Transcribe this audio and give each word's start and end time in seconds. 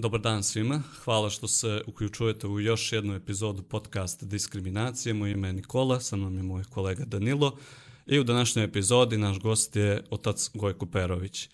Dobar 0.00 0.20
dan 0.20 0.42
svima. 0.42 0.82
Hvala 1.04 1.30
što 1.30 1.48
se 1.48 1.82
uključujete 1.86 2.46
u 2.46 2.60
još 2.60 2.92
jednu 2.92 3.14
epizodu 3.14 3.62
podcasta 3.62 4.26
Diskriminacije. 4.26 5.14
Moje 5.14 5.32
ime 5.32 5.48
je 5.48 5.52
Nikola, 5.52 6.00
sa 6.00 6.16
mnom 6.16 6.36
je 6.36 6.42
moj 6.42 6.64
kolega 6.64 7.04
Danilo 7.04 7.56
i 8.06 8.18
u 8.18 8.24
današnjoj 8.24 8.64
epizodi 8.64 9.18
naš 9.18 9.38
gost 9.38 9.76
je 9.76 10.04
otac 10.10 10.50
Gojko 10.54 10.86
Perović. 10.86 11.48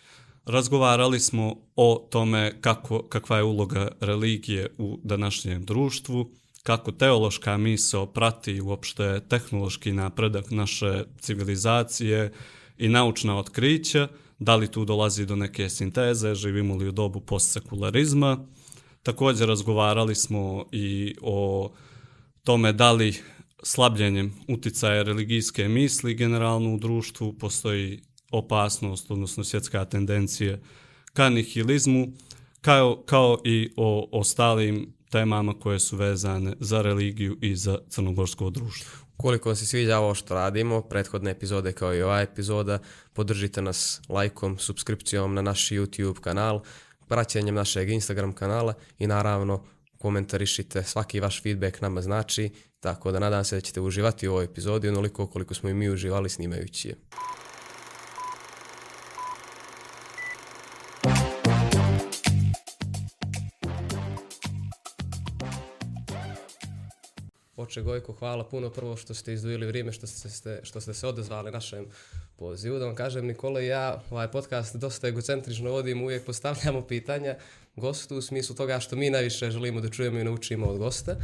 Razgovarali 0.45 1.21
smo 1.21 1.57
o 1.77 2.09
tome 2.11 2.61
kako, 2.61 3.03
kakva 3.03 3.37
je 3.37 3.43
uloga 3.43 3.89
religije 4.01 4.71
u 4.79 5.01
današnjem 5.03 5.65
društvu, 5.65 6.31
kako 6.63 6.93
teološka 6.93 7.57
misao 7.57 8.07
prati 8.07 8.61
uopšte 8.61 9.21
tehnološki 9.29 9.93
napredak 9.93 10.51
naše 10.51 11.05
civilizacije 11.21 12.33
i 12.79 12.89
naučna 12.89 13.39
otkrića, 13.39 14.09
da 14.39 14.57
li 14.57 14.71
tu 14.71 14.85
dolazi 14.85 15.27
do 15.27 15.37
neke 15.37 15.69
sinteze, 15.69 16.35
živimo 16.35 16.77
li 16.77 16.89
u 16.89 16.93
dobu 16.93 17.21
postsekularizma. 17.21 18.47
Također 19.03 19.49
razgovarali 19.49 20.15
smo 20.15 20.65
i 20.73 21.15
o 21.23 21.71
tome 22.45 22.73
da 22.73 22.93
li 22.93 23.15
slabljenjem 23.63 24.35
uticaja 24.49 25.03
religijske 25.03 25.69
misli 25.69 26.15
generalno 26.15 26.75
u 26.75 26.79
društvu 26.79 27.33
postoji 27.33 28.01
opasnost, 28.31 29.11
odnosno 29.11 29.45
svjetska 29.45 29.85
tendencija 29.85 30.59
ka 31.13 31.29
nihilizmu, 31.29 32.13
kao, 32.61 33.03
kao 33.07 33.39
i 33.45 33.71
o 33.77 34.09
ostalim 34.13 34.93
temama 35.11 35.55
koje 35.55 35.79
su 35.79 35.97
vezane 35.97 36.55
za 36.61 36.83
religiju 36.83 37.39
i 37.41 37.57
za 37.57 37.79
crnogorsko 37.89 38.51
društvo. 38.51 39.06
Koliko 39.17 39.49
vam 39.49 39.57
se 39.57 39.67
sviđa 39.67 39.99
ovo 39.99 40.15
što 40.15 40.35
radimo, 40.35 40.83
prethodne 40.83 41.31
epizode 41.31 41.73
kao 41.73 41.95
i 41.95 42.03
ova 42.03 42.21
epizoda, 42.21 42.79
podržite 43.13 43.63
nas 43.63 44.01
lajkom, 44.09 44.59
subskripcijom 44.59 45.35
na 45.35 45.43
naš 45.43 45.69
YouTube 45.69 46.21
kanal, 46.21 46.61
praćenjem 47.09 47.55
našeg 47.55 47.91
Instagram 47.91 48.33
kanala 48.33 48.75
i 48.99 49.07
naravno 49.07 49.65
komentarišite, 49.99 50.83
svaki 50.83 51.21
vaš 51.21 51.43
feedback 51.43 51.81
nama 51.81 52.03
znači, 52.03 52.51
tako 52.81 53.13
da 53.13 53.19
nadam 53.19 53.45
se 53.45 53.57
da 53.57 53.61
ćete 53.61 53.81
uživati 53.81 54.29
u 54.29 54.33
ovoj 54.33 54.45
epizodi 54.45 54.89
onoliko 54.89 55.27
koliko 55.27 55.55
smo 55.55 55.69
i 55.69 55.75
mi 55.75 55.91
uživali 55.91 56.29
snimajući 56.29 56.89
je. 56.89 56.95
Oče 67.67 67.83
Gojko, 67.83 68.13
hvala 68.13 68.45
puno 68.45 68.71
prvo 68.71 68.97
što 68.97 69.15
ste 69.15 69.33
izdvojili 69.33 69.67
vrijeme, 69.67 69.93
što 69.93 70.07
ste, 70.07 70.61
što 70.63 70.81
ste 70.81 70.95
se 70.95 71.07
odezvali 71.07 71.51
našem 71.51 71.87
pozivu. 72.37 72.79
Da 72.79 72.87
vam 72.87 72.95
kažem, 72.95 73.27
Nikola 73.27 73.61
i 73.61 73.67
ja 73.67 74.03
ovaj 74.11 74.31
podcast 74.31 74.77
dosta 74.77 75.09
egocentrično 75.09 75.71
vodimo, 75.71 76.05
uvijek 76.05 76.25
postavljamo 76.25 76.87
pitanja 76.87 77.35
gostu 77.77 78.17
u 78.17 78.23
smislu 78.23 78.57
toga 78.57 78.81
što 78.81 78.97
mi 78.97 79.11
najviše 79.11 79.51
želimo 79.51 79.81
da 79.81 79.89
čujemo 79.89 80.19
i 80.19 80.25
naučimo 80.25 80.67
od 80.67 80.79
gosta. 80.79 81.17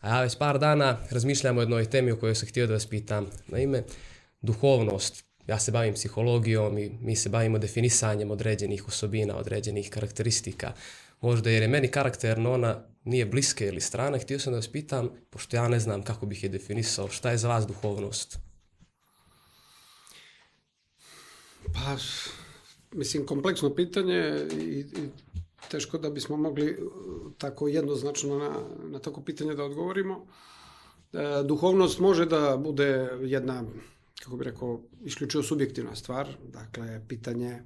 A 0.00 0.08
ja 0.08 0.22
već 0.22 0.38
par 0.38 0.58
dana 0.58 0.98
razmišljam 1.10 1.58
o 1.58 1.60
jednoj 1.60 1.84
temi 1.84 2.12
o 2.12 2.16
kojoj 2.16 2.34
sam 2.34 2.48
htio 2.48 2.66
da 2.66 2.72
vas 2.72 2.86
pitam. 2.86 3.26
Naime, 3.48 3.82
duhovnost. 4.40 5.24
Ja 5.46 5.58
se 5.58 5.72
bavim 5.72 5.94
psihologijom 5.94 6.78
i 6.78 6.90
mi 7.00 7.16
se 7.16 7.28
bavimo 7.28 7.58
definisanjem 7.58 8.30
određenih 8.30 8.88
osobina, 8.88 9.36
određenih 9.36 9.90
karakteristika. 9.90 10.72
Možda 11.20 11.50
jer 11.50 11.62
je 11.62 11.68
meni 11.68 11.88
karakterno 11.88 12.52
ona 12.52 12.89
nije 13.04 13.26
bliske 13.26 13.66
ili 13.66 13.80
strane, 13.80 14.18
htio 14.18 14.38
sam 14.38 14.52
da 14.52 14.58
vas 14.58 14.68
pitam, 14.68 15.10
pošto 15.30 15.56
ja 15.56 15.68
ne 15.68 15.80
znam 15.80 16.02
kako 16.02 16.26
bih 16.26 16.42
je 16.42 16.48
definisao, 16.48 17.08
šta 17.08 17.30
je 17.30 17.38
za 17.38 17.48
vas 17.48 17.66
duhovnost? 17.66 18.38
Pa, 21.74 21.96
mislim, 22.92 23.26
kompleksno 23.26 23.74
pitanje 23.74 24.46
i, 24.52 24.80
i 24.80 25.08
teško 25.70 25.98
da 25.98 26.10
bismo 26.10 26.36
mogli 26.36 26.70
uh, 26.72 27.32
tako 27.38 27.68
jednoznačno 27.68 28.38
na, 28.38 28.50
na 28.90 28.98
tako 28.98 29.22
pitanje 29.22 29.54
da 29.54 29.64
odgovorimo. 29.64 30.26
E, 31.12 31.42
duhovnost 31.44 31.98
može 31.98 32.26
da 32.26 32.56
bude 32.56 33.08
jedna, 33.22 33.64
kako 34.22 34.36
bih 34.36 34.44
rekao, 34.44 34.80
isključivo 35.04 35.42
subjektivna 35.42 35.94
stvar, 35.96 36.28
dakle, 36.52 37.00
pitanje 37.08 37.62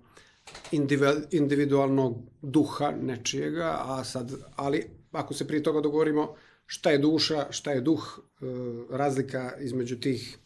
individualnog 1.31 2.19
duha 2.43 2.91
nečijega, 2.91 3.77
a 3.81 4.05
sad, 4.05 4.33
ali 4.56 4.91
ako 5.15 5.35
se 5.35 5.47
prije 5.47 5.63
toga 5.63 5.81
dogovorimo 5.81 6.35
šta 6.67 6.91
je 6.91 6.99
duša, 6.99 7.47
šta 7.51 7.73
je 7.73 7.81
duh, 7.81 8.19
e, 8.19 8.45
razlika 8.91 9.53
između 9.61 9.97
tih 9.97 10.39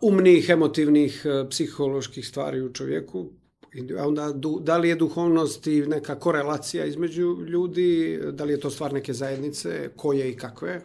umnih, 0.00 0.48
emotivnih, 0.48 1.22
e, 1.24 1.48
psiholoških 1.50 2.28
stvari 2.28 2.60
u 2.60 2.72
čovjeku, 2.72 3.30
onda 3.98 4.32
da 4.60 4.76
li 4.78 4.88
je 4.88 4.96
duhovnost 4.96 5.66
i 5.66 5.86
neka 5.86 6.18
korelacija 6.18 6.84
između 6.84 7.36
ljudi, 7.46 8.20
da 8.32 8.44
li 8.44 8.52
je 8.52 8.60
to 8.60 8.70
stvar 8.70 8.92
neke 8.92 9.12
zajednice, 9.12 9.90
koje 9.96 10.30
i 10.30 10.36
kakve, 10.36 10.82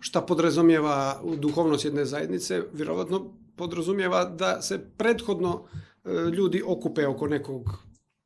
šta 0.00 0.20
podrazumijeva 0.20 1.20
duhovnost 1.36 1.84
jedne 1.84 2.04
zajednice, 2.04 2.62
vjerovatno 2.72 3.32
podrazumijeva 3.56 4.24
da 4.24 4.62
se 4.62 4.80
prethodno 4.96 5.64
e, 6.04 6.10
ljudi 6.10 6.62
okupe 6.66 7.06
oko 7.06 7.26
nekog 7.26 7.78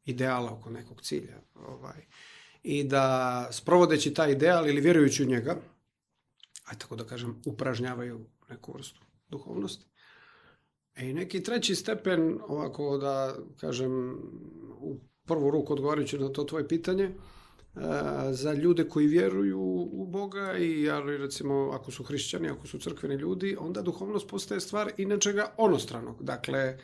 ideala, 0.05 0.53
oko 0.53 0.71
nekog 0.71 1.03
cilja. 1.03 1.41
Ovaj 1.55 2.07
i 2.69 2.85
da 2.85 3.49
sprovodeći 3.51 4.15
taj 4.15 4.33
ideal 4.33 4.69
ili 4.69 4.81
vjerujući 4.81 5.23
u 5.23 5.27
njega, 5.27 5.57
aj 6.65 6.79
tako 6.79 6.97
da 6.97 7.05
kažem, 7.05 7.43
upražnjavaju 7.47 8.27
neku 8.51 8.73
vrstu 8.73 9.01
duhovnosti. 9.29 9.87
E 10.97 11.09
i 11.09 11.13
neki 11.13 11.43
treći 11.43 11.75
stepen, 11.75 12.39
ovako 12.49 12.99
da 12.99 13.37
kažem, 13.61 14.11
u 14.81 15.01
prvu 15.27 15.51
ruku 15.51 15.73
odgovarajući 15.73 16.19
na 16.19 16.29
to 16.29 16.45
tvoje 16.45 16.69
pitanje, 16.69 17.05
e, 17.05 17.13
za 18.33 18.53
ljude 18.53 18.89
koji 18.89 19.07
vjeruju 19.07 19.61
u 19.93 20.07
Boga 20.07 20.57
i 20.59 20.91
ali 20.91 21.17
recimo 21.17 21.71
ako 21.73 21.91
su 21.91 22.05
hrišćani, 22.05 22.49
ako 22.49 22.67
su 22.67 22.79
crkveni 22.79 23.15
ljudi, 23.15 23.57
onda 23.61 23.83
duhovnost 23.83 24.29
postaje 24.29 24.61
stvar 24.61 24.93
i 24.97 25.07
nečega 25.07 25.55
onostranog. 25.57 26.23
Dakle, 26.23 26.59
e, 26.59 26.79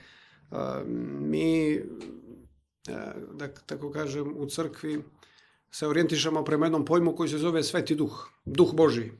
mi, 1.20 1.74
e, 1.74 1.82
da 3.32 3.48
tako 3.66 3.90
kažem, 3.90 4.36
u 4.36 4.46
crkvi 4.46 5.02
se 5.74 5.86
orijentišemo 5.86 6.44
prema 6.44 6.66
jednom 6.66 6.84
pojmu 6.84 7.16
koji 7.16 7.28
se 7.28 7.38
zove 7.38 7.62
Sveti 7.62 7.94
duh, 7.94 8.28
duh 8.44 8.74
Boži. 8.74 9.10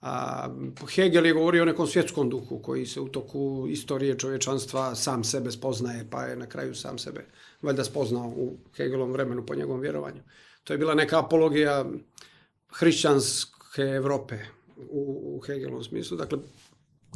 A, 0.00 0.48
Hegel 0.94 1.26
je 1.26 1.32
govorio 1.32 1.62
o 1.62 1.66
nekom 1.66 1.86
svjetskom 1.86 2.30
duhu 2.30 2.62
koji 2.62 2.86
se 2.86 3.00
u 3.00 3.08
toku 3.08 3.66
istorije 3.70 4.18
čovječanstva 4.18 4.94
sam 4.94 5.24
sebe 5.24 5.50
spoznaje, 5.50 6.06
pa 6.10 6.22
je 6.22 6.36
na 6.36 6.46
kraju 6.46 6.74
sam 6.74 6.98
sebe 6.98 7.26
valjda 7.62 7.84
spoznao 7.84 8.28
u 8.28 8.58
Hegelom 8.76 9.12
vremenu 9.12 9.46
po 9.46 9.54
njegovom 9.54 9.80
vjerovanju. 9.80 10.22
To 10.64 10.72
je 10.72 10.78
bila 10.78 10.94
neka 10.94 11.18
apologija 11.18 11.84
hrišćanske 12.68 13.82
Evrope 13.82 14.38
u, 14.76 15.36
u 15.36 15.40
Hegelom 15.46 15.84
smislu. 15.84 16.16
Dakle, 16.16 16.38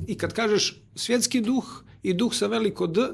i 0.06 0.19
kad 0.19 0.33
kažeš 0.33 0.83
svjetski 0.94 1.41
duh 1.41 1.84
i 2.03 2.15
duh 2.15 2.34
sa 2.34 2.47
veliko 2.47 2.87
D, 2.87 3.09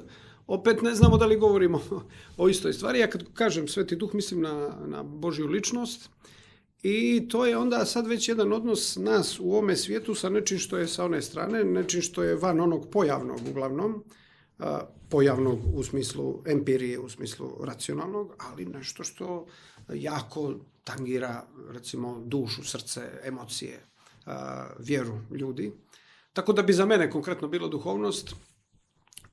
opet 0.48 0.82
ne 0.82 0.94
znamo 0.94 1.16
da 1.16 1.26
li 1.26 1.36
govorimo 1.36 1.82
o 2.36 2.48
istoj 2.48 2.72
stvari. 2.72 2.98
Ja 2.98 3.10
kad 3.10 3.24
kažem 3.34 3.68
Sveti 3.68 3.96
Duh 3.96 4.14
mislim 4.14 4.40
na, 4.40 4.76
na 4.86 5.02
Božju 5.02 5.46
ličnost 5.46 6.10
i 6.82 7.28
to 7.28 7.46
je 7.46 7.56
onda 7.56 7.84
sad 7.84 8.06
već 8.06 8.28
jedan 8.28 8.52
odnos 8.52 8.96
nas 8.96 9.40
u 9.40 9.52
ovome 9.52 9.76
svijetu 9.76 10.14
sa 10.14 10.28
nečim 10.28 10.58
što 10.58 10.78
je 10.78 10.88
sa 10.88 11.04
one 11.04 11.22
strane, 11.22 11.64
nečim 11.64 12.02
što 12.02 12.22
je 12.22 12.36
van 12.36 12.60
onog 12.60 12.90
pojavnog 12.90 13.40
uglavnom, 13.50 14.04
pojavnog 15.08 15.58
u 15.74 15.82
smislu 15.82 16.42
empirije, 16.46 16.98
u 16.98 17.08
smislu 17.08 17.50
racionalnog, 17.64 18.34
ali 18.38 18.66
nešto 18.66 19.04
što 19.04 19.46
jako 19.94 20.54
tangira 20.84 21.44
recimo 21.70 22.22
dušu, 22.26 22.64
srce, 22.64 23.00
emocije, 23.24 23.80
vjeru 24.78 25.18
ljudi. 25.30 25.72
Tako 26.32 26.52
da 26.52 26.62
bi 26.62 26.72
za 26.72 26.86
mene 26.86 27.10
konkretno 27.10 27.48
bilo 27.48 27.68
duhovnost 27.68 28.34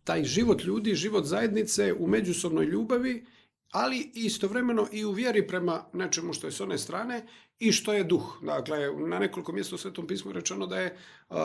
taj 0.05 0.23
život 0.23 0.63
ljudi, 0.63 0.95
život 0.95 1.25
zajednice 1.25 1.93
u 1.93 2.07
međusobnoj 2.07 2.65
ljubavi, 2.65 3.25
ali 3.71 4.11
istovremeno 4.13 4.87
i 4.91 5.05
u 5.05 5.11
vjeri 5.11 5.47
prema 5.47 5.85
nečemu 5.93 6.33
što 6.33 6.47
je 6.47 6.51
s 6.51 6.61
one 6.61 6.77
strane 6.77 7.25
i 7.59 7.71
što 7.71 7.93
je 7.93 8.03
duh. 8.03 8.37
Dakle, 8.41 8.91
na 9.07 9.19
nekoliko 9.19 9.51
mjesta 9.51 9.75
u 9.75 9.77
Svetom 9.77 10.07
pismu 10.07 10.31
je 10.31 10.35
rečeno 10.35 10.67
da 10.67 10.79
je 10.79 10.97
uh, 11.29 11.37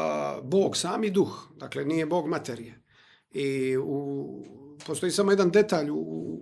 Bog 0.43 0.77
sami 0.77 1.11
duh, 1.11 1.49
dakle 1.57 1.85
nije 1.85 2.07
Bog 2.07 2.29
materije. 2.29 2.81
I 3.31 3.77
u, 3.77 4.27
postoji 4.87 5.13
samo 5.13 5.33
jedan 5.33 5.51
detalj 5.51 5.91
u, 5.91 5.97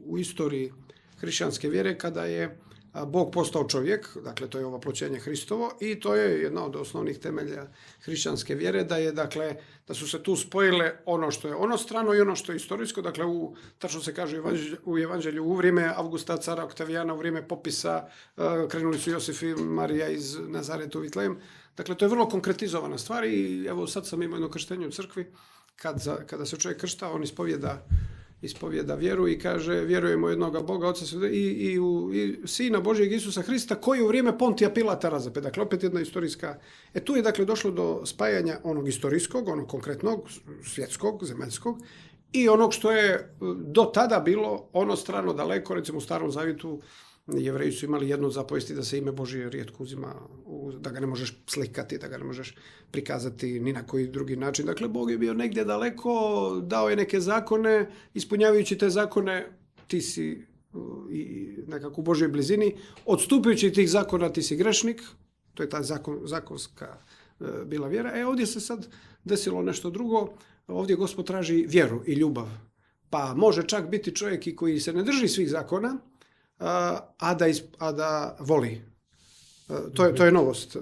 u 0.06 0.18
istoriji 0.18 0.72
hrišćanske 1.16 1.68
vjere 1.68 1.98
kada 1.98 2.24
je 2.24 2.58
Bog 3.06 3.32
postao 3.32 3.68
čovjek, 3.68 4.16
dakle 4.24 4.50
to 4.50 4.58
je 4.58 4.66
ovo 4.66 4.80
ploćenje 4.80 5.18
Hristovo 5.18 5.72
i 5.80 6.00
to 6.00 6.14
je 6.14 6.42
jedna 6.42 6.64
od 6.64 6.76
osnovnih 6.76 7.18
temelja 7.18 7.66
hrišćanske 8.00 8.54
vjere 8.54 8.84
da 8.84 8.96
je 8.96 9.12
dakle 9.12 9.56
da 9.88 9.94
su 9.94 10.08
se 10.08 10.22
tu 10.22 10.36
spojile 10.36 10.92
ono 11.04 11.30
što 11.30 11.48
je 11.48 11.54
ono 11.54 11.78
strano 11.78 12.14
i 12.14 12.20
ono 12.20 12.36
što 12.36 12.52
je 12.52 12.56
istorijsko, 12.56 13.02
dakle 13.02 13.24
u 13.24 13.56
tačno 13.78 14.00
se 14.00 14.14
kaže 14.14 14.42
u 14.84 14.98
evanđelju 14.98 15.44
u 15.44 15.54
vrijeme 15.54 15.92
Avgusta 15.96 16.36
cara 16.36 16.64
Oktavijana, 16.64 17.14
u 17.14 17.18
vrijeme 17.18 17.48
popisa 17.48 18.08
krenuli 18.68 18.98
su 18.98 19.10
Josif 19.10 19.42
i 19.42 19.54
Marija 19.54 20.08
iz 20.08 20.38
Nazareta 20.48 20.98
u 20.98 21.00
Vitlejem. 21.00 21.38
Dakle 21.76 21.94
to 21.94 22.04
je 22.04 22.08
vrlo 22.08 22.28
konkretizovana 22.28 22.98
stvar 22.98 23.24
i 23.24 23.66
evo 23.66 23.86
sad 23.86 24.06
sam 24.06 24.22
imao 24.22 24.36
jedno 24.36 24.50
krštenje 24.50 24.86
u 24.86 24.90
crkvi 24.90 25.32
kad, 25.76 26.26
kada 26.26 26.46
se 26.46 26.56
čovjek 26.56 26.80
kršta, 26.80 27.10
on 27.10 27.22
ispovjeda 27.22 27.86
ispovjeda 28.42 28.94
vjeru 28.94 29.28
i 29.28 29.38
kaže 29.38 29.80
vjerujemo 29.80 30.26
u 30.26 30.30
jednoga 30.30 30.60
Boga, 30.60 30.88
Oca 30.88 31.26
i, 31.26 31.42
i 31.42 31.78
u 31.78 32.10
i 32.14 32.46
Sina 32.46 32.80
Božijeg 32.80 33.12
Isusa 33.12 33.42
Hrista 33.42 33.74
koji 33.74 34.02
u 34.02 34.06
vrijeme 34.06 34.38
Pontija 34.38 34.70
Pilata 34.70 35.08
razape. 35.08 35.40
Dakle, 35.40 35.62
opet 35.62 35.82
jedna 35.82 36.00
istorijska... 36.00 36.58
E 36.94 37.04
tu 37.04 37.16
je 37.16 37.22
dakle 37.22 37.44
došlo 37.44 37.70
do 37.70 38.06
spajanja 38.06 38.58
onog 38.62 38.88
istorijskog, 38.88 39.48
onog 39.48 39.68
konkretnog, 39.68 40.28
svjetskog, 40.64 41.24
zemaljskog 41.24 41.78
i 42.32 42.48
onog 42.48 42.74
što 42.74 42.92
je 42.92 43.36
do 43.56 43.84
tada 43.84 44.20
bilo 44.20 44.68
ono 44.72 44.96
strano 44.96 45.32
daleko, 45.32 45.74
recimo 45.74 45.98
u 45.98 46.00
Starom 46.00 46.30
Zavjetu 46.30 46.80
jevreji 47.36 47.72
su 47.72 47.86
imali 47.86 48.08
jednu 48.08 48.30
zapovesti 48.30 48.74
da 48.74 48.82
se 48.82 48.98
ime 48.98 49.12
Božije 49.12 49.50
rijetko 49.50 49.82
uzima, 49.82 50.14
da 50.80 50.90
ga 50.90 51.00
ne 51.00 51.06
možeš 51.06 51.42
slikati, 51.46 51.98
da 51.98 52.08
ga 52.08 52.18
ne 52.18 52.24
možeš 52.24 52.54
prikazati 52.90 53.60
ni 53.60 53.72
na 53.72 53.86
koji 53.86 54.06
drugi 54.06 54.36
način. 54.36 54.66
Dakle, 54.66 54.88
Bog 54.88 55.10
je 55.10 55.18
bio 55.18 55.34
negdje 55.34 55.64
daleko, 55.64 56.10
dao 56.66 56.90
je 56.90 56.96
neke 56.96 57.20
zakone, 57.20 57.90
ispunjavajući 58.14 58.78
te 58.78 58.90
zakone, 58.90 59.52
ti 59.86 60.00
si 60.00 60.42
uh, 60.72 61.12
i 61.12 61.54
nekako 61.66 62.00
u 62.00 62.04
Božoj 62.04 62.28
blizini, 62.28 62.76
odstupajući 63.06 63.72
tih 63.72 63.90
zakona 63.90 64.32
ti 64.32 64.42
si 64.42 64.56
grešnik, 64.56 65.02
to 65.54 65.62
je 65.62 65.68
ta 65.68 65.82
zakon, 65.82 66.20
zakonska 66.24 66.96
uh, 67.40 67.48
bila 67.66 67.88
vjera. 67.88 68.18
E, 68.18 68.26
ovdje 68.26 68.46
se 68.46 68.60
sad 68.60 68.88
desilo 69.24 69.62
nešto 69.62 69.90
drugo, 69.90 70.28
ovdje 70.66 70.96
Gospod 70.96 71.26
traži 71.26 71.66
vjeru 71.68 72.02
i 72.06 72.12
ljubav. 72.12 72.48
Pa 73.10 73.34
može 73.34 73.62
čak 73.62 73.90
biti 73.90 74.14
čovjek 74.14 74.46
i 74.46 74.56
koji 74.56 74.80
se 74.80 74.92
ne 74.92 75.02
drži 75.02 75.28
svih 75.28 75.50
zakona, 75.50 75.98
a, 76.58 77.34
da, 77.34 77.46
is, 77.46 77.62
a 77.78 77.92
da 77.92 78.36
voli. 78.40 78.80
A, 79.68 79.78
To 79.94 80.04
je, 80.04 80.14
to 80.14 80.24
je 80.24 80.32
novost 80.32 80.76
a, 80.76 80.80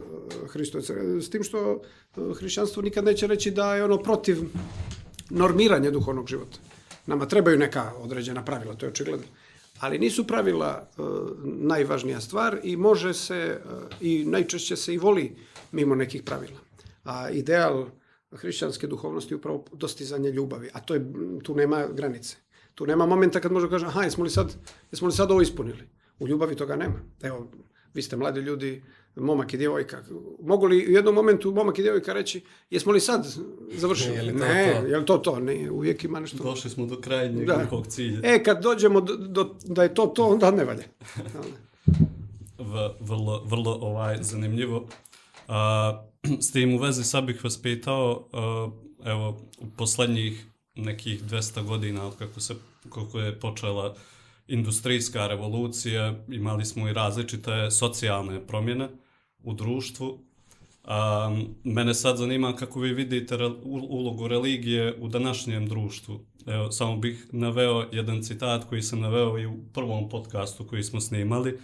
Hristovca. 0.49 0.95
S 1.21 1.31
tim 1.31 1.43
što 1.43 1.83
hrišćanstvo 2.39 2.83
nikad 2.83 3.05
neće 3.05 3.27
reći 3.27 3.51
da 3.51 3.75
je 3.75 3.85
ono 3.85 3.99
protiv 3.99 4.39
normiranja 5.31 5.91
duhovnog 5.91 6.29
života. 6.29 6.59
Nama 7.07 7.27
trebaju 7.27 7.59
neka 7.59 7.93
određena 7.99 8.45
pravila, 8.45 8.75
to 8.75 8.87
je 8.87 8.91
očigledno. 8.91 9.27
Ali 9.81 9.99
nisu 9.99 10.27
pravila 10.27 10.89
najvažnija 11.45 12.21
stvar 12.21 12.59
i 12.63 12.77
može 12.77 13.15
se 13.15 13.61
i 14.01 14.25
najčešće 14.25 14.77
se 14.77 14.95
i 14.95 14.99
voli 14.99 15.37
mimo 15.73 15.95
nekih 15.95 16.23
pravila. 16.23 16.59
A 17.05 17.31
ideal 17.31 17.87
hrišćanske 18.33 18.87
duhovnosti 18.87 19.35
je 19.35 19.37
upravo 19.37 19.65
dostizanje 19.73 20.31
ljubavi, 20.31 20.71
a 20.73 20.81
to 20.81 20.95
je, 20.95 21.13
tu 21.43 21.55
nema 21.55 21.87
granice. 21.87 22.37
Tu 22.77 22.87
nema 22.87 23.07
momenta 23.07 23.41
kad 23.41 23.53
možemo 23.53 23.71
kažem, 23.71 23.89
aha, 23.89 24.03
jesmo 24.03 24.25
li, 24.25 24.31
sad, 24.31 24.55
jesmo 24.93 25.07
li 25.07 25.13
sad 25.13 25.31
ovo 25.31 25.41
ispunili? 25.43 25.89
U 26.19 26.29
ljubavi 26.29 26.57
toga 26.57 26.77
nema. 26.77 27.01
Evo, 27.23 27.51
vi 27.95 28.03
ste 28.03 28.17
mladi 28.17 28.41
ljudi, 28.41 28.83
momak 29.17 29.55
i 29.55 29.57
djevojka. 29.57 30.03
Mogu 30.43 30.67
li 30.67 30.87
u 30.87 30.91
jednom 30.91 31.15
momentu 31.15 31.53
momak 31.53 31.79
i 31.79 31.83
djevojka 31.83 32.13
reći, 32.13 32.45
jesmo 32.71 32.93
li 32.93 33.01
sad 33.01 33.27
završili? 33.73 34.17
Je 34.17 34.23
li 34.23 34.33
to 34.33 34.45
ne, 34.45 34.81
to? 34.81 34.87
je 34.87 34.99
li 34.99 35.07
to 35.07 35.19
to? 35.19 35.41
Ne, 35.41 35.71
uvijek 35.71 36.05
ima 36.05 36.21
nešto. 36.21 36.45
Došli 36.45 36.71
smo 36.71 36.87
do 36.87 37.01
krajnjeg 37.01 37.47
Da. 37.47 37.57
nekog 37.57 37.87
cilja. 37.87 38.21
E, 38.23 38.43
kad 38.43 38.63
dođemo 38.63 39.01
do, 39.01 39.17
do, 39.17 39.57
da 39.65 39.83
je 39.83 39.95
to 39.95 40.07
to, 40.07 40.27
onda 40.27 40.51
ne 40.51 40.65
valja. 40.65 40.85
V, 42.59 42.95
vrlo, 43.01 43.45
vrlo 43.45 43.79
ovaj, 43.81 44.19
zanimljivo. 44.21 44.89
A, 45.49 46.05
s 46.47 46.53
tim 46.53 46.75
u 46.75 46.79
vezi 46.79 47.05
sad 47.05 47.25
bih 47.25 47.45
vas 47.45 47.63
pitao, 47.63 48.29
a, 48.33 48.71
evo, 49.05 49.41
u 49.59 49.67
posljednjih 49.77 50.47
nekih 50.77 51.25
200 51.25 51.65
godina 51.65 52.07
od 52.07 52.17
kako, 52.17 52.41
se, 52.41 52.55
kako 52.91 53.21
je 53.21 53.41
počela 53.41 53.95
industrijska 54.49 55.27
revolucija, 55.27 56.15
imali 56.29 56.65
smo 56.65 56.89
i 56.89 56.93
različite 56.93 57.71
socijalne 57.71 58.47
promjene 58.47 58.89
u 59.43 59.55
društvu. 59.55 60.19
A, 60.85 61.37
mene 61.65 61.95
sad 61.95 62.17
zanima 62.17 62.57
kako 62.57 62.81
vi 62.81 62.95
vidite 62.95 63.37
re, 63.37 63.47
ulogu 63.65 64.29
religije 64.29 64.95
u 65.01 65.09
današnjem 65.09 65.69
društvu. 65.69 66.21
Evo, 66.47 66.73
samo 66.73 66.97
bih 66.97 67.27
naveo 67.33 67.89
jedan 67.93 68.23
citat 68.23 68.65
koji 68.69 68.83
sam 68.83 69.01
naveo 69.01 69.39
i 69.39 69.47
u 69.47 69.57
prvom 69.75 70.09
podcastu 70.09 70.67
koji 70.67 70.83
smo 70.83 71.01
snimali. 71.01 71.53
Uh, 71.55 71.61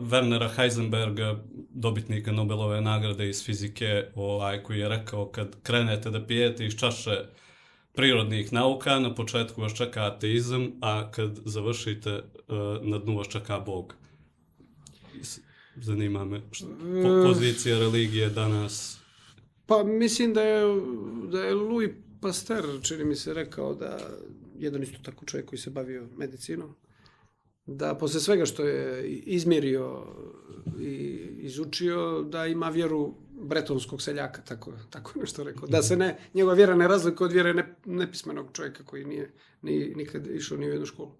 Wernera 0.00 0.48
Heisenberga, 0.48 1.44
dobitnika 1.70 2.32
Nobelove 2.32 2.80
nagrade 2.80 3.28
iz 3.28 3.44
fizike, 3.44 4.04
ovaj, 4.14 4.62
koji 4.62 4.78
je 4.78 4.88
rekao 4.88 5.26
kad 5.26 5.62
krenete 5.62 6.10
da 6.10 6.26
pijete 6.26 6.66
iz 6.66 6.76
čaše 6.76 7.10
prirodnih 7.92 8.52
nauka, 8.52 8.98
na 8.98 9.14
početku 9.14 9.60
vas 9.60 9.74
čeka 9.74 10.06
ateizam, 10.06 10.72
a 10.80 11.10
kad 11.10 11.40
završite, 11.44 12.14
uh, 12.14 12.56
na 12.82 12.98
dnu 12.98 13.16
vas 13.16 13.28
čeka 13.28 13.60
Bog. 13.60 13.94
Zanima 15.76 16.24
me 16.24 16.40
po, 16.40 17.24
pozicija 17.24 17.78
religije 17.78 18.30
danas. 18.30 18.98
Pa 19.66 19.84
mislim 19.84 20.34
da 20.34 20.42
je, 20.42 20.80
da 21.30 21.42
je 21.42 21.54
Louis 21.54 21.90
Pasteur, 22.20 22.64
čini 22.82 23.04
mi 23.04 23.16
se, 23.16 23.34
rekao 23.34 23.74
da 23.74 23.98
jedan 24.58 24.82
isto 24.82 24.98
tako 25.02 25.24
čovjek 25.24 25.48
koji 25.48 25.58
se 25.58 25.70
bavio 25.70 26.08
medicinom, 26.16 26.74
da 27.66 27.94
posle 27.94 28.20
svega 28.20 28.46
što 28.46 28.64
je 28.64 29.08
izmjerio 29.08 30.06
i 30.80 31.20
izučio, 31.38 32.22
da 32.22 32.46
ima 32.46 32.68
vjeru 32.68 33.14
bretonskog 33.40 34.02
seljaka, 34.02 34.42
tako, 34.42 34.72
tako 34.90 35.12
nešto 35.20 35.44
rekao. 35.44 35.68
Da 35.68 35.82
se 35.82 35.96
ne, 35.96 36.18
njegova 36.34 36.54
vjera 36.54 36.74
ne 36.74 36.88
razlikuje 36.88 37.24
od 37.26 37.32
vjere 37.32 37.54
ne, 37.54 37.74
nepismenog 37.84 38.48
čovjeka 38.52 38.84
koji 38.84 39.04
nije 39.04 39.32
ni, 39.62 39.92
nikad 39.96 40.26
išao 40.26 40.58
ni 40.58 40.66
u 40.66 40.70
jednu 40.70 40.86
školu. 40.86 41.12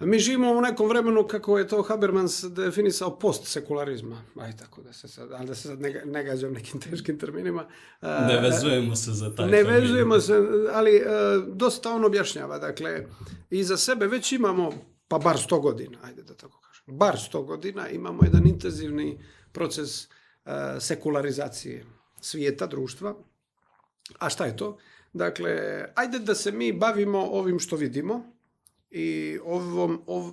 Mi 0.00 0.18
živimo 0.18 0.52
u 0.52 0.60
nekom 0.60 0.88
vremenu 0.88 1.26
kako 1.26 1.58
je 1.58 1.68
to 1.68 1.82
Habermas 1.82 2.44
definisao 2.50 3.18
post-sekularizma. 3.18 4.22
Aj 4.40 4.56
tako 4.56 4.82
da 4.82 4.92
se 4.92 5.08
sad, 5.08 5.32
ali 5.32 5.46
da 5.46 5.54
se 5.54 5.68
sad 5.68 5.80
ne, 5.80 6.02
ne 6.04 6.24
gađam 6.24 6.52
nekim 6.52 6.80
teškim 6.80 7.18
terminima. 7.18 7.66
A, 8.00 8.26
Ne 8.26 8.40
vezujemo 8.40 8.96
se 8.96 9.12
za 9.12 9.34
taj 9.34 9.46
ne 9.46 9.52
termin. 9.62 9.74
vezujemo 9.74 10.20
se, 10.20 10.32
ali 10.72 10.96
e, 10.96 11.02
dosta 11.48 11.90
on 11.90 12.04
objašnjava. 12.04 12.58
Dakle, 12.58 13.06
i 13.50 13.64
za 13.64 13.76
sebe 13.76 14.06
već 14.06 14.32
imamo, 14.32 14.72
pa 15.08 15.18
bar 15.18 15.36
100 15.36 15.60
godina, 15.60 15.98
ajde 16.02 16.22
da 16.22 16.34
tako 16.34 16.60
kažem, 16.60 16.98
bar 16.98 17.16
100 17.32 17.44
godina 17.46 17.88
imamo 17.88 18.24
jedan 18.24 18.46
intenzivni 18.46 19.18
proces 19.52 20.08
sekularizacije 20.80 21.84
svijeta, 22.20 22.66
društva. 22.66 23.14
A 24.18 24.28
šta 24.30 24.46
je 24.46 24.56
to? 24.56 24.78
Dakle, 25.12 25.84
ajde 25.94 26.18
da 26.18 26.34
se 26.34 26.52
mi 26.52 26.72
bavimo 26.72 27.18
ovim 27.18 27.58
što 27.58 27.76
vidimo 27.76 28.34
i 28.90 29.38
ovom, 29.44 30.02
ov, 30.06 30.30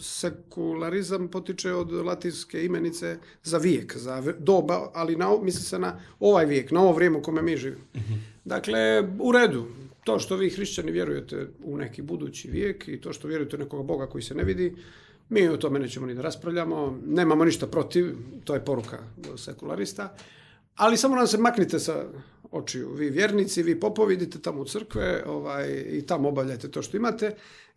sekularizam 0.00 1.28
potiče 1.28 1.72
od 1.72 1.92
latinske 1.92 2.64
imenice 2.64 3.18
za 3.42 3.58
vijek, 3.58 3.96
za 3.96 4.32
doba, 4.38 4.90
ali 4.94 5.16
na, 5.16 5.36
misli 5.42 5.62
se 5.62 5.78
na 5.78 6.00
ovaj 6.20 6.46
vijek, 6.46 6.70
na 6.70 6.80
ovo 6.80 6.92
vrijeme 6.92 7.18
u 7.18 7.22
kome 7.22 7.42
mi 7.42 7.56
živimo. 7.56 7.84
Dakle, 8.44 9.08
u 9.20 9.32
redu, 9.32 9.66
to 10.04 10.18
što 10.18 10.36
vi 10.36 10.50
hrišćani 10.50 10.92
vjerujete 10.92 11.48
u 11.64 11.76
neki 11.76 12.02
budući 12.02 12.50
vijek 12.50 12.88
i 12.88 13.00
to 13.00 13.12
što 13.12 13.28
vjerujete 13.28 13.56
u 13.56 13.58
nekoga 13.58 13.82
Boga 13.82 14.06
koji 14.06 14.22
se 14.22 14.34
ne 14.34 14.44
vidi, 14.44 14.76
mi 15.28 15.48
o 15.48 15.56
tome 15.56 15.78
nećemo 15.78 16.06
ni 16.06 16.14
da 16.14 16.22
raspravljamo, 16.22 16.98
nemamo 17.06 17.44
ništa 17.44 17.66
protiv, 17.66 18.16
to 18.44 18.54
je 18.54 18.64
poruka 18.64 18.98
sekularista, 19.36 20.14
ali 20.74 20.96
samo 20.96 21.16
nam 21.16 21.26
se 21.26 21.38
maknite 21.38 21.78
sa 21.78 22.04
očiju, 22.50 22.92
vi 22.94 23.10
vjernici, 23.10 23.62
vi 23.62 23.80
popovi, 23.80 24.14
idite 24.14 24.38
tamo 24.38 24.60
u 24.60 24.64
crkve 24.64 25.24
ovaj, 25.26 25.84
i 25.90 26.06
tamo 26.06 26.28
obavljajte 26.28 26.70
to 26.70 26.82
što 26.82 26.96
imate, 26.96 27.26
e, 27.26 27.34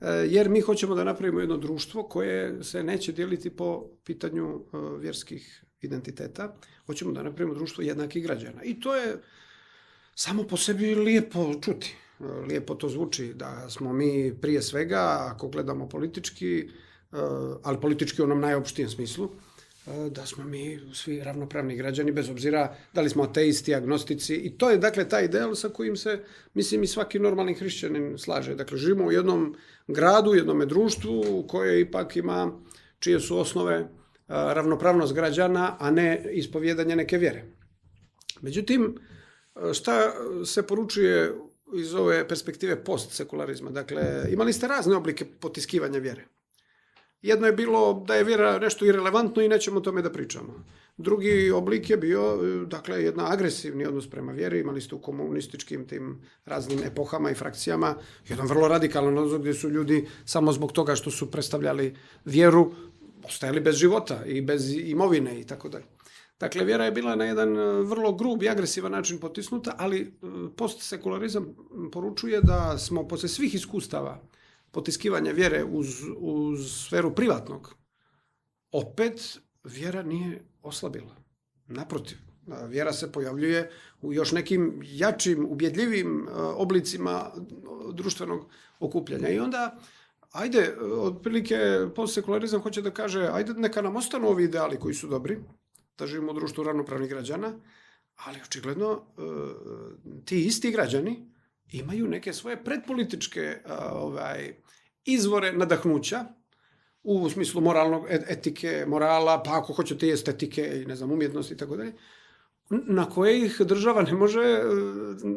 jer 0.09 0.49
mi 0.49 0.61
hoćemo 0.61 0.95
da 0.95 1.03
napravimo 1.03 1.39
jedno 1.39 1.57
društvo 1.57 2.03
koje 2.03 2.63
se 2.63 2.83
neće 2.83 3.11
dijeliti 3.11 3.49
po 3.49 3.89
pitanju 4.05 4.55
e, 4.55 4.77
vjerskih 4.99 5.63
identiteta, 5.81 6.55
hoćemo 6.85 7.11
da 7.11 7.23
napravimo 7.23 7.55
društvo 7.55 7.83
jednakih 7.83 8.23
građana. 8.23 8.63
I 8.63 8.79
to 8.79 8.95
je 8.95 9.21
samo 10.15 10.43
po 10.43 10.57
sebi 10.57 10.95
lijepo 10.95 11.53
čuti. 11.61 11.95
E, 12.19 12.23
Lijepo 12.23 12.75
to 12.75 12.89
zvuči 12.89 13.33
da 13.33 13.69
smo 13.69 13.93
mi 13.93 14.33
prije 14.41 14.61
svega, 14.61 15.31
ako 15.33 15.47
gledamo 15.47 15.89
politički, 15.89 16.69
ali 17.63 17.81
politički 17.81 18.21
u 18.21 18.25
onom 18.25 18.39
najopštijem 18.39 18.89
smislu, 18.89 19.29
e, 19.87 20.09
da 20.09 20.25
smo 20.25 20.43
mi 20.43 20.79
svi 20.93 21.23
ravnopravni 21.23 21.75
građani, 21.75 22.11
bez 22.11 22.29
obzira 22.29 22.75
da 22.93 23.01
li 23.01 23.09
smo 23.09 23.23
ateisti, 23.23 23.75
agnostici. 23.75 24.35
I 24.35 24.57
to 24.57 24.69
je 24.69 24.77
dakle 24.77 25.09
taj 25.09 25.25
ideal 25.25 25.55
sa 25.55 25.69
kojim 25.69 25.95
se, 25.95 26.19
mislim, 26.53 26.83
i 26.83 26.87
svaki 26.87 27.19
normalni 27.19 27.53
hrišćanin 27.53 28.17
slaže. 28.17 28.55
Dakle, 28.55 28.77
živimo 28.77 29.05
u 29.05 29.11
jednom 29.11 29.55
gradu, 29.87 30.33
jednom 30.33 30.67
društvu 30.67 31.45
koje 31.47 31.81
ipak 31.81 32.15
ima, 32.15 32.51
čije 32.99 33.19
su 33.19 33.39
osnove 33.39 33.75
e, 33.75 33.85
ravnopravnost 34.27 35.13
građana, 35.13 35.77
a 35.79 35.91
ne 35.91 36.29
ispovjedanje 36.31 36.95
neke 36.95 37.17
vjere. 37.17 37.43
Međutim, 38.41 38.97
šta 39.73 40.13
se 40.45 40.67
poručuje 40.67 41.33
iz 41.75 41.93
ove 41.95 42.27
perspektive 42.27 42.83
post-sekularizma? 42.83 43.71
Dakle, 43.71 44.03
imali 44.29 44.53
ste 44.53 44.67
razne 44.67 44.95
oblike 44.95 45.25
potiskivanja 45.25 45.99
vjere. 45.99 46.25
Jedno 47.21 47.47
je 47.47 47.53
bilo 47.53 48.03
da 48.07 48.15
je 48.15 48.23
vjera 48.23 48.59
nešto 48.59 48.85
irelevantno 48.85 49.41
i 49.41 49.49
nećemo 49.49 49.77
o 49.77 49.81
tome 49.81 50.01
da 50.01 50.11
pričamo. 50.11 50.63
Drugi 50.97 51.51
oblik 51.51 51.89
je 51.89 51.97
bio, 51.97 52.21
e, 52.21 52.65
dakle, 52.65 53.03
jedna 53.03 53.31
agresivni 53.31 53.85
odnos 53.85 54.09
prema 54.09 54.31
vjeri. 54.31 54.59
Imali 54.59 54.81
ste 54.81 54.95
u 54.95 55.01
komunističkim 55.01 55.87
tim 55.87 56.21
raznim 56.45 56.79
epohama 56.85 57.31
i 57.31 57.35
frakcijama 57.35 57.95
jedan 58.29 58.47
vrlo 58.47 58.67
radikalan 58.67 59.17
odnos 59.17 59.41
gdje 59.41 59.53
su 59.53 59.69
ljudi 59.69 60.07
samo 60.25 60.51
zbog 60.51 60.71
toga 60.71 60.95
što 60.95 61.11
su 61.11 61.31
predstavljali 61.31 61.95
vjeru 62.25 62.71
ostajali 63.23 63.59
bez 63.59 63.75
života 63.75 64.25
i 64.25 64.41
bez 64.41 64.73
imovine 64.73 65.39
i 65.39 65.43
tako 65.43 65.69
dalje. 65.69 65.85
Dakle, 66.39 66.65
vjera 66.65 66.85
je 66.85 66.91
bila 66.91 67.15
na 67.15 67.25
jedan 67.25 67.57
e, 67.57 67.81
vrlo 67.81 68.13
grub 68.13 68.43
i 68.43 68.49
agresivan 68.49 68.91
način 68.91 69.19
potisnuta, 69.19 69.75
ali 69.77 70.01
e, 70.01 70.07
postsekularizam 70.57 71.55
poručuje 71.91 72.41
da 72.41 72.77
smo 72.77 73.07
posle 73.07 73.29
svih 73.29 73.55
iskustava 73.55 74.21
potiskivanja 74.71 75.31
vjere 75.31 75.63
uz, 75.63 75.87
uz 76.17 76.85
sferu 76.85 77.15
privatnog, 77.15 77.75
opet 78.71 79.39
vjera 79.63 80.03
nije 80.03 80.45
oslabila. 80.61 81.15
Naprotiv, 81.67 82.17
vjera 82.67 82.93
se 82.93 83.11
pojavljuje 83.11 83.71
u 84.01 84.13
još 84.13 84.31
nekim 84.31 84.81
jačim, 84.83 85.45
ubjedljivim 85.49 86.27
e, 86.27 86.31
oblicima 86.35 87.31
društvenog 87.93 88.45
okupljanja. 88.79 89.29
I 89.29 89.39
onda, 89.39 89.79
ajde, 90.31 90.75
otprilike 90.81 91.57
postsekularizam 91.95 92.61
hoće 92.61 92.81
da 92.81 92.91
kaže, 92.91 93.29
ajde 93.33 93.53
neka 93.53 93.81
nam 93.81 93.95
ostanu 93.95 94.27
ovi 94.27 94.43
ideali 94.43 94.79
koji 94.79 94.93
su 94.93 95.07
dobri, 95.07 95.37
da 95.97 96.07
živimo 96.07 96.31
u 96.31 96.35
društvu 96.35 96.63
ravnopravnih 96.63 97.09
građana, 97.09 97.53
ali 98.15 98.41
očigledno 98.41 98.91
e, 98.91 99.21
ti 100.25 100.45
isti 100.45 100.71
građani 100.71 101.30
imaju 101.71 102.07
neke 102.07 102.33
svoje 102.33 102.63
predpolitičke 102.63 103.57
ovaj, 103.91 104.53
izvore 105.05 105.53
nadahnuća 105.53 106.25
u 107.03 107.29
smislu 107.29 107.61
moralnog 107.61 108.05
e, 108.09 108.19
etike, 108.29 108.85
morala, 108.87 109.43
pa 109.43 109.57
ako 109.57 109.73
hoćete 109.73 110.07
i 110.07 110.11
estetike 110.11 110.83
ne 110.87 110.95
znam, 110.95 111.11
umjetnosti 111.11 111.53
i 111.53 111.57
tako 111.57 111.77
dalje, 111.77 111.93
na 112.69 113.09
koje 113.09 113.45
ih 113.45 113.61
država 113.61 114.01
ne 114.01 114.13
može 114.13 114.41
e, 114.41 114.61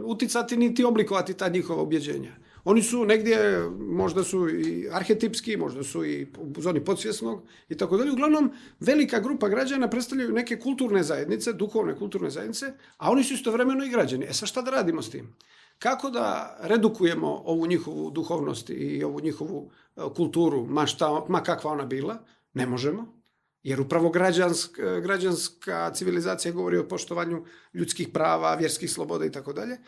uticati 0.05 0.57
niti 0.57 0.85
oblikovati 0.85 1.35
ta 1.35 1.49
njihova 1.49 1.83
ubjeđenja. 1.83 2.33
Oni 2.65 2.83
su 2.83 3.05
negdje, 3.05 3.61
možda 3.79 4.25
su 4.25 4.49
i 4.49 4.89
arhetipski, 4.93 5.57
možda 5.57 5.83
su 5.83 6.05
i 6.05 6.27
u 6.39 6.61
zoni 6.61 6.85
podsvjesnog 6.85 7.43
i 7.69 7.77
tako 7.77 7.97
dalje. 7.97 8.13
Uglavnom, 8.13 8.53
velika 8.81 9.21
grupa 9.21 9.49
građana 9.49 9.91
predstavljaju 9.91 10.33
neke 10.33 10.59
kulturne 10.59 11.03
zajednice, 11.03 11.53
duhovne 11.53 11.97
kulturne 11.97 12.31
zajednice, 12.31 12.73
a 12.97 13.11
oni 13.11 13.25
su 13.25 13.35
istovremeno 13.35 13.85
i 13.85 13.89
građani. 13.89 14.27
E 14.29 14.33
sad 14.33 14.49
šta 14.49 14.63
da 14.63 14.71
radimo 14.71 15.03
s 15.03 15.11
tim? 15.11 15.35
Kako 15.79 16.11
da 16.11 16.57
redukujemo 16.61 17.43
ovu 17.45 17.67
njihovu 17.67 18.11
duhovnost 18.11 18.71
i 18.71 19.05
ovu 19.05 19.21
njihovu 19.21 19.71
e, 19.97 20.01
kulturu, 20.17 20.67
ma, 20.67 20.87
šta, 20.87 21.25
ma 21.29 21.43
kakva 21.43 21.71
ona 21.71 21.85
bila? 21.87 22.19
Ne 22.55 22.67
možemo. 22.67 23.25
Jer 23.63 23.81
upravo 23.81 24.11
građansk, 24.11 24.79
e, 24.79 25.01
građanska 25.01 25.91
civilizacija 25.95 26.53
govori 26.53 26.79
o 26.79 26.89
poštovanju 26.89 27.45
ljudskih 27.75 28.09
prava, 28.09 28.55
vjerskih 28.55 28.91
sloboda 28.91 29.25
i 29.25 29.33
tako 29.33 29.53
dalje. 29.53 29.79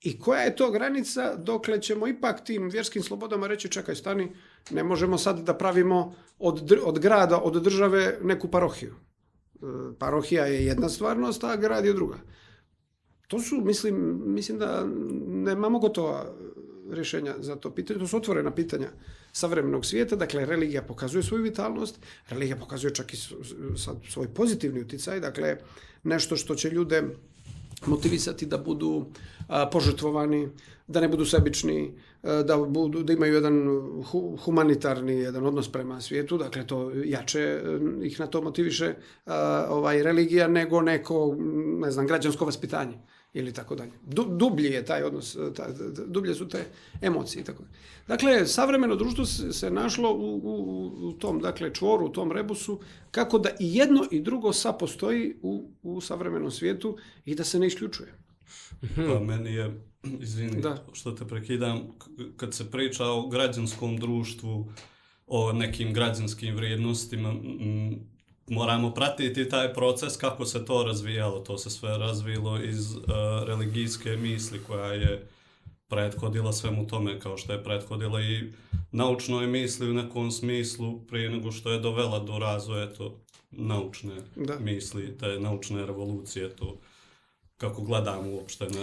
I 0.00 0.20
koja 0.20 0.40
je 0.40 0.56
to 0.56 0.70
granica 0.70 1.36
dokle 1.36 1.80
ćemo 1.80 2.06
ipak 2.06 2.44
tim 2.44 2.68
vjerskim 2.68 3.02
slobodama 3.02 3.46
reći 3.46 3.68
čekaj 3.68 3.94
stani, 3.94 4.32
ne 4.70 4.84
možemo 4.84 5.18
sad 5.18 5.38
da 5.38 5.54
pravimo 5.54 6.14
od, 6.38 6.72
od 6.84 6.98
grada, 6.98 7.38
od 7.38 7.62
države 7.62 8.18
neku 8.22 8.48
parohiju. 8.48 8.94
E, 8.94 9.58
parohija 9.98 10.46
je 10.46 10.64
jedna 10.66 10.88
stvarnost, 10.88 11.44
a 11.44 11.56
grad 11.56 11.84
je 11.84 11.92
druga. 11.92 12.16
To 13.28 13.40
su, 13.40 13.60
mislim, 13.60 14.22
mislim 14.24 14.58
da 14.58 14.86
nemamo 15.26 15.78
gotova 15.78 16.32
rješenja 16.90 17.34
za 17.38 17.56
to 17.56 17.70
pitanje. 17.70 17.98
To 17.98 18.06
su 18.06 18.16
otvorena 18.16 18.50
pitanja 18.50 18.88
savremenog 19.32 19.86
svijeta. 19.86 20.16
Dakle, 20.16 20.46
religija 20.46 20.82
pokazuje 20.82 21.22
svoju 21.22 21.42
vitalnost, 21.42 21.98
religija 22.28 22.56
pokazuje 22.56 22.94
čak 22.94 23.14
i 23.14 23.16
svoj 24.10 24.28
pozitivni 24.34 24.80
uticaj. 24.80 25.20
Dakle, 25.20 25.56
nešto 26.02 26.36
što 26.36 26.54
će 26.54 26.70
ljude 26.70 27.02
motivisati 27.86 28.46
da 28.46 28.58
budu 28.58 29.06
požrtvovani, 29.72 30.48
da 30.86 31.00
ne 31.00 31.08
budu 31.08 31.24
sebični, 31.24 31.94
a, 32.22 32.42
da, 32.42 32.56
budu, 32.56 33.02
da 33.02 33.12
imaju 33.12 33.34
jedan 33.34 33.68
hu, 34.10 34.38
humanitarni 34.44 35.14
jedan 35.14 35.46
odnos 35.46 35.72
prema 35.72 36.00
svijetu, 36.00 36.38
dakle 36.38 36.66
to 36.66 36.92
jače 37.04 37.62
ih 38.02 38.20
na 38.20 38.26
to 38.26 38.42
motiviše 38.42 38.94
ovaj 39.68 40.02
religija 40.02 40.48
nego 40.48 40.82
neko, 40.82 41.36
ne 41.80 41.90
znam, 41.90 42.06
građansko 42.06 42.44
vaspitanje 42.44 42.98
ili 43.36 43.52
tako 43.52 43.74
dalje. 43.74 43.92
Du, 44.06 44.24
dublji 44.24 44.70
je 44.70 44.84
taj 44.84 45.02
odnos, 45.02 45.36
ta, 45.56 45.68
dublje 46.06 46.34
su 46.34 46.48
te 46.48 46.64
emocije 47.02 47.40
i 47.40 47.44
tako 47.44 47.62
dalje. 47.62 47.74
Dakle, 48.08 48.46
savremeno 48.46 48.96
društvo 48.96 49.24
se, 49.24 49.52
se 49.52 49.70
našlo 49.70 50.12
u, 50.14 50.40
u, 50.44 51.08
u 51.08 51.12
tom, 51.12 51.40
dakle, 51.40 51.74
čvoru, 51.74 52.06
u 52.06 52.12
tom 52.12 52.32
rebusu, 52.32 52.80
kako 53.10 53.38
da 53.38 53.50
i 53.60 53.76
jedno 53.76 54.06
i 54.10 54.20
drugo 54.20 54.52
sa 54.52 54.72
postoji 54.72 55.36
u, 55.42 55.70
u 55.82 56.00
savremenom 56.00 56.50
svijetu 56.50 56.96
i 57.24 57.34
da 57.34 57.44
se 57.44 57.58
ne 57.58 57.66
isključuje. 57.66 58.14
Pa 58.96 59.20
meni 59.20 59.54
je, 59.54 59.80
izvini 60.20 60.60
da. 60.60 60.84
što 60.92 61.12
te 61.12 61.24
prekidam, 61.24 61.82
kad 62.36 62.54
se 62.54 62.70
priča 62.70 63.04
o 63.04 63.28
građanskom 63.28 63.96
društvu, 63.96 64.72
o 65.26 65.52
nekim 65.52 65.92
građanskim 65.92 66.56
vrijednostima, 66.56 67.34
moramo 68.46 68.94
pratiti 68.94 69.48
taj 69.48 69.74
proces 69.74 70.16
kako 70.16 70.46
se 70.46 70.64
to 70.64 70.84
razvijalo. 70.84 71.40
To 71.40 71.58
se 71.58 71.70
sve 71.70 71.98
razvilo 71.98 72.62
iz 72.62 72.94
uh, 72.94 73.02
religijske 73.46 74.16
misli 74.16 74.60
koja 74.66 74.92
je 74.92 75.28
prethodila 75.88 76.52
svemu 76.52 76.86
tome 76.86 77.20
kao 77.20 77.36
što 77.36 77.52
je 77.52 77.64
prethodila 77.64 78.20
i 78.20 78.52
naučnoj 78.90 79.46
misli 79.46 79.90
u 79.90 79.94
nekom 79.94 80.30
smislu 80.30 81.00
prije 81.00 81.30
nego 81.30 81.52
što 81.52 81.72
je 81.72 81.80
dovela 81.80 82.18
do 82.18 82.38
razvoja 82.38 82.94
to 82.94 83.20
naučne 83.50 84.14
da. 84.36 84.58
misli, 84.58 85.18
te 85.18 85.40
naučne 85.40 85.86
revolucije, 85.86 86.56
to 86.56 86.76
kako 87.56 87.82
gledamo 87.82 88.30
uopšte 88.30 88.64
na 88.64 88.80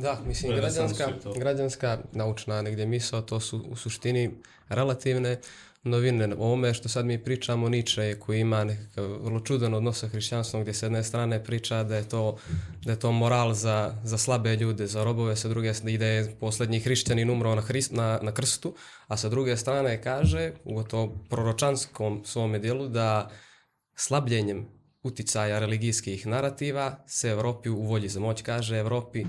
Da, 0.00 0.20
mislim, 0.26 0.56
građanska, 0.56 1.12
građanska 1.36 1.98
naučna 2.12 2.62
negdje 2.62 2.86
misao, 2.86 3.22
to 3.22 3.40
su 3.40 3.64
u 3.70 3.76
suštini 3.76 4.30
relativne 4.68 5.40
novine 5.86 6.34
o 6.34 6.44
ovome 6.44 6.74
što 6.74 6.88
sad 6.88 7.06
mi 7.06 7.24
pričamo 7.24 7.68
Nietzsche 7.68 8.18
koji 8.20 8.40
ima 8.40 8.64
nekakav 8.64 9.04
vrlo 9.04 9.40
čudan 9.40 9.74
odnos 9.74 9.98
sa 9.98 10.08
hrišćanstvom 10.08 10.62
gdje 10.62 10.74
s 10.74 10.82
jedne 10.82 11.04
strane 11.04 11.44
priča 11.44 11.82
da 11.82 11.96
je 11.96 12.08
to, 12.08 12.36
da 12.84 12.92
je 12.92 12.98
to 12.98 13.12
moral 13.12 13.52
za, 13.52 13.94
za 14.04 14.18
slabe 14.18 14.56
ljude, 14.56 14.86
za 14.86 15.04
robove, 15.04 15.36
sa 15.36 15.48
druge 15.48 15.74
strane 15.74 15.98
da 15.98 16.06
je 16.06 16.36
posljednji 16.40 16.80
hrišćanin 16.80 17.30
umro 17.30 17.54
na, 17.54 17.62
hrist, 17.62 17.92
na, 17.92 18.18
na 18.22 18.32
krstu, 18.32 18.74
a 19.06 19.16
sa 19.16 19.28
druge 19.28 19.56
strane 19.56 20.02
kaže 20.02 20.52
u 20.64 20.82
to 20.82 21.24
proročanskom 21.30 22.22
svome 22.24 22.58
dijelu 22.58 22.88
da 22.88 23.30
slabljenjem 23.94 24.66
uticaja 25.02 25.58
religijskih 25.58 26.26
narativa 26.26 27.04
se 27.06 27.28
Evropi 27.28 27.68
u 27.68 27.82
volji 27.82 28.08
za 28.08 28.20
moć 28.20 28.42
kaže 28.42 28.78
Evropi 28.78 29.24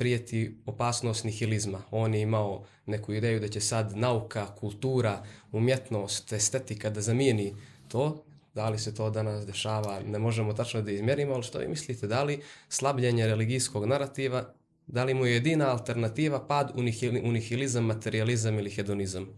prijeti 0.00 0.54
opasnost 0.66 1.24
nihilizma. 1.24 1.82
On 1.90 2.14
je 2.14 2.20
imao 2.20 2.64
neku 2.86 3.12
ideju 3.12 3.40
da 3.40 3.48
će 3.48 3.60
sad 3.60 3.96
nauka, 3.96 4.46
kultura, 4.60 5.24
umjetnost, 5.52 6.32
estetika 6.32 6.90
da 6.90 7.00
zamijeni 7.00 7.54
to. 7.88 8.24
Da 8.54 8.68
li 8.68 8.78
se 8.78 8.94
to 8.94 9.10
danas 9.10 9.46
dešava, 9.46 10.00
ne 10.06 10.18
možemo 10.18 10.52
tačno 10.52 10.82
da 10.82 10.90
izmjerimo, 10.90 11.34
ali 11.34 11.42
što 11.42 11.58
vi 11.58 11.68
mislite, 11.68 12.06
da 12.06 12.22
li 12.22 12.40
slabljenje 12.68 13.26
religijskog 13.26 13.84
narativa, 13.84 14.54
da 14.86 15.04
li 15.04 15.14
mu 15.14 15.26
je 15.26 15.34
jedina 15.34 15.68
alternativa 15.70 16.46
pad 16.46 16.72
u, 16.74 16.82
nihil, 16.82 17.20
u 17.24 17.32
nihilizam, 17.32 17.84
materializam 17.84 18.58
ili 18.58 18.70
hedonizam? 18.70 19.28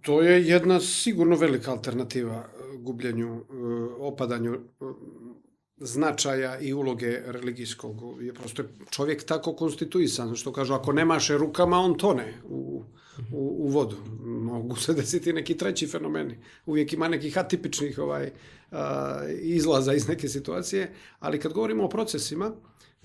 To 0.00 0.22
je 0.22 0.46
jedna 0.48 0.80
sigurno 0.80 1.36
velika 1.36 1.70
alternativa 1.70 2.44
gubljenju, 2.78 3.44
opadanju 3.98 4.60
značaja 5.76 6.58
i 6.58 6.72
uloge 6.72 7.20
religijskog. 7.26 8.22
Je 8.22 8.34
prosto 8.34 8.62
čovjek 8.90 9.24
tako 9.24 9.56
konstituisan, 9.56 10.36
što 10.36 10.52
kažu, 10.52 10.74
ako 10.74 10.92
nemaše 10.92 11.38
rukama, 11.38 11.78
on 11.78 11.98
tone 11.98 12.34
u, 12.44 12.82
u, 13.32 13.66
u 13.66 13.68
vodu. 13.68 13.96
Mogu 14.24 14.76
se 14.76 14.94
desiti 14.94 15.32
neki 15.32 15.56
treći 15.56 15.86
fenomeni. 15.86 16.38
Uvijek 16.66 16.92
ima 16.92 17.08
nekih 17.08 17.38
atipičnih 17.38 17.98
ovaj, 17.98 18.30
a, 18.70 19.22
izlaza 19.40 19.94
iz 19.94 20.08
neke 20.08 20.28
situacije, 20.28 20.94
ali 21.18 21.40
kad 21.40 21.52
govorimo 21.52 21.84
o 21.84 21.88
procesima, 21.88 22.52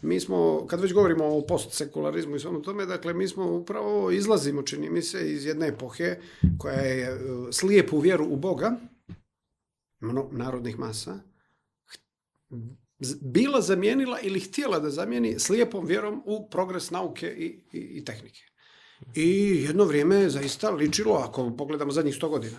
mi 0.01 0.20
smo, 0.20 0.68
kad 0.68 0.82
već 0.82 0.94
govorimo 0.94 1.25
o 1.25 1.42
postsekularizmu 1.42 2.36
i 2.36 2.40
svemu 2.40 2.62
tome, 2.62 2.86
dakle, 2.86 3.13
mi 3.13 3.28
smo 3.28 3.51
upravo 3.51 4.12
izlazimo, 4.12 4.63
čini 4.63 4.90
mi 4.90 5.01
se, 5.01 5.32
iz 5.32 5.46
jedne 5.46 5.68
epohe 5.68 6.18
koja 6.58 6.75
je 6.80 7.04
e, 7.04 7.18
slijepu 7.51 8.00
vjeru 8.00 8.25
u 8.25 8.36
Boga, 8.36 8.72
narodnih 10.32 10.80
masa, 10.80 11.20
bila 13.22 13.62
zamijenila 13.62 14.20
ili 14.20 14.39
htjela 14.39 14.79
da 14.79 14.89
zamijeni 14.89 15.39
slijepom 15.39 15.86
vjerom 15.86 16.24
u 16.25 16.50
progres 16.50 16.91
nauke 16.91 17.27
i, 17.27 17.46
i, 17.72 17.79
i 17.79 18.05
tehnike. 18.05 18.41
I 19.15 19.62
jedno 19.63 19.84
vrijeme 19.84 20.15
je 20.15 20.29
zaista 20.29 20.70
ličilo, 20.70 21.13
ako 21.13 21.55
pogledamo 21.58 21.91
zadnjih 21.91 22.15
100 22.15 22.29
godina, 22.29 22.58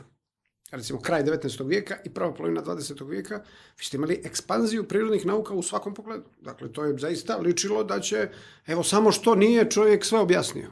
recimo 0.71 1.01
kraj 1.01 1.25
19. 1.25 1.67
vijeka 1.67 1.97
i 2.05 2.11
prva 2.11 2.35
polovina 2.35 2.63
20. 2.63 3.09
vijeka, 3.09 3.43
vi 3.79 3.85
ste 3.85 3.97
imali 3.97 4.21
ekspanziju 4.25 4.89
prirodnih 4.89 5.27
nauka 5.27 5.55
u 5.55 5.63
svakom 5.63 5.95
pogledu. 5.95 6.25
Dakle, 6.41 6.73
to 6.73 6.85
je 6.85 6.99
zaista 6.99 7.37
ličilo 7.37 7.85
da 7.85 8.01
će, 8.01 8.29
evo 8.67 8.83
samo 8.83 9.13
što 9.13 9.35
nije 9.35 9.71
čovjek 9.71 10.05
sve 10.05 10.19
objasnio. 10.19 10.71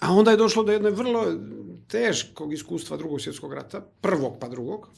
A 0.00 0.12
onda 0.12 0.30
je 0.30 0.36
došlo 0.36 0.62
do 0.62 0.72
jedne 0.72 0.90
vrlo 0.90 1.24
teškog 1.88 2.52
iskustva 2.52 2.96
drugog 2.96 3.20
svjetskog 3.20 3.52
rata, 3.52 3.80
prvog 4.00 4.36
pa 4.40 4.48
drugog, 4.48 4.88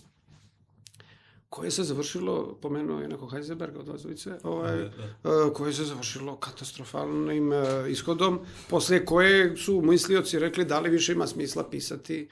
koje 1.55 1.71
se 1.71 1.83
završilo, 1.83 2.59
pomenuo 2.63 3.01
je 3.01 3.09
neko 3.09 3.27
Heisenberg 3.27 3.77
od 3.77 3.87
dvojice, 3.87 4.31
ovaj, 4.43 4.77
da, 4.77 4.91
da. 5.23 5.53
koje 5.55 5.73
se 5.73 5.85
završilo 5.85 6.37
katastrofalnim 6.37 7.53
uh, 7.53 7.91
ishodom, 7.91 8.41
posle 8.69 9.05
koje 9.05 9.57
su 9.57 9.81
mislioci 9.83 10.39
rekli 10.39 10.65
da 10.65 10.81
li 10.81 10.91
više 10.91 11.13
ima 11.13 11.27
smisla 11.27 11.69
pisati 11.71 12.29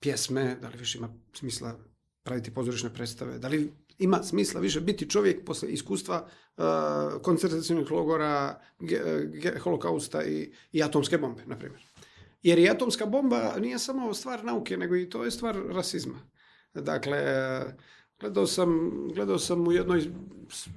pjesme, 0.00 0.56
da 0.62 0.68
li 0.68 0.78
više 0.78 0.98
ima 0.98 1.08
smisla 1.32 1.74
praviti 2.22 2.54
pozorišne 2.54 2.94
predstave, 2.94 3.38
da 3.38 3.48
li 3.48 3.72
ima 3.98 4.22
smisla 4.22 4.60
više 4.60 4.80
biti 4.80 5.10
čovjek 5.10 5.44
posle 5.44 5.68
iskustva 5.68 6.26
uh, 6.56 6.64
koncentracijnih 7.22 7.90
logora, 7.90 8.60
ge, 8.80 9.00
ge, 9.26 9.58
holokausta 9.58 10.24
i, 10.24 10.52
i 10.72 10.82
atomske 10.82 11.18
bombe, 11.18 11.42
na 11.46 11.58
primjer. 11.58 11.82
Jer 12.42 12.58
i 12.58 12.68
atomska 12.68 13.06
bomba 13.06 13.54
nije 13.60 13.78
samo 13.78 14.14
stvar 14.14 14.44
nauke, 14.44 14.76
nego 14.76 14.96
i 14.96 15.10
to 15.10 15.24
je 15.24 15.30
stvar 15.30 15.56
rasizma. 15.68 16.18
Dakle, 16.74 17.20
gledao 18.20 18.46
sam, 18.46 18.90
gledao 19.14 19.38
sam 19.38 19.68
u 19.68 19.72
jednoj 19.72 20.10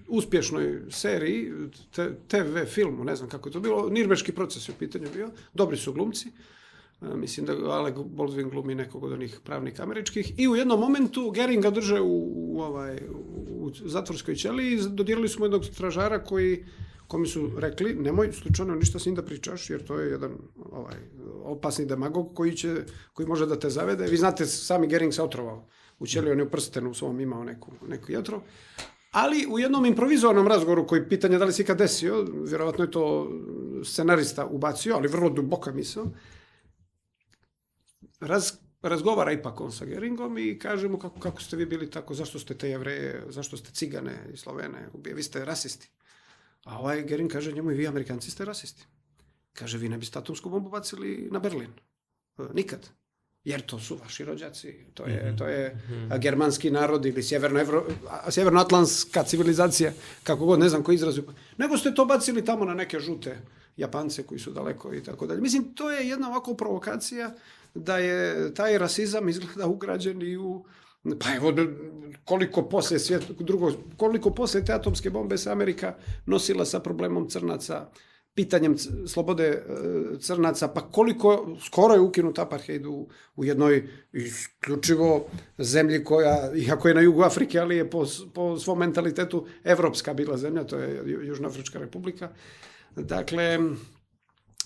uspješnoj 0.07 0.81
seriji, 0.89 1.51
TV 2.27 2.65
filmu, 2.67 3.03
ne 3.03 3.15
znam 3.15 3.29
kako 3.29 3.49
je 3.49 3.53
to 3.53 3.59
bilo, 3.59 3.89
Nirbeški 3.89 4.31
proces 4.31 4.69
je 4.69 4.73
u 4.73 4.79
pitanju 4.79 5.07
bio, 5.13 5.29
dobri 5.53 5.77
su 5.77 5.93
glumci, 5.93 6.31
mislim 7.01 7.45
da 7.45 7.53
Alec 7.53 7.95
Baldwin 7.95 8.49
glumi 8.49 8.75
nekog 8.75 9.03
od 9.03 9.11
onih 9.11 9.39
pravnika 9.43 9.83
američkih 9.83 10.39
i 10.39 10.47
u 10.47 10.55
jednom 10.55 10.79
momentu 10.79 11.31
Geringa 11.31 11.69
drže 11.69 12.01
u, 12.01 12.31
u, 12.35 12.61
ovaj, 12.61 12.99
u 13.49 13.71
zatvorskoj 13.85 14.35
ćeliji 14.35 14.73
i 14.73 14.89
dodirali 14.89 15.29
smo 15.29 15.45
jednog 15.45 15.65
stražara 15.65 16.23
koji 16.23 16.65
komi 17.07 17.27
su 17.27 17.51
rekli 17.57 17.95
nemoj 17.95 18.31
slučajno 18.31 18.75
ništa 18.75 18.99
s 18.99 19.05
njim 19.05 19.15
da 19.15 19.25
pričaš 19.25 19.69
jer 19.69 19.83
to 19.83 19.99
je 19.99 20.11
jedan 20.11 20.31
ovaj, 20.71 20.95
opasni 21.43 21.85
demagog 21.85 22.35
koji, 22.35 22.55
će, 22.55 22.75
koji 23.13 23.27
može 23.27 23.45
da 23.45 23.59
te 23.59 23.69
zavede. 23.69 24.07
Vi 24.07 24.17
znate, 24.17 24.45
sami 24.45 24.87
Gering 24.87 25.13
se 25.13 25.23
otrovao 25.23 25.67
u 26.01 26.07
ćeliji, 26.07 26.31
on 26.31 26.41
u 26.41 26.49
prstenu 26.49 26.91
u 26.91 26.93
svom 26.93 27.19
imao 27.19 27.43
neku, 27.43 27.71
neku 27.87 28.11
jetro. 28.11 28.41
Ali 29.11 29.45
u 29.49 29.59
jednom 29.59 29.85
improvizovanom 29.85 30.47
razgovoru 30.47 30.87
koji 30.87 31.09
pitanje 31.09 31.37
da 31.37 31.45
li 31.45 31.53
si 31.53 31.61
ikad 31.61 31.77
desio, 31.77 32.25
vjerovatno 32.45 32.83
je 32.83 32.91
to 32.91 33.29
scenarista 33.83 34.45
ubacio, 34.45 34.95
ali 34.95 35.07
vrlo 35.07 35.29
duboka 35.29 35.71
misla, 35.71 36.05
raz, 38.19 38.51
razgovara 38.81 39.31
ipak 39.31 39.61
on 39.61 39.71
sa 39.71 39.85
Geringom 39.85 40.37
i 40.37 40.59
kaže 40.59 40.89
mu 40.89 40.99
kako, 40.99 41.19
kako 41.19 41.41
ste 41.41 41.57
vi 41.57 41.65
bili 41.65 41.89
tako, 41.89 42.13
zašto 42.13 42.39
ste 42.39 42.57
te 42.57 42.69
jevreje, 42.69 43.23
zašto 43.29 43.57
ste 43.57 43.71
cigane 43.71 44.15
i 44.33 44.37
slovene, 44.37 44.89
ubije, 44.93 45.15
vi 45.15 45.23
ste 45.23 45.45
rasisti. 45.45 45.91
A 46.65 46.79
ovaj 46.79 47.03
Gering 47.03 47.31
kaže 47.31 47.51
njemu 47.51 47.71
i 47.71 47.75
vi 47.75 47.87
amerikanci 47.87 48.31
ste 48.31 48.45
rasisti. 48.45 48.85
Kaže 49.53 49.77
vi 49.77 49.89
ne 49.89 49.97
biste 49.97 50.19
atomsku 50.19 50.49
bombu 50.49 50.69
bacili 50.69 51.27
na 51.31 51.39
Berlin. 51.39 51.73
E, 52.37 52.43
nikad. 52.53 52.89
Jer 53.43 53.61
to 53.61 53.79
su 53.79 53.97
vaši 54.03 54.25
rođaci, 54.25 54.75
to 54.93 55.05
je, 55.05 55.23
-hmm. 55.23 55.37
to 55.37 55.47
je 55.47 55.77
-hmm. 55.89 56.19
germanski 56.19 56.71
narod 56.71 57.05
ili 57.05 57.23
sjeverno 57.23 57.83
sjevernoatlantska 58.29 59.23
civilizacija, 59.23 59.91
kako 60.23 60.45
god, 60.45 60.59
ne 60.59 60.69
znam 60.69 60.83
koji 60.83 60.95
izraz. 60.95 61.19
Nego 61.57 61.77
ste 61.77 61.93
to 61.93 62.05
bacili 62.05 62.45
tamo 62.45 62.65
na 62.65 62.73
neke 62.73 62.99
žute 62.99 63.39
Japance 63.77 64.23
koji 64.23 64.39
su 64.39 64.51
daleko 64.51 64.93
i 64.93 65.03
tako 65.03 65.27
dalje. 65.27 65.41
Mislim, 65.41 65.73
to 65.73 65.91
je 65.91 66.07
jedna 66.09 66.29
ovako 66.29 66.53
provokacija 66.53 67.33
da 67.73 67.97
je 67.97 68.53
taj 68.53 68.77
rasizam 68.77 69.29
izgleda 69.29 69.67
ugrađen 69.67 70.21
i 70.21 70.37
u 70.37 70.65
Pa 71.19 71.35
evo, 71.35 71.53
koliko 72.25 72.69
posle 72.69 72.99
svijet, 72.99 73.23
drugo, 73.39 73.71
koliko 73.97 74.29
posle 74.29 74.65
te 74.65 74.73
atomske 74.73 75.09
bombe 75.09 75.37
se 75.37 75.51
Amerika 75.51 75.95
nosila 76.25 76.65
sa 76.65 76.79
problemom 76.79 77.29
crnaca, 77.29 77.89
pitanjem 78.35 78.77
slobode 79.07 79.47
e, 79.47 79.63
crnaca, 80.19 80.67
pa 80.67 80.81
koliko, 80.81 81.57
skoro 81.65 81.93
je 81.93 81.99
ukinut 81.99 82.39
apartheid 82.39 82.85
u, 82.85 83.07
u 83.35 83.45
jednoj 83.45 83.87
isključivo 84.13 85.25
zemlji 85.57 86.03
koja, 86.03 86.51
iako 86.55 86.87
je 86.87 86.93
na 86.93 87.01
jugu 87.01 87.23
Afrike, 87.23 87.59
ali 87.59 87.77
je 87.77 87.89
po, 87.89 88.05
po 88.33 88.59
svom 88.59 88.79
mentalitetu 88.79 89.45
evropska 89.63 90.13
bila 90.13 90.37
zemlja, 90.37 90.63
to 90.63 90.77
je 90.77 91.03
Južnoafrička 91.27 91.79
republika. 91.79 92.29
Dakle, 92.95 93.59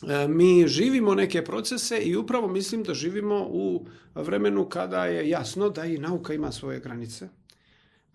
E, 0.03 0.27
mi 0.27 0.67
živimo 0.67 1.15
neke 1.15 1.43
procese 1.43 1.97
i 1.97 2.15
upravo 2.15 2.47
mislim 2.47 2.83
da 2.83 2.93
živimo 2.93 3.47
u 3.49 3.87
vremenu 4.15 4.69
kada 4.69 5.05
je 5.05 5.29
jasno 5.29 5.69
da 5.69 5.85
i 5.85 5.97
nauka 5.97 6.33
ima 6.33 6.51
svoje 6.51 6.79
granice. 6.79 7.29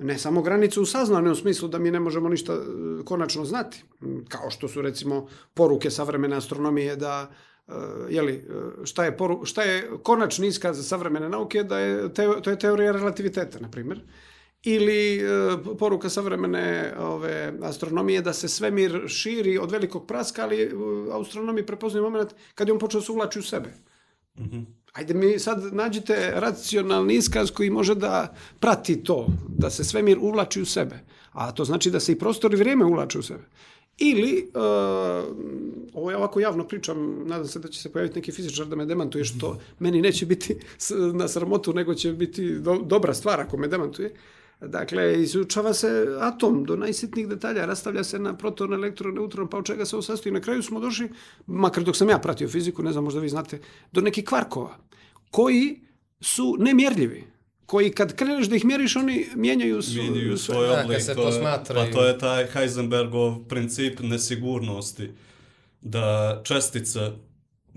Ne 0.01 0.19
samo 0.19 0.43
granicu 0.43 0.83
u 0.83 0.87
saznanom 0.87 1.35
smislu 1.35 1.69
da 1.69 1.79
mi 1.79 1.91
ne 1.91 2.01
možemo 2.01 2.29
ništa 2.29 2.53
e, 2.53 2.59
konačno 3.05 3.45
znati, 3.45 3.85
kao 4.29 4.51
što 4.51 4.69
su 4.69 4.83
recimo 4.83 5.29
poruke 5.55 5.91
savremene 5.91 6.37
astronomije 6.37 6.97
da 6.97 7.31
e, 7.69 7.73
jeli, 8.09 8.49
šta, 8.85 9.05
je 9.05 9.17
poru, 9.17 9.45
šta 9.45 9.63
je 9.63 9.91
konačni 10.03 10.47
iskaz 10.47 10.89
savremene 10.89 11.29
nauke, 11.29 11.63
da 11.63 11.79
je, 11.79 12.15
te, 12.15 12.29
to 12.43 12.51
je 12.51 12.59
teorija 12.59 12.93
relativiteta, 12.93 13.59
na 13.61 13.71
primjer 13.71 14.01
ili 14.63 15.17
e, 15.17 15.27
poruka 15.79 16.09
savremene 16.09 16.95
ove, 16.99 17.53
astronomije 17.63 18.23
da 18.23 18.33
se 18.33 18.49
svemir 18.49 19.05
širi 19.09 19.59
od 19.59 19.71
velikog 19.71 20.07
praska, 20.07 20.43
ali 20.43 20.75
u 20.75 21.11
astronomiji 21.21 21.67
prepoznaju 21.67 22.05
moment 22.05 22.35
kad 22.55 22.69
je 22.69 22.73
on 22.73 22.79
počeo 22.79 23.01
da 23.01 23.07
se 23.07 23.13
uvlači 23.13 23.39
u 23.39 23.43
sebe. 23.43 23.69
Mm 24.39 24.45
-hmm. 24.45 24.65
Ajde 24.93 25.15
mi 25.15 25.39
sad 25.39 25.75
nađite 25.75 26.33
racionalni 26.35 27.15
iskaz 27.15 27.51
koji 27.51 27.71
može 27.71 27.95
da 27.95 28.35
prati 28.61 29.05
to, 29.05 29.27
da 29.49 29.71
se 29.71 29.85
svemir 29.85 30.19
uvlači 30.19 30.63
u 30.63 30.67
sebe. 30.67 30.99
A 31.33 31.53
to 31.53 31.65
znači 31.65 31.91
da 31.91 32.01
se 32.01 32.13
i 32.13 32.19
prostor 32.19 32.55
i 32.55 32.57
vrijeme 32.57 32.85
uvlači 32.85 33.19
u 33.19 33.23
sebe. 33.23 33.45
Ili, 33.99 34.51
uh, 34.55 34.61
ovo 35.95 36.11
ja 36.11 36.19
ovako 36.19 36.41
javno 36.41 36.69
pričam, 36.69 37.23
nadam 37.27 37.47
se 37.47 37.59
da 37.59 37.69
će 37.69 37.81
se 37.81 37.93
pojaviti 37.93 38.19
neki 38.19 38.33
fizičar 38.33 38.67
da 38.67 38.77
me 38.77 38.87
demantuje, 38.87 39.25
što 39.25 39.61
meni 39.79 40.03
neće 40.03 40.27
biti 40.27 40.57
na 41.15 41.29
sramotu, 41.29 41.73
nego 41.73 41.95
će 41.95 42.13
biti 42.13 42.59
do, 42.59 42.79
dobra 42.85 43.15
stvar 43.15 43.41
ako 43.41 43.57
me 43.57 43.69
demantuje. 43.69 44.11
Uh, 44.11 44.40
Dakle, 44.61 45.23
izučava 45.23 45.75
se 45.75 46.07
atom 46.21 46.65
do 46.65 46.77
najsitnijih 46.77 47.29
detalja, 47.29 47.67
rastavlja 47.67 48.05
se 48.05 48.19
na 48.19 48.37
proton, 48.37 48.73
elektron, 48.73 49.15
neutron, 49.15 49.49
pa 49.49 49.59
od 49.59 49.67
čega 49.67 49.85
se 49.85 49.97
ovo 49.97 50.03
sastoji. 50.03 50.33
Na 50.33 50.41
kraju 50.41 50.63
smo 50.63 50.81
došli, 50.81 51.09
makar 51.47 51.85
dok 51.85 51.97
sam 51.97 52.09
ja 52.09 52.19
pratio 52.19 52.49
fiziku, 52.49 52.83
ne 52.83 52.93
znam, 52.93 53.05
možda 53.05 53.21
vi 53.21 53.29
znate, 53.29 53.61
do 53.93 54.01
nekih 54.01 54.25
kvarkova, 54.25 54.77
koji 55.31 55.81
su 56.21 56.57
nemjerljivi 56.59 57.25
koji 57.71 57.91
kad 57.91 58.17
kreneš 58.17 58.47
da 58.47 58.57
ih 58.57 58.65
mjeriš, 58.65 58.97
oni 58.97 59.27
mijenjaju, 59.35 59.83
su, 59.83 59.95
mijenjaju 59.95 60.37
svoj 60.37 60.67
da, 60.67 60.83
oblik. 60.83 61.03
Se 61.03 61.15
to, 61.15 61.31
pa 61.75 61.87
to 61.93 62.05
je 62.05 62.19
taj 62.19 62.47
Heisenbergov 62.47 63.45
princip 63.49 64.01
nesigurnosti. 64.01 65.11
Da 65.81 66.41
čestica 66.45 67.13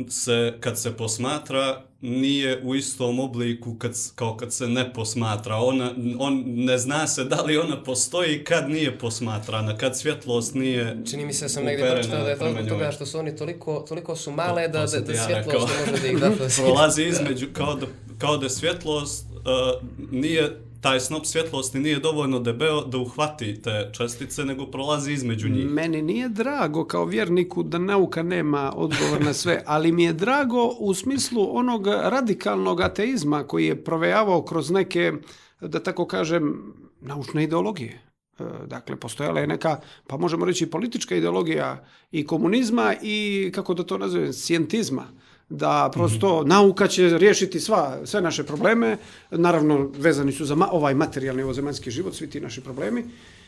se, 0.09 0.53
kad 0.59 0.79
se 0.79 0.97
posmatra, 0.97 1.81
nije 2.01 2.61
u 2.63 2.75
istom 2.75 3.19
obliku 3.19 3.75
kad, 3.75 3.91
kao 4.15 4.37
kad 4.37 4.53
se 4.53 4.67
ne 4.67 4.93
posmatra. 4.93 5.55
Ona, 5.55 5.93
on, 6.19 6.43
ne 6.45 6.77
zna 6.77 7.07
se 7.07 7.23
da 7.23 7.41
li 7.41 7.57
ona 7.57 7.83
postoji 7.83 8.43
kad 8.43 8.69
nije 8.69 8.97
posmatrana, 8.99 9.77
kad 9.77 9.97
svjetlost 9.97 10.55
nije 10.55 10.97
Čini 11.09 11.25
mi 11.25 11.33
se 11.33 11.45
da 11.45 11.49
sam 11.49 11.63
negdje 11.63 11.91
pročitao 11.91 12.23
da 12.23 12.29
je 12.29 12.39
to 12.39 12.69
toga 12.69 12.91
što 12.91 13.05
su 13.05 13.19
oni 13.19 13.35
toliko, 13.35 13.85
toliko 13.89 14.15
su 14.15 14.31
male 14.31 14.67
da, 14.67 14.79
da, 14.79 14.79
da 14.79 14.87
svjetlost 14.87 15.29
ja 15.29 15.41
ne 15.41 15.91
može 15.91 16.01
da 16.01 16.07
ih 16.07 16.17
da 16.17 16.31
Prolazi 16.63 17.03
između, 17.03 17.47
kao 17.53 17.75
da, 17.75 17.85
kao 18.17 18.37
da 18.37 18.49
svjetlost 18.49 19.25
uh, 19.25 19.87
nije 20.11 20.59
taj 20.83 20.99
snop 20.99 21.25
svjetlosti 21.25 21.79
nije 21.79 21.99
dovoljno 21.99 22.39
debeo 22.39 22.81
da 22.85 22.97
uhvati 22.97 23.61
te 23.61 23.89
čestice, 23.97 24.45
nego 24.45 24.65
prolazi 24.65 25.13
između 25.13 25.49
njih. 25.49 25.65
Meni 25.65 26.01
nije 26.01 26.29
drago 26.29 26.85
kao 26.85 27.05
vjerniku 27.05 27.63
da 27.63 27.77
nauka 27.77 28.23
nema 28.23 28.73
odgovor 28.75 29.21
na 29.21 29.33
sve, 29.33 29.63
ali 29.75 29.91
mi 29.91 30.03
je 30.03 30.13
drago 30.13 30.75
u 30.79 30.93
smislu 30.93 31.57
onog 31.57 31.87
radikalnog 31.87 32.81
ateizma 32.81 33.43
koji 33.43 33.65
je 33.65 33.83
provejavao 33.83 34.41
kroz 34.41 34.71
neke, 34.71 35.13
da 35.61 35.79
tako 35.79 36.07
kažem, 36.07 36.73
naučne 37.01 37.43
ideologije. 37.43 38.01
E, 38.39 38.43
dakle, 38.67 38.95
postojala 38.95 39.39
je 39.39 39.47
neka, 39.47 39.79
pa 40.07 40.17
možemo 40.17 40.45
reći 40.45 40.69
politička 40.69 41.15
ideologija 41.15 41.85
i 42.11 42.25
komunizma 42.25 42.95
i, 43.01 43.51
kako 43.55 43.73
da 43.73 43.83
to 43.83 43.97
nazovem, 43.97 44.33
scientizma 44.33 45.07
da 45.53 45.89
prosto 45.93 46.41
mm 46.41 46.45
-hmm. 46.45 46.47
nauka 46.47 46.87
će 46.87 47.17
riješiti 47.17 47.59
sva, 47.59 47.99
sve 48.05 48.21
naše 48.21 48.43
probleme, 48.43 48.97
naravno 49.31 49.91
vezani 49.97 50.31
su 50.31 50.45
za 50.45 50.55
ma, 50.55 50.67
ovaj 50.71 50.93
materijalni 50.93 51.43
ovozemaljski 51.43 51.91
život, 51.91 52.15
svi 52.15 52.29
ti 52.29 52.41
naši 52.41 52.61
problemi. 52.61 53.05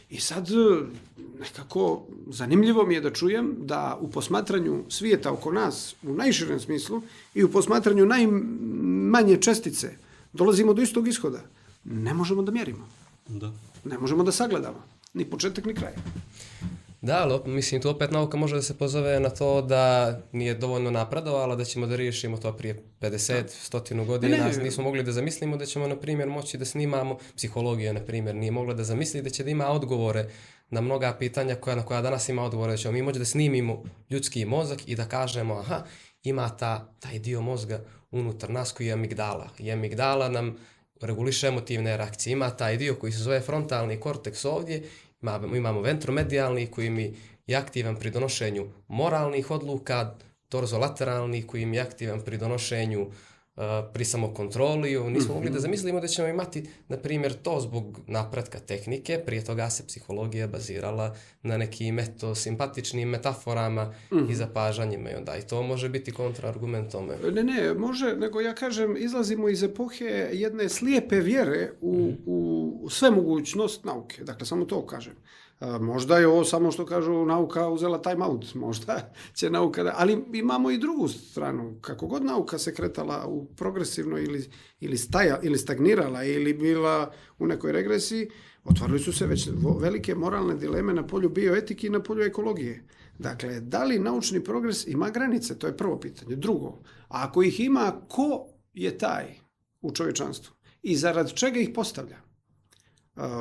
I 0.09 0.19
sad 0.19 0.49
nekako 1.39 2.03
zanimljivo 2.27 2.85
mi 2.85 2.93
je 2.93 3.01
da 3.01 3.13
čujem 3.13 3.55
da 3.59 3.97
u 4.01 4.07
posmatranju 4.07 4.83
svijeta 4.89 5.31
oko 5.31 5.51
nas, 5.51 5.95
u 6.03 6.13
najširem 6.13 6.59
smislu, 6.59 7.01
i 7.33 7.43
u 7.43 7.51
posmatranju 7.51 8.05
najmanje 8.05 9.37
čestice, 9.41 9.91
dolazimo 10.33 10.73
do 10.73 10.81
istog 10.81 11.07
ishoda. 11.07 11.41
Ne 11.83 12.13
možemo 12.13 12.41
da 12.41 12.51
mjerimo. 12.51 12.87
Da. 13.27 13.51
Ne 13.83 13.97
možemo 13.97 14.23
da 14.23 14.31
sagledamo. 14.31 14.83
Ni 15.13 15.25
početak, 15.25 15.65
ni 15.65 15.73
kraj. 15.73 15.93
Da, 17.05 17.23
ali 17.23 17.39
mislim, 17.45 17.81
tu 17.81 17.89
opet 17.89 18.11
nauka 18.11 18.37
može 18.37 18.55
da 18.55 18.61
se 18.61 18.77
pozove 18.77 19.19
na 19.19 19.29
to 19.29 19.61
da 19.61 20.15
nije 20.31 20.53
dovoljno 20.53 20.91
napredovala, 20.91 21.55
da 21.55 21.63
ćemo 21.63 21.87
da 21.87 21.95
riješimo 21.95 22.37
to 22.37 22.57
prije 22.57 22.83
50, 23.01 23.43
100 23.71 23.95
da. 23.95 24.03
godina. 24.03 24.37
Ne, 24.37 24.57
ne, 24.57 24.63
nismo 24.63 24.83
mogli 24.83 25.03
da 25.03 25.11
zamislimo 25.11 25.57
da 25.57 25.65
ćemo, 25.65 25.87
na 25.87 25.95
primjer, 25.95 26.29
moći 26.29 26.57
da 26.57 26.65
snimamo, 26.65 27.17
psihologija, 27.35 27.93
na 27.93 27.99
primjer, 27.99 28.35
nije 28.35 28.51
mogla 28.51 28.73
da 28.73 28.83
zamisli 28.83 29.21
da 29.21 29.29
će 29.29 29.43
da 29.43 29.49
ima 29.49 29.67
odgovore 29.67 30.29
na 30.69 30.81
mnoga 30.81 31.15
pitanja 31.19 31.55
koja, 31.55 31.75
na 31.75 31.85
koja 31.85 32.01
danas 32.01 32.29
ima 32.29 32.43
odgovore, 32.43 32.71
da 32.71 32.77
ćemo 32.77 32.91
mi 32.91 33.01
moći 33.01 33.19
da 33.19 33.25
snimimo 33.25 33.83
ljudski 34.09 34.45
mozak 34.45 34.87
i 34.87 34.95
da 34.95 35.05
kažemo, 35.05 35.55
aha, 35.55 35.83
ima 36.23 36.49
ta, 36.57 36.93
taj 36.99 37.19
dio 37.19 37.41
mozga 37.41 37.81
unutar 38.11 38.49
nas 38.49 38.71
koji 38.71 38.87
je 38.87 38.93
amigdala. 38.93 39.49
I 39.59 39.71
amigdala 39.71 40.29
nam 40.29 40.57
reguliše 41.01 41.47
emotivne 41.47 41.97
reakcije. 41.97 42.33
Ima 42.33 42.49
taj 42.49 42.77
dio 42.77 42.95
koji 42.95 43.11
se 43.11 43.19
zove 43.19 43.41
frontalni 43.41 43.99
korteks 43.99 44.45
ovdje 44.45 44.83
imamo, 45.25 45.55
imamo 45.55 45.81
ventromedijalni 45.81 46.67
koji 46.67 46.89
mi 46.89 47.13
je 47.47 47.55
aktivan 47.55 47.95
pri 47.95 48.11
donošenju 48.11 48.67
moralnih 48.87 49.51
odluka, 49.51 50.13
torzolateralni 50.49 51.47
koji 51.47 51.65
mi 51.65 51.77
je 51.77 51.81
aktivan 51.81 52.21
pri 52.21 52.37
donošenju 52.37 53.07
pri 53.93 54.05
samokontroli, 54.05 54.99
nismo 55.09 55.33
mogli 55.33 55.49
da 55.49 55.59
zamislimo 55.59 55.99
da 55.99 56.07
ćemo 56.07 56.27
imati, 56.27 56.69
na 56.87 56.97
primjer, 56.97 57.33
to 57.33 57.59
zbog 57.59 57.99
napretka 58.07 58.59
tehnike, 58.59 59.19
prije 59.25 59.43
toga 59.43 59.69
se 59.69 59.87
psihologija 59.87 60.47
bazirala 60.47 61.15
na 61.43 61.57
nekim 61.57 61.99
eto, 61.99 62.35
simpatičnim 62.35 63.09
metaforama 63.09 63.93
mm 64.11 64.25
i 64.29 64.35
zapažanjima 64.35 65.11
i 65.11 65.15
onda 65.15 65.37
i 65.37 65.41
to 65.41 65.63
može 65.63 65.89
biti 65.89 66.11
kontraargument 66.11 66.91
tome. 66.91 67.15
Ne, 67.31 67.43
ne, 67.43 67.73
može, 67.73 68.15
nego 68.15 68.41
ja 68.41 68.55
kažem, 68.55 68.97
izlazimo 68.97 69.49
iz 69.49 69.63
epohe 69.63 70.29
jedne 70.33 70.69
slijepe 70.69 71.19
vjere 71.19 71.71
u, 71.81 71.93
mm 71.93 72.07
-hmm. 72.07 72.17
u 72.25 72.89
sve 72.89 73.11
mogućnost 73.11 73.83
nauke, 73.83 74.23
dakle, 74.23 74.45
samo 74.45 74.65
to 74.65 74.85
kažem. 74.85 75.13
Možda 75.61 76.17
je 76.17 76.27
ovo 76.27 76.43
samo 76.43 76.71
što 76.71 76.85
kažu 76.85 77.25
nauka 77.25 77.69
uzela 77.69 78.01
time 78.01 78.25
out, 78.25 78.53
možda 78.65 79.13
će 79.33 79.49
nauka 79.49 79.83
da, 79.83 79.93
ali 79.97 80.25
imamo 80.33 80.71
i 80.71 80.77
drugu 80.77 81.07
stranu, 81.07 81.77
kako 81.81 82.07
god 82.07 82.25
nauka 82.25 82.57
se 82.57 82.73
kretala 82.73 83.27
u 83.27 83.45
progresivno 83.45 84.19
ili, 84.19 84.49
ili, 84.79 84.97
staja, 84.97 85.39
ili 85.43 85.57
stagnirala 85.57 86.23
ili 86.23 86.53
bila 86.53 87.11
u 87.39 87.47
nekoj 87.47 87.71
regresiji, 87.71 88.29
otvorili 88.63 88.99
su 88.99 89.13
se 89.13 89.27
već 89.27 89.49
velike 89.79 90.15
moralne 90.15 90.55
dileme 90.55 90.93
na 90.93 91.07
polju 91.07 91.29
bioetike 91.29 91.87
i 91.87 91.89
na 91.89 92.03
polju 92.03 92.23
ekologije. 92.23 92.87
Dakle, 93.19 93.59
da 93.59 93.83
li 93.83 93.99
naučni 93.99 94.43
progres 94.43 94.87
ima 94.87 95.09
granice? 95.09 95.59
To 95.59 95.67
je 95.67 95.77
prvo 95.77 95.99
pitanje. 95.99 96.35
Drugo, 96.35 96.67
a 97.07 97.27
ako 97.27 97.43
ih 97.43 97.59
ima, 97.59 98.01
ko 98.07 98.47
je 98.73 98.97
taj 98.97 99.25
u 99.81 99.91
čovječanstvu? 99.91 100.55
I 100.81 100.95
zarad 100.95 101.33
čega 101.33 101.59
ih 101.59 101.69
postavlja? 101.75 102.17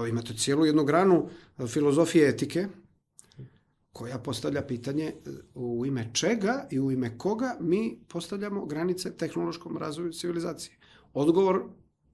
Imate 0.09 0.35
cijelu 0.35 0.67
jednu 0.67 0.85
granu 0.85 1.29
filozofije 1.69 2.29
etike 2.29 2.67
koja 3.93 4.19
postavlja 4.19 4.63
pitanje 4.63 5.15
u 5.55 5.87
ime 5.87 6.11
čega 6.13 6.67
i 6.71 6.81
u 6.81 6.91
ime 6.91 7.19
koga 7.19 7.57
mi 7.61 7.99
postavljamo 8.09 8.67
granice 8.67 9.17
tehnološkom 9.17 9.77
razvoju 9.77 10.13
civilizacije. 10.13 10.77
Odgovor 11.13 11.63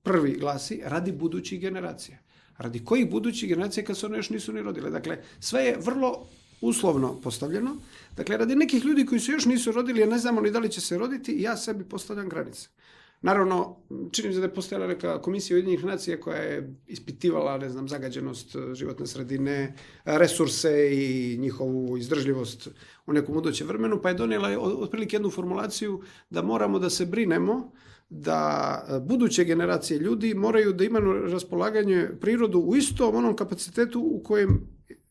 prvi 0.03 0.37
glasi 0.39 0.81
radi 0.85 1.13
budućih 1.13 1.61
generacija. 1.61 2.19
Radi 2.59 2.85
kojih 2.85 3.11
budućih 3.11 3.49
generacija 3.49 3.85
kad 3.85 3.99
se 3.99 4.07
one 4.07 4.19
još 4.19 4.31
nisu 4.31 4.53
ni 4.53 4.63
rodile. 4.63 4.91
Dakle, 4.91 5.23
sve 5.41 5.63
je 5.63 5.79
vrlo 5.81 6.27
uslovno 6.61 7.21
postavljeno. 7.21 7.77
Dakle, 8.17 8.37
radi 8.37 8.57
nekih 8.57 8.85
ljudi 8.85 9.07
koji 9.07 9.21
se 9.21 9.33
još 9.33 9.45
nisu 9.45 9.73
rodili, 9.73 10.03
a 10.03 10.07
ne 10.07 10.19
znamo 10.19 10.41
ni 10.41 10.51
da 10.51 10.59
li 10.59 10.71
će 10.71 10.81
se 10.81 10.99
roditi, 10.99 11.43
ja 11.43 11.57
sebi 11.57 11.85
postavljam 11.85 12.29
granice. 12.29 12.69
Naravno, 13.23 13.77
čini 14.13 14.33
se 14.33 14.41
da 14.41 14.47
je 14.47 14.55
postojala 14.55 14.87
neka 14.87 15.23
komisija 15.23 15.55
Ujedinjenih 15.55 15.85
nacija 15.85 16.21
koja 16.21 16.37
je 16.37 16.75
ispitivala, 16.87 17.59
ne 17.59 17.69
znam, 17.69 17.89
zagađenost 17.89 18.57
e, 18.57 18.75
životne 18.75 19.07
sredine, 19.07 19.75
resurse 20.05 20.91
i 20.93 21.37
njihovu 21.39 21.97
izdržljivost 21.97 22.69
u 23.07 23.13
nekom 23.13 23.35
budućem 23.35 23.69
vremenu, 23.69 24.03
pa 24.03 24.09
je 24.09 24.15
donijela 24.15 24.59
otprilike 24.59 25.17
jednu 25.17 25.31
formulaciju 25.31 26.03
da 26.31 26.43
moramo 26.43 26.79
da 26.79 26.91
se 26.91 27.07
brinemo 27.07 27.73
da 28.09 28.85
e, 28.89 29.01
buduće 29.01 29.45
generacije 29.45 29.99
ljudi 29.99 30.35
moraju 30.35 30.73
da 30.73 30.85
imaju 30.85 31.13
raspolaganje 31.13 32.09
prirodu 32.21 32.59
u 32.59 32.77
istom 32.77 33.17
onom 33.17 33.37
kapacitetu 33.37 34.01
u 34.01 34.23
kojem 34.25 34.67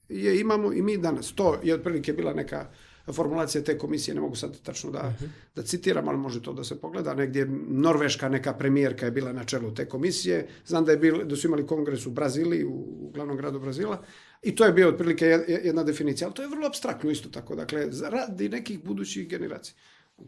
je 0.10 0.40
imamo 0.40 0.74
i 0.74 0.82
mi 0.82 0.98
danas. 0.98 1.32
To 1.32 1.60
je 1.64 1.74
otprilike 1.74 2.14
bila 2.14 2.34
neka 2.34 2.72
formulacija 3.14 3.64
te 3.64 3.78
komisije, 3.78 4.16
ne 4.16 4.22
mogu 4.22 4.36
sad 4.36 4.62
tačno 4.62 4.92
da, 4.92 5.00
uh 5.00 5.06
mhm. 5.06 5.26
-huh. 5.26 5.56
da 5.56 5.64
citiram, 5.64 6.08
ali 6.08 6.18
može 6.18 6.42
to 6.44 6.54
da 6.54 6.64
se 6.64 6.82
pogleda. 6.82 7.14
Negdje 7.14 7.46
Norveška 7.68 8.30
neka 8.30 8.54
premijerka 8.54 9.06
je 9.06 9.12
bila 9.12 9.34
na 9.34 9.44
čelu 9.44 9.74
te 9.74 9.90
komisije. 9.90 10.48
Znam 10.66 10.86
da, 10.86 10.92
je 10.92 10.98
bil, 10.98 11.26
da 11.26 11.36
su 11.36 11.48
imali 11.48 11.68
kongres 11.68 12.06
u 12.06 12.12
Brazili, 12.12 12.66
u, 12.66 12.72
u 12.72 13.12
glavnom 13.14 13.38
gradu 13.38 13.60
Brazila. 13.60 14.04
I 14.44 14.56
to 14.56 14.66
je 14.66 14.74
bio 14.74 14.90
otprilike 14.90 15.26
jedna 15.48 15.84
definicija, 15.84 16.28
ali 16.28 16.36
to 16.36 16.42
je 16.42 16.48
vrlo 16.48 16.68
abstraktno 16.68 17.10
isto 17.12 17.30
tako. 17.30 17.56
Dakle, 17.56 17.88
radi 18.10 18.50
nekih 18.50 18.84
budućih 18.84 19.28
generacija. 19.28 19.76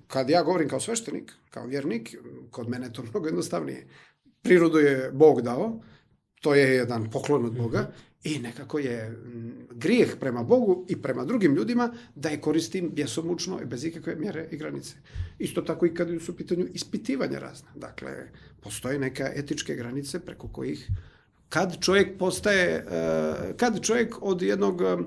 Kad 0.08 0.30
ja 0.30 0.44
govorim 0.44 0.70
kao 0.70 0.80
sveštenik, 0.80 1.34
kao 1.50 1.65
vjernik, 1.65 2.15
kod 2.52 2.70
mene 2.70 2.86
je 2.86 2.94
to 2.94 3.04
mnogo 3.04 3.28
jednostavnije. 3.28 3.88
Prirodu 4.41 4.78
je 4.78 5.12
Bog 5.12 5.41
dao, 5.41 5.82
to 6.41 6.56
je 6.56 6.76
jedan 6.76 7.10
poklon 7.12 7.46
od 7.46 7.54
Boga, 7.58 7.80
mhm. 7.80 8.11
I 8.24 8.40
nekako 8.40 8.80
je 8.80 9.10
mm, 9.10 9.52
grijeh 9.72 10.16
prema 10.20 10.44
Bogu 10.44 10.86
i 10.90 11.02
prema 11.02 11.26
drugim 11.26 11.56
ljudima 11.56 11.94
da 12.16 12.30
je 12.30 12.42
koristim 12.42 12.90
bjesomučno 12.94 13.62
i 13.62 13.66
bez 13.66 13.86
ikakve 13.86 14.16
mjere 14.16 14.48
i 14.52 14.58
granice. 14.58 14.96
Isto 15.40 15.62
tako 15.62 15.86
i 15.86 15.94
kad 15.94 16.08
su 16.26 16.32
u 16.32 16.36
pitanju 16.36 16.68
ispitivanja 16.74 17.40
razne. 17.40 17.70
Dakle, 17.76 18.12
postoje 18.62 19.00
neka 19.00 19.32
etičke 19.36 19.76
granice 19.76 20.20
preko 20.20 20.48
kojih 20.48 20.92
kad 21.52 21.82
čovjek 21.82 22.18
postaje, 22.18 22.86
eh, 22.92 23.54
kad 23.58 23.82
čovjek 23.82 24.16
od 24.22 24.42
jednog 24.42 24.82
eh, 24.82 24.98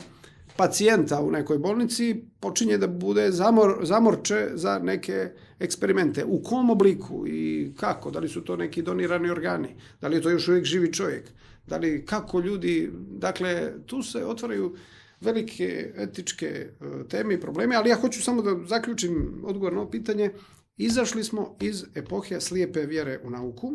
pacijenta 0.57 1.20
u 1.20 1.31
nekoj 1.31 1.59
bolnici 1.59 2.24
počinje 2.40 2.79
da 2.79 2.87
bude 2.87 3.31
zamor, 3.31 3.79
zamorče 3.83 4.50
za 4.55 4.79
neke 4.79 5.33
eksperimente. 5.59 6.24
U 6.24 6.42
kom 6.42 6.70
obliku 6.70 7.27
i 7.27 7.72
kako? 7.77 8.11
Da 8.11 8.18
li 8.18 8.29
su 8.29 8.44
to 8.44 8.57
neki 8.57 8.83
donirani 8.83 9.31
organi? 9.31 9.68
Da 10.00 10.09
li 10.09 10.16
je 10.16 10.22
to 10.22 10.31
još 10.31 10.48
uvijek 10.48 10.64
živi 10.64 10.92
čovjek? 10.92 11.31
Da 11.66 11.77
li 11.77 12.07
kako 12.07 12.40
ljudi, 12.40 12.90
dakle, 13.09 13.72
tu 13.87 14.03
se 14.03 14.24
otvaraju 14.24 14.77
velike 15.20 15.92
etičke 15.96 16.46
e, 16.46 16.68
teme 17.09 17.35
i 17.35 17.40
probleme, 17.40 17.77
ali 17.77 17.90
ja 17.90 17.96
hoću 17.96 18.22
samo 18.22 18.42
da 18.42 18.66
zaključim 18.66 19.42
odgovor 19.44 19.72
na 19.72 19.81
ovo 19.81 19.90
pitanje. 19.90 20.31
Izašli 20.77 21.24
smo 21.24 21.57
iz 21.61 21.85
epohe 21.94 22.40
slijepe 22.40 22.87
vjere 22.87 23.20
u 23.24 23.31
nauku. 23.31 23.72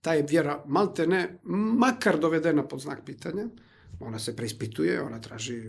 Ta 0.00 0.14
je 0.14 0.26
vjera 0.28 0.64
malte 0.66 1.06
ne, 1.06 1.38
makar 1.78 2.18
dovedena 2.18 2.68
pod 2.68 2.80
znak 2.80 3.04
pitanja. 3.04 3.48
Ona 4.00 4.18
se 4.18 4.36
preispituje, 4.36 5.02
ona 5.02 5.20
traži 5.20 5.68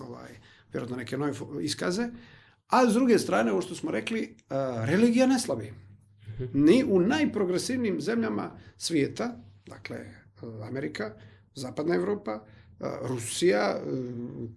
ovaj, 0.00 0.30
vjerojatno 0.72 0.96
neke 0.96 1.18
nove 1.18 1.32
iskaze. 1.62 2.08
A 2.68 2.90
s 2.90 2.94
druge 2.94 3.18
strane, 3.18 3.52
ovo 3.52 3.62
što 3.62 3.74
smo 3.74 3.90
rekli, 3.90 4.22
e, 4.22 4.54
religija 4.86 5.26
ne 5.26 5.38
slabi. 5.38 5.72
Mhm. 6.28 6.64
Ni 6.64 6.84
u 6.88 7.00
najprogresivnijim 7.00 8.00
zemljama 8.00 8.50
svijeta, 8.76 9.36
dakle, 9.66 10.06
Amerika, 10.62 11.14
Zapadna 11.54 11.94
Evropa, 11.94 12.44
Rusija, 13.02 13.80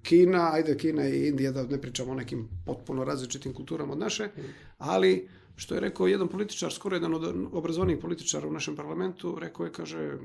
Kina, 0.03 0.49
ajde 0.53 0.77
Kina 0.77 1.07
i 1.07 1.27
Indija, 1.27 1.51
da 1.51 1.63
ne 1.63 1.81
pričamo 1.81 2.11
o 2.11 2.15
nekim 2.15 2.49
potpuno 2.65 3.03
različitim 3.03 3.53
kulturama 3.53 3.93
od 3.93 3.99
naše, 3.99 4.29
ali 4.77 5.29
što 5.55 5.75
je 5.75 5.81
rekao 5.81 6.07
jedan 6.07 6.27
političar, 6.27 6.71
skoro 6.71 6.95
jedan 6.95 7.13
od 7.13 7.35
obrazovanih 7.51 7.97
političara 8.01 8.47
u 8.47 8.51
našem 8.51 8.75
parlamentu, 8.75 9.37
rekao 9.39 9.65
je, 9.65 9.71
kaže, 9.71 10.17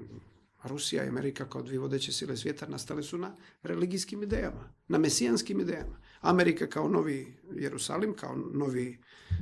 Rusija 0.65 1.05
i 1.05 1.09
Amerika 1.09 1.49
kao 1.49 1.63
dvije 1.63 1.79
vodeće 1.79 2.13
sile 2.13 2.37
svijeta 2.37 2.67
nastale 2.67 3.03
su 3.03 3.19
na 3.19 3.37
religijskim 3.63 4.23
idejama, 4.23 4.73
na 4.89 4.99
mesijanskim 4.99 5.61
idejama. 5.61 6.01
Amerika 6.21 6.67
kao 6.67 6.89
novi 6.89 7.37
Jerusalim, 7.55 8.15
kao 8.15 8.37
novi, 8.53 8.99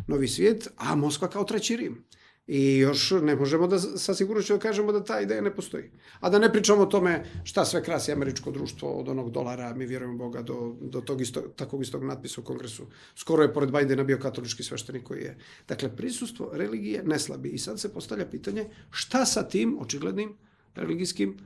novi 0.07 0.29
svijet, 0.29 0.68
a 0.76 0.94
Moskva 0.94 1.29
kao 1.29 1.44
treći 1.44 1.76
Rim. 1.76 2.05
I 2.46 2.76
još 2.78 3.11
ne 3.11 3.37
možemo 3.37 3.66
da 3.66 3.78
sa 3.78 4.14
sigurnošću 4.14 4.52
da 4.52 4.59
kažemo 4.59 4.92
da 4.92 5.04
ta 5.04 5.20
ideja 5.20 5.40
ne 5.40 5.54
postoji. 5.54 5.90
A 6.20 6.30
da 6.30 6.38
ne 6.38 6.52
pričamo 6.52 6.82
o 6.82 6.87
tome 6.87 7.24
šta 7.44 7.64
sve 7.64 7.82
krasi 7.85 8.12
američko 8.12 8.50
društvo 8.50 8.88
od 8.88 9.09
onog 9.09 9.30
dolara, 9.30 9.74
mi 9.74 9.87
vjerujemo 9.87 10.18
Boga, 10.18 10.42
do, 10.42 10.76
do 10.80 11.00
tog 11.00 11.20
isto, 11.20 11.40
takvog 11.40 11.82
istog 11.82 12.04
natpisa 12.04 12.40
u 12.40 12.44
kongresu. 12.44 12.87
Skoro 13.14 13.42
je 13.42 13.52
pored 13.52 13.70
Bajdena 13.70 14.04
bio 14.04 14.18
katolički 14.18 14.62
sveštenik 14.62 15.02
koji 15.02 15.20
je. 15.20 15.38
Dakle, 15.68 15.96
prisustvo 15.96 16.50
religije 16.52 17.02
ne 17.02 17.18
slabi. 17.18 17.48
I 17.48 17.59
sad 17.59 17.80
se 17.80 17.92
postavlja 17.92 18.26
pitanje 18.26 18.64
šta 18.90 19.24
sa 19.26 19.42
tim 19.42 19.78
očiglednim 19.80 20.37
religijskim 20.74 21.37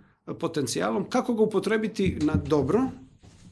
potencijalom, 0.40 1.10
kako 1.10 1.34
ga 1.34 1.42
upotrebiti 1.42 2.18
na 2.20 2.34
dobro, 2.34 2.90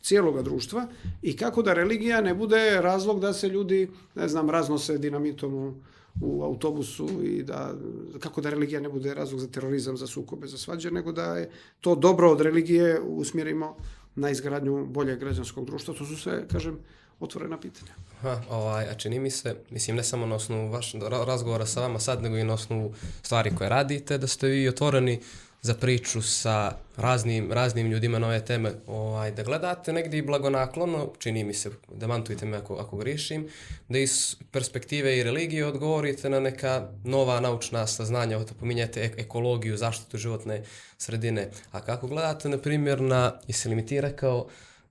cijeloga 0.02 0.42
društva 0.42 0.86
i 1.22 1.36
kako 1.36 1.62
da 1.62 1.74
religija 1.74 2.20
ne 2.20 2.34
bude 2.34 2.80
razlog 2.80 3.20
da 3.20 3.32
se 3.32 3.48
ljudi, 3.48 3.88
ne 4.14 4.28
znam, 4.28 4.50
raznose 4.50 4.98
dinamitom 4.98 5.54
u, 5.54 5.74
u 6.20 6.42
autobusu 6.42 7.08
i 7.24 7.42
da, 7.42 7.74
kako 8.18 8.40
da 8.40 8.50
religija 8.50 8.80
ne 8.80 8.88
bude 8.88 9.14
razlog 9.14 9.40
za 9.40 9.48
terorizam, 9.48 9.96
za 9.96 10.06
sukobe, 10.06 10.46
za 10.46 10.58
svađe, 10.58 10.90
nego 10.90 11.12
da 11.12 11.36
je 11.36 11.50
to 11.80 11.94
dobro 11.94 12.30
od 12.30 12.40
religije 12.40 13.00
usmjerimo 13.00 13.76
na 14.14 14.30
izgradnju 14.30 14.86
bolje 14.86 15.16
građanskog 15.16 15.66
društva. 15.66 15.94
To 15.94 16.04
su 16.04 16.16
sve, 16.16 16.48
kažem, 16.48 16.78
otvorena 17.20 17.60
pitanja. 17.60 17.92
Ha, 18.22 18.42
ovaj, 18.50 18.88
a 18.88 18.94
čini 18.94 19.20
mi 19.20 19.30
se, 19.30 19.56
mislim 19.70 19.96
ne 19.96 20.04
samo 20.04 20.26
na 20.26 20.34
osnovu 20.34 20.70
vašeg 20.70 21.02
razgovora 21.02 21.66
sa 21.66 21.80
vama 21.80 21.98
sad, 21.98 22.22
nego 22.22 22.36
i 22.36 22.44
na 22.44 22.54
osnovu 22.54 22.94
stvari 23.22 23.54
koje 23.54 23.68
radite, 23.70 24.18
da 24.18 24.26
ste 24.26 24.48
vi 24.48 24.68
otvoreni 24.68 25.20
za 25.62 25.74
priču 25.74 26.22
sa 26.22 26.72
raznim, 26.96 27.52
raznim 27.52 27.86
ljudima 27.86 28.18
na 28.18 28.26
ove 28.26 28.44
teme, 28.44 28.72
ovaj, 28.86 29.30
da 29.30 29.42
gledate 29.42 29.92
negdje 29.92 30.18
i 30.18 30.22
blagonaklono, 30.22 31.12
čini 31.18 31.44
mi 31.44 31.54
se, 31.54 31.70
demantujte 31.94 32.46
me 32.46 32.56
ako, 32.56 32.74
ako 32.74 32.96
grišim, 32.96 33.48
da 33.88 33.98
iz 33.98 34.36
perspektive 34.50 35.18
i 35.18 35.22
religije 35.22 35.66
odgovorite 35.66 36.30
na 36.30 36.40
neka 36.40 36.88
nova 37.04 37.40
naučna 37.40 37.86
saznanja, 37.86 38.44
to 38.44 38.54
pominjate 38.54 39.10
ekologiju, 39.16 39.76
zaštitu 39.76 40.18
životne 40.18 40.62
sredine. 40.98 41.50
A 41.70 41.80
kako 41.80 42.06
gledate, 42.06 42.48
na 42.48 42.58
primjer, 42.58 43.00
na, 43.00 43.32
jesi 43.46 43.68
li 43.68 43.74
mi 43.74 43.86
ti 43.86 44.00
rekao, 44.00 44.46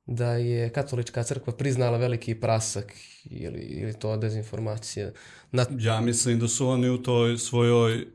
da 0.06 0.32
je 0.32 0.70
katolička 0.70 1.24
crkva 1.24 1.54
priznala 1.54 1.98
veliki 1.98 2.36
prasak 2.36 2.94
ili, 3.26 3.60
ili 3.60 3.94
to 3.94 4.18
dezinformacija. 4.18 5.12
Na... 5.52 5.66
Ja 5.80 6.02
mislim 6.02 6.40
da 6.40 6.48
su 6.48 6.68
oni 6.68 6.90
u 6.90 7.04
toj 7.04 7.38
svojoj 7.38 8.08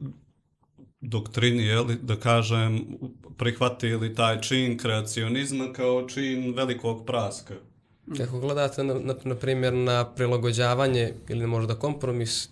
doktrini, 1.03 1.63
jeli, 1.67 1.97
da 2.03 2.17
kažem, 2.17 2.85
prihvatili 3.37 4.15
taj 4.15 4.41
čin 4.41 4.79
kreacionizma 4.79 5.73
kao 5.73 6.09
čin 6.09 6.55
velikog 6.57 7.07
praska. 7.07 7.55
Kako 8.17 8.41
gledate, 8.41 8.85
na, 8.85 8.95
na, 8.95 9.15
na 9.25 9.35
primjer, 9.35 9.75
na 9.75 10.05
prilagođavanje 10.05 11.13
ili 11.29 11.47
možda 11.47 11.75
kompromis 11.75 12.45
e, 12.45 12.49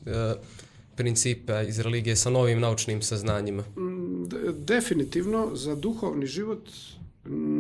principe 0.96 1.52
iz 1.68 1.80
religije 1.80 2.16
sa 2.16 2.30
novim 2.30 2.60
naučnim 2.60 3.02
saznanjima? 3.02 3.62
D- 4.26 4.52
definitivno 4.52 5.50
za 5.54 5.74
duhovni 5.74 6.26
život 6.26 6.70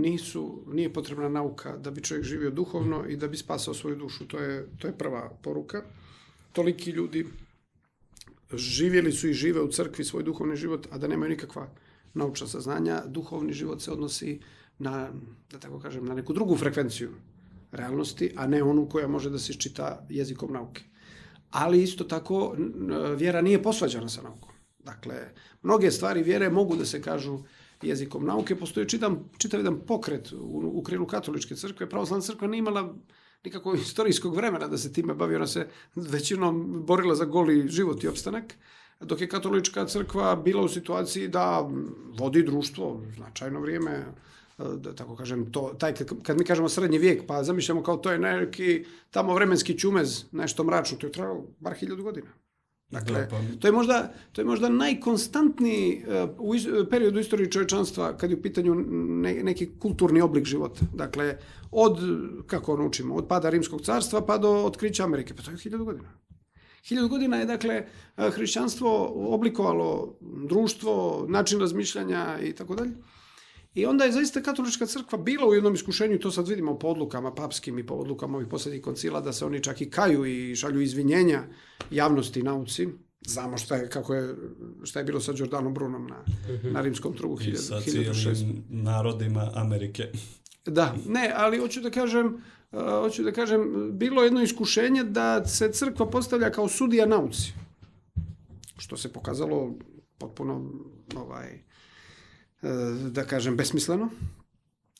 nisu, 0.00 0.58
nije 0.72 0.92
potrebna 0.92 1.28
nauka 1.28 1.76
da 1.76 1.90
bi 1.90 2.02
čovjek 2.02 2.24
živio 2.24 2.50
duhovno 2.50 3.04
i 3.08 3.16
da 3.16 3.28
bi 3.28 3.36
spasao 3.36 3.74
svoju 3.74 3.96
dušu. 3.96 4.28
To 4.28 4.38
je, 4.38 4.66
to 4.78 4.86
je 4.86 4.92
prva 4.98 5.30
poruka. 5.42 5.82
Toliki 6.52 6.90
ljudi 6.90 7.26
živjeli 8.52 9.12
su 9.12 9.28
i 9.28 9.32
žive 9.32 9.60
u 9.60 9.68
crkvi 9.68 10.04
svoj 10.04 10.22
duhovni 10.22 10.56
život, 10.56 10.86
a 10.90 10.98
da 10.98 11.08
nemaju 11.08 11.30
nikakva 11.30 11.68
naučna 12.14 12.46
saznanja. 12.46 13.02
Duhovni 13.06 13.52
život 13.52 13.82
se 13.82 13.92
odnosi 13.92 14.40
na, 14.78 15.10
da 15.50 15.58
tako 15.58 15.80
kažem, 15.80 16.04
na 16.04 16.14
neku 16.14 16.32
drugu 16.32 16.56
frekvenciju 16.56 17.10
realnosti, 17.72 18.32
a 18.36 18.46
ne 18.46 18.62
onu 18.62 18.88
koja 18.88 19.08
može 19.08 19.30
da 19.30 19.38
se 19.38 19.52
iščita 19.52 20.06
jezikom 20.08 20.52
nauke. 20.52 20.82
Ali 21.50 21.82
isto 21.82 22.04
tako 22.04 22.56
vjera 23.16 23.40
nije 23.40 23.62
posvađana 23.62 24.08
sa 24.08 24.22
naukom. 24.22 24.50
Dakle, 24.78 25.14
mnoge 25.62 25.90
stvari 25.90 26.22
vjere 26.22 26.50
mogu 26.50 26.76
da 26.76 26.84
se 26.84 27.02
kažu 27.02 27.38
jezikom 27.82 28.24
nauke. 28.24 28.56
Postoji 28.56 28.88
čitav, 28.88 29.16
čitav 29.38 29.60
jedan 29.60 29.80
pokret 29.86 30.32
u, 30.32 30.70
u 30.74 30.82
krilu 30.82 31.06
katoličke 31.06 31.56
crkve. 31.56 31.88
Pravoslavna 31.88 32.22
crkva 32.22 32.48
nije 32.48 32.58
imala 32.58 32.94
nikakvog 33.44 33.78
istorijskog 33.78 34.36
vremena 34.36 34.68
da 34.68 34.78
se 34.78 34.92
time 34.92 35.14
bavi. 35.14 35.36
Ona 35.36 35.46
se 35.46 35.68
većinom 35.94 36.82
borila 36.86 37.14
za 37.14 37.24
goli 37.24 37.68
život 37.68 38.04
i 38.04 38.08
opstanak 38.08 38.54
dok 39.00 39.20
je 39.20 39.28
katolička 39.28 39.86
crkva 39.86 40.36
bila 40.36 40.62
u 40.62 40.68
situaciji 40.68 41.28
da 41.28 41.68
vodi 42.18 42.42
društvo 42.42 43.02
značajno 43.16 43.60
vrijeme, 43.60 44.04
da 44.58 44.94
tako 44.94 45.16
kažem, 45.16 45.52
to, 45.52 45.74
taj, 45.78 45.94
kad 46.22 46.38
mi 46.38 46.44
kažemo 46.44 46.68
srednji 46.68 46.98
vijek, 46.98 47.26
pa 47.26 47.42
zamišljamo 47.42 47.82
kao 47.82 47.96
to 47.96 48.12
je 48.12 48.18
neki 48.18 48.84
tamo 49.10 49.34
vremenski 49.34 49.78
čumez, 49.78 50.24
nešto 50.32 50.64
mračno, 50.64 50.98
to 50.98 51.06
je 51.06 51.12
trajalo 51.12 51.46
bar 51.60 51.74
hiljadu 51.74 52.02
godina. 52.02 52.26
Dakle, 52.90 53.20
Da, 53.20 53.26
pa- 53.28 53.60
to 53.60 53.68
je 53.68 53.72
možda, 53.72 54.12
to 54.32 54.40
je 54.40 54.44
možda 54.44 54.68
najkonstantniji 54.68 56.04
uh, 56.24 56.30
u 56.38 56.54
is, 56.54 56.66
periodu 56.90 57.20
istorije 57.20 57.50
čovječanstva 57.50 58.16
kad 58.16 58.30
je 58.30 58.36
u 58.36 58.42
pitanju 58.42 58.74
ne, 59.24 59.34
neki 59.42 59.70
kulturni 59.78 60.20
oblik 60.20 60.44
života. 60.44 60.80
Dakle, 60.94 61.36
od, 61.70 61.98
kako 62.46 62.74
ono 62.74 62.86
učimo, 62.86 63.14
od 63.14 63.28
pada 63.28 63.50
Rimskog 63.50 63.80
carstva 63.82 64.20
pa 64.26 64.38
do 64.38 64.50
otkrića 64.50 65.04
Amerike. 65.04 65.34
Pa 65.34 65.42
to 65.42 65.50
je 65.50 65.56
hiljadu 65.56 65.84
godina. 65.84 66.08
Hiljadu 66.84 67.08
godina 67.08 67.36
je, 67.36 67.46
dakle, 67.46 67.74
eh, 68.16 68.30
hrišćanstvo 68.30 69.06
oblikovalo 69.34 70.16
društvo, 70.48 71.26
način 71.28 71.60
razmišljanja 71.60 72.38
i 72.42 72.52
tako 72.52 72.74
dalje. 72.74 72.90
I 73.74 73.86
onda 73.86 74.04
je 74.04 74.12
zaista 74.12 74.42
katolička 74.42 74.86
crkva 74.86 75.18
bila 75.18 75.46
u 75.46 75.54
jednom 75.54 75.74
iskušenju, 75.74 76.18
to 76.18 76.30
sad 76.30 76.48
vidimo 76.48 76.78
po 76.78 76.88
odlukama 76.88 77.34
papskim 77.34 77.78
i 77.78 77.86
po 77.86 77.94
odlukama 77.94 78.36
ovih 78.36 78.48
posljednjih 78.48 78.82
koncila, 78.82 79.20
da 79.20 79.32
se 79.32 79.44
oni 79.44 79.62
čak 79.62 79.80
i 79.80 79.90
kaju 79.90 80.24
i 80.24 80.56
šalju 80.56 80.80
izvinjenja 80.80 81.42
javnosti 81.90 82.40
i 82.40 82.42
nauci. 82.42 82.88
Znamo 83.26 83.58
šta 83.58 83.76
je, 83.76 83.90
kako 83.90 84.14
je, 84.14 84.34
šta 84.84 84.98
je 84.98 85.04
bilo 85.04 85.20
sa 85.20 85.32
Giordanom 85.32 85.74
Brunom 85.74 86.06
na, 86.06 86.24
na 86.62 86.80
rimskom 86.80 87.16
trugu 87.16 87.40
I 87.40 87.56
sa 87.56 87.74
1600. 87.74 88.22
cijelim 88.22 88.64
narodima 88.68 89.50
Amerike. 89.54 90.08
Da, 90.66 90.96
ne, 91.06 91.32
ali 91.36 91.58
hoću 91.58 91.80
da 91.80 91.90
kažem, 91.90 92.26
uh, 92.72 92.80
hoću 92.80 93.22
da 93.22 93.32
kažem, 93.32 93.90
bilo 93.92 94.22
je 94.22 94.26
jedno 94.26 94.42
iskušenje 94.42 95.04
da 95.04 95.44
se 95.44 95.72
crkva 95.72 96.10
postavlja 96.10 96.50
kao 96.50 96.68
sudija 96.68 97.06
nauci. 97.06 97.52
Što 98.78 98.96
se 98.96 99.12
pokazalo 99.12 99.74
potpuno 100.18 100.70
ovaj 101.16 101.69
da 103.10 103.24
kažem 103.24 103.56
besmisleno. 103.56 104.10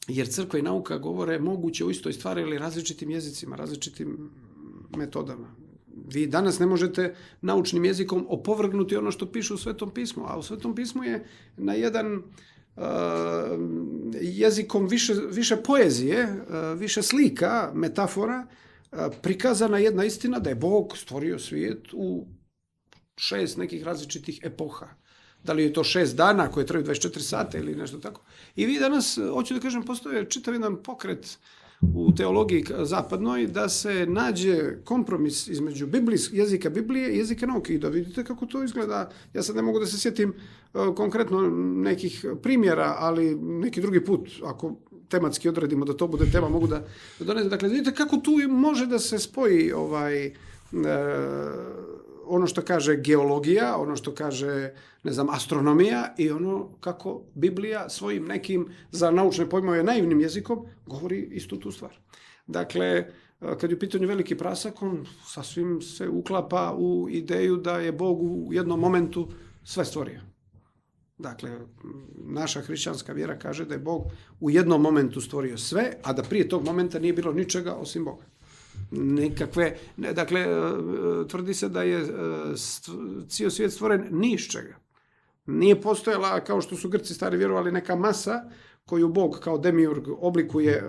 Jer 0.09 0.29
crkva 0.29 0.59
i 0.59 0.62
nauka 0.62 0.99
govore 0.99 1.38
moguće 1.38 1.85
u 1.85 1.90
istoj 1.90 2.12
stvari 2.12 2.42
ili 2.42 2.59
različitim 2.59 3.11
jezicima, 3.11 3.57
različitim 3.57 4.31
metodama. 4.96 5.55
Vi 6.12 6.27
danas 6.27 6.59
ne 6.59 6.66
možete 6.66 7.14
naučnim 7.40 7.85
jezikom 7.85 8.27
opovrgnuti 8.29 8.96
ono 8.96 9.11
što 9.11 9.33
piše 9.33 9.55
u 9.55 9.59
Svetom 9.59 9.90
pismu, 9.90 10.25
a 10.27 10.38
u 10.38 10.42
Svetom 10.42 10.75
pismu 10.75 11.05
je 11.05 11.27
na 11.57 11.75
jedan 11.75 12.14
uh, 12.16 12.23
jezikom 14.20 14.87
više, 14.87 15.14
više 15.31 15.57
poezije, 15.57 16.25
uh, 16.25 16.81
više 16.81 17.03
slika, 17.03 17.73
metafora, 17.75 18.46
uh, 18.92 18.99
prikazana 19.23 19.79
jedna 19.79 20.05
istina 20.05 20.38
da 20.38 20.51
je 20.51 20.57
Bog 20.57 20.96
stvorio 20.96 21.38
svijet 21.38 21.88
u 21.92 22.27
šest 23.16 23.57
nekih 23.57 23.83
različitih 23.83 24.40
epoha. 24.42 24.99
Da 25.44 25.53
li 25.53 25.62
je 25.62 25.72
to 25.72 25.85
šest 25.85 26.16
dana 26.16 26.50
koje 26.50 26.66
traju 26.66 26.85
24 26.85 27.18
sata 27.18 27.59
ili 27.59 27.74
nešto 27.74 27.98
tako. 27.98 28.22
I 28.57 28.66
vi 28.66 28.79
danas, 28.79 29.18
hoću 29.33 29.55
da 29.55 29.61
kažem, 29.61 29.83
postoje 29.83 30.24
čitav 30.31 30.55
jedan 30.55 30.76
pokret 30.83 31.38
u 31.94 32.12
teologiji 32.12 32.64
zapadnoj 32.83 33.46
da 33.46 33.68
se 33.68 34.07
nađe 34.07 34.85
kompromis 34.85 35.48
između 35.48 35.87
biblijs, 35.87 36.29
jezika 36.33 36.70
Biblije 36.70 37.14
i 37.14 37.18
jezika 37.18 37.46
nauke 37.46 37.74
i 37.74 37.79
da 37.79 37.88
vidite 37.88 38.24
kako 38.24 38.46
to 38.46 38.64
izgleda. 38.64 39.11
Ja 39.35 39.42
sad 39.42 39.57
ne 39.57 39.62
mogu 39.62 39.79
da 39.79 39.87
se 39.87 39.98
sjetim 39.98 40.35
uh, 40.74 40.94
konkretno 40.94 41.40
nekih 41.83 42.24
primjera, 42.42 42.94
ali 42.98 43.35
neki 43.35 43.81
drugi 43.81 44.05
put, 44.05 44.29
ako 44.44 44.76
tematski 45.09 45.48
odredimo 45.48 45.85
da 45.85 45.96
to 45.96 46.09
bude 46.09 46.26
tema, 46.33 46.48
mogu 46.48 46.66
da 46.66 46.85
donesem. 47.18 47.50
Dakle, 47.50 47.68
vidite 47.68 47.94
kako 47.94 48.16
tu 48.16 48.33
može 48.48 48.87
da 48.87 48.98
se 48.98 49.18
spoji 49.18 49.72
ovaj, 49.72 50.26
uh, 50.26 50.33
ono 52.30 52.46
što 52.46 52.62
kaže 52.62 52.96
geologija, 52.96 53.76
ono 53.76 53.96
što 53.96 54.14
kaže, 54.14 54.72
ne 55.02 55.12
znam, 55.12 55.30
astronomija 55.30 56.14
i 56.18 56.30
ono 56.30 56.68
kako 56.80 57.22
Biblija 57.34 57.88
svojim 57.88 58.24
nekim, 58.24 58.68
za 58.90 59.10
naučne 59.10 59.48
pojmove, 59.48 59.82
naivnim 59.82 60.20
jezikom 60.20 60.66
govori 60.86 61.28
istu 61.32 61.60
tu 61.60 61.72
stvar. 61.72 61.98
Dakle, 62.46 63.06
kad 63.60 63.70
je 63.70 63.76
u 63.76 63.78
pitanju 63.78 64.08
veliki 64.08 64.34
prasak, 64.34 64.82
on 64.82 65.06
sasvim 65.26 65.80
se 65.82 66.08
uklapa 66.08 66.74
u 66.78 67.08
ideju 67.10 67.56
da 67.56 67.78
je 67.78 67.92
Bog 67.92 68.22
u 68.22 68.52
jednom 68.52 68.80
momentu 68.80 69.28
sve 69.64 69.84
stvorio. 69.84 70.20
Dakle, 71.18 71.58
naša 72.14 72.60
hrišćanska 72.60 73.12
vjera 73.12 73.38
kaže 73.38 73.64
da 73.64 73.74
je 73.74 73.80
Bog 73.80 74.02
u 74.40 74.50
jednom 74.50 74.82
momentu 74.82 75.20
stvorio 75.20 75.58
sve, 75.58 75.92
a 76.02 76.12
da 76.12 76.22
prije 76.22 76.48
tog 76.48 76.64
momenta 76.64 76.98
nije 76.98 77.12
bilo 77.12 77.32
ničega 77.32 77.74
osim 77.74 78.04
Boga 78.04 78.24
nikakve, 78.90 79.76
ne, 79.96 80.12
dakle, 80.12 80.46
tvrdi 81.29 81.55
se 81.55 81.68
da 81.68 81.83
je 81.83 82.07
cijel 83.29 83.50
svijet 83.50 83.72
stvoren 83.72 84.07
ni 84.11 84.35
iz 84.35 84.40
čega. 84.40 84.76
Nije 85.46 85.81
postojala, 85.81 86.40
kao 86.44 86.61
što 86.61 86.76
su 86.76 86.88
Grci 86.88 87.14
stari 87.14 87.37
vjerovali, 87.37 87.72
neka 87.72 87.96
masa 87.96 88.50
koju 88.85 89.09
Bog 89.09 89.40
kao 89.42 89.59
demiurg 89.59 90.09
oblikuje 90.18 90.85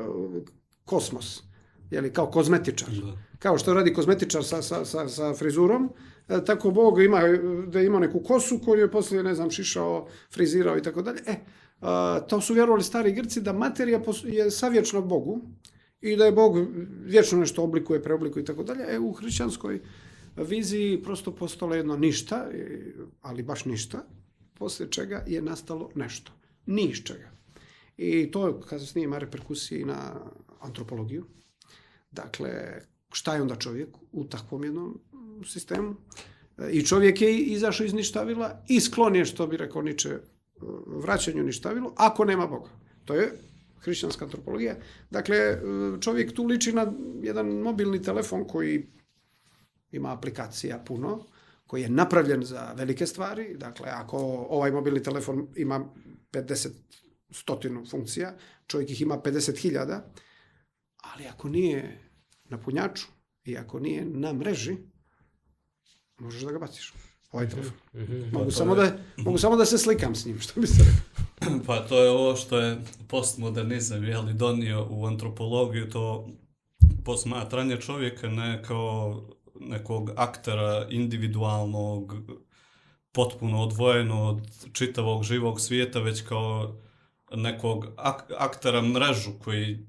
kosmos, 0.85 1.43
jeli, 1.91 2.13
kao 2.13 2.31
kozmetičar. 2.31 2.89
Da. 2.89 3.17
Kao 3.39 3.57
što 3.57 3.73
radi 3.73 3.93
kozmetičar 3.93 4.43
sa, 4.43 4.61
sa, 4.61 4.85
sa, 4.85 5.07
sa 5.07 5.33
frizurom, 5.33 5.89
tako 6.45 6.71
Bog 6.71 7.01
ima, 7.01 7.21
da 7.67 7.81
ima 7.81 7.99
neku 7.99 8.19
kosu 8.19 8.59
koju 8.59 8.81
je 8.81 8.91
poslije, 8.91 9.23
ne 9.23 9.35
znam, 9.35 9.51
šišao, 9.51 10.07
frizirao 10.33 10.77
i 10.77 10.81
tako 10.81 11.01
dalje. 11.01 11.21
E, 11.27 11.37
to 12.27 12.41
su 12.41 12.53
vjerovali 12.53 12.83
stari 12.83 13.11
Grci 13.11 13.41
da 13.41 13.53
materija 13.53 14.01
je 14.23 14.51
savječna 14.51 15.01
Bogu, 15.01 15.41
i 16.01 16.15
da 16.15 16.25
je 16.25 16.31
Bog 16.31 16.57
vječno 17.05 17.39
nešto 17.39 17.63
oblikuje, 17.63 18.03
preoblikuje 18.03 18.43
i 18.43 18.45
tako 18.45 18.63
dalje. 18.63 18.83
E, 18.87 18.99
u 18.99 19.11
hrišćanskoj 19.11 19.79
viziji 20.35 21.03
prosto 21.03 21.35
postalo 21.35 21.75
jedno 21.75 21.97
ništa, 21.97 22.47
ali 23.21 23.43
baš 23.43 23.65
ništa, 23.65 24.05
poslije 24.53 24.91
čega 24.91 25.23
je 25.27 25.41
nastalo 25.41 25.89
nešto. 25.95 26.31
Ni 26.65 26.83
iz 26.83 26.97
čega. 27.03 27.31
I 27.97 28.31
to 28.31 28.59
kasnije 28.59 29.05
ima 29.05 29.17
reperkusije 29.17 29.85
na 29.85 30.13
antropologiju. 30.59 31.25
Dakle, 32.11 32.51
šta 33.11 33.35
je 33.35 33.41
onda 33.41 33.55
čovjek 33.55 33.89
u 34.11 34.25
takvom 34.25 34.63
jednom 34.63 34.99
sistemu? 35.45 35.95
I 36.71 36.85
čovjek 36.85 37.21
je 37.21 37.37
izašao 37.37 37.85
iz 37.85 37.93
ništavila 37.93 38.63
i 38.67 38.79
sklon 38.79 39.15
je, 39.15 39.25
što 39.25 39.47
bi 39.47 39.57
rekao 39.57 39.81
Niče, 39.81 40.19
vraćanju 40.85 41.43
ništavilo, 41.43 41.93
ako 41.97 42.25
nema 42.25 42.47
Boga. 42.47 42.69
To 43.05 43.13
je 43.13 43.33
hrišćanska 43.81 44.25
antropologija. 44.25 44.75
Dakle, 45.09 45.61
čovjek 46.01 46.33
tu 46.33 46.45
liči 46.45 46.73
na 46.73 46.93
jedan 47.21 47.47
mobilni 47.47 48.01
telefon 48.01 48.47
koji 48.47 48.87
ima 49.91 50.13
aplikacija 50.13 50.83
puno, 50.85 51.25
koji 51.67 51.81
je 51.81 51.89
napravljen 51.89 52.43
za 52.43 52.73
velike 52.75 53.05
stvari. 53.07 53.55
Dakle, 53.57 53.89
ako 53.89 54.17
ovaj 54.49 54.71
mobilni 54.71 55.03
telefon 55.03 55.47
ima 55.55 55.85
50 56.31 56.69
stotinu 57.31 57.85
funkcija, 57.85 58.37
čovjek 58.67 58.89
ih 58.89 59.01
ima 59.01 59.17
50.000, 59.17 59.99
ali 60.97 61.27
ako 61.27 61.49
nije 61.49 61.99
na 62.43 62.57
punjaču 62.57 63.07
i 63.43 63.57
ako 63.57 63.79
nije 63.79 64.05
na 64.05 64.33
mreži, 64.33 64.77
možeš 66.17 66.41
da 66.41 66.51
ga 66.51 66.59
baciš. 66.59 66.93
Ovaj 67.31 67.49
telefon. 67.49 67.73
Mm 67.93 67.99
-hmm. 67.99 68.31
mogu, 68.33 68.45
pa 68.45 68.51
samo 68.51 68.75
da, 68.75 68.97
mogu 69.17 69.37
samo 69.37 69.55
da 69.55 69.65
se 69.65 69.77
slikam 69.77 70.15
s 70.15 70.25
njim, 70.25 70.39
što 70.39 70.61
bi 70.61 70.67
se 70.67 70.83
rekao. 70.83 71.10
Pa 71.67 71.79
to 71.79 72.03
je 72.03 72.09
ovo 72.09 72.35
što 72.35 72.57
je 72.57 72.81
postmodernizam 73.07 74.03
jeli, 74.03 74.33
donio 74.33 74.87
u 74.89 75.05
antropologiju, 75.05 75.89
to 75.89 76.27
posmatranje 77.05 77.77
čovjeka 77.77 78.29
ne 78.29 78.63
kao 78.63 79.21
nekog 79.59 80.11
aktera 80.15 80.87
individualnog, 80.89 82.15
potpuno 83.11 83.63
odvojeno 83.63 84.23
od 84.29 84.47
čitavog 84.73 85.23
živog 85.23 85.61
svijeta, 85.61 85.99
već 85.99 86.21
kao 86.21 86.75
nekog 87.35 87.87
ak 87.97 88.31
aktera 88.37 88.81
mrežu 88.81 89.31
koji 89.43 89.87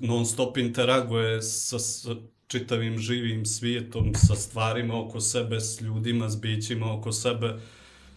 non 0.00 0.26
stop 0.26 0.56
interaguje 0.56 1.42
sa, 1.42 1.78
sa 1.78 2.14
čitavim 2.46 2.98
živim 2.98 3.46
svijetom, 3.46 4.12
sa 4.14 4.34
stvarima 4.34 5.00
oko 5.00 5.20
sebe, 5.20 5.60
s 5.60 5.80
ljudima, 5.80 6.28
s 6.28 6.40
bićima 6.40 6.92
oko 6.92 7.12
sebe. 7.12 7.58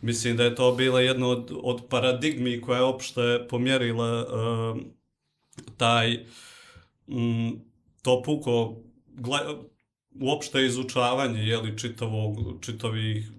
Mislim 0.05 0.37
da 0.37 0.43
je 0.43 0.55
to 0.55 0.71
bila 0.71 1.01
jedna 1.01 1.27
od, 1.27 1.51
od 1.63 1.81
paradigmi 1.89 2.61
koja 2.61 2.77
je 2.77 2.83
opšte 2.83 3.47
pomjerila 3.49 4.25
uh, 4.25 4.81
taj 5.77 6.13
mm, 7.07 7.51
to 8.01 8.21
puko 8.21 8.83
gle, 9.07 9.39
uopšte 10.21 10.65
izučavanje 10.65 11.43
jeli, 11.43 11.77
čitavog, 11.77 12.37
čitavih 12.61 13.31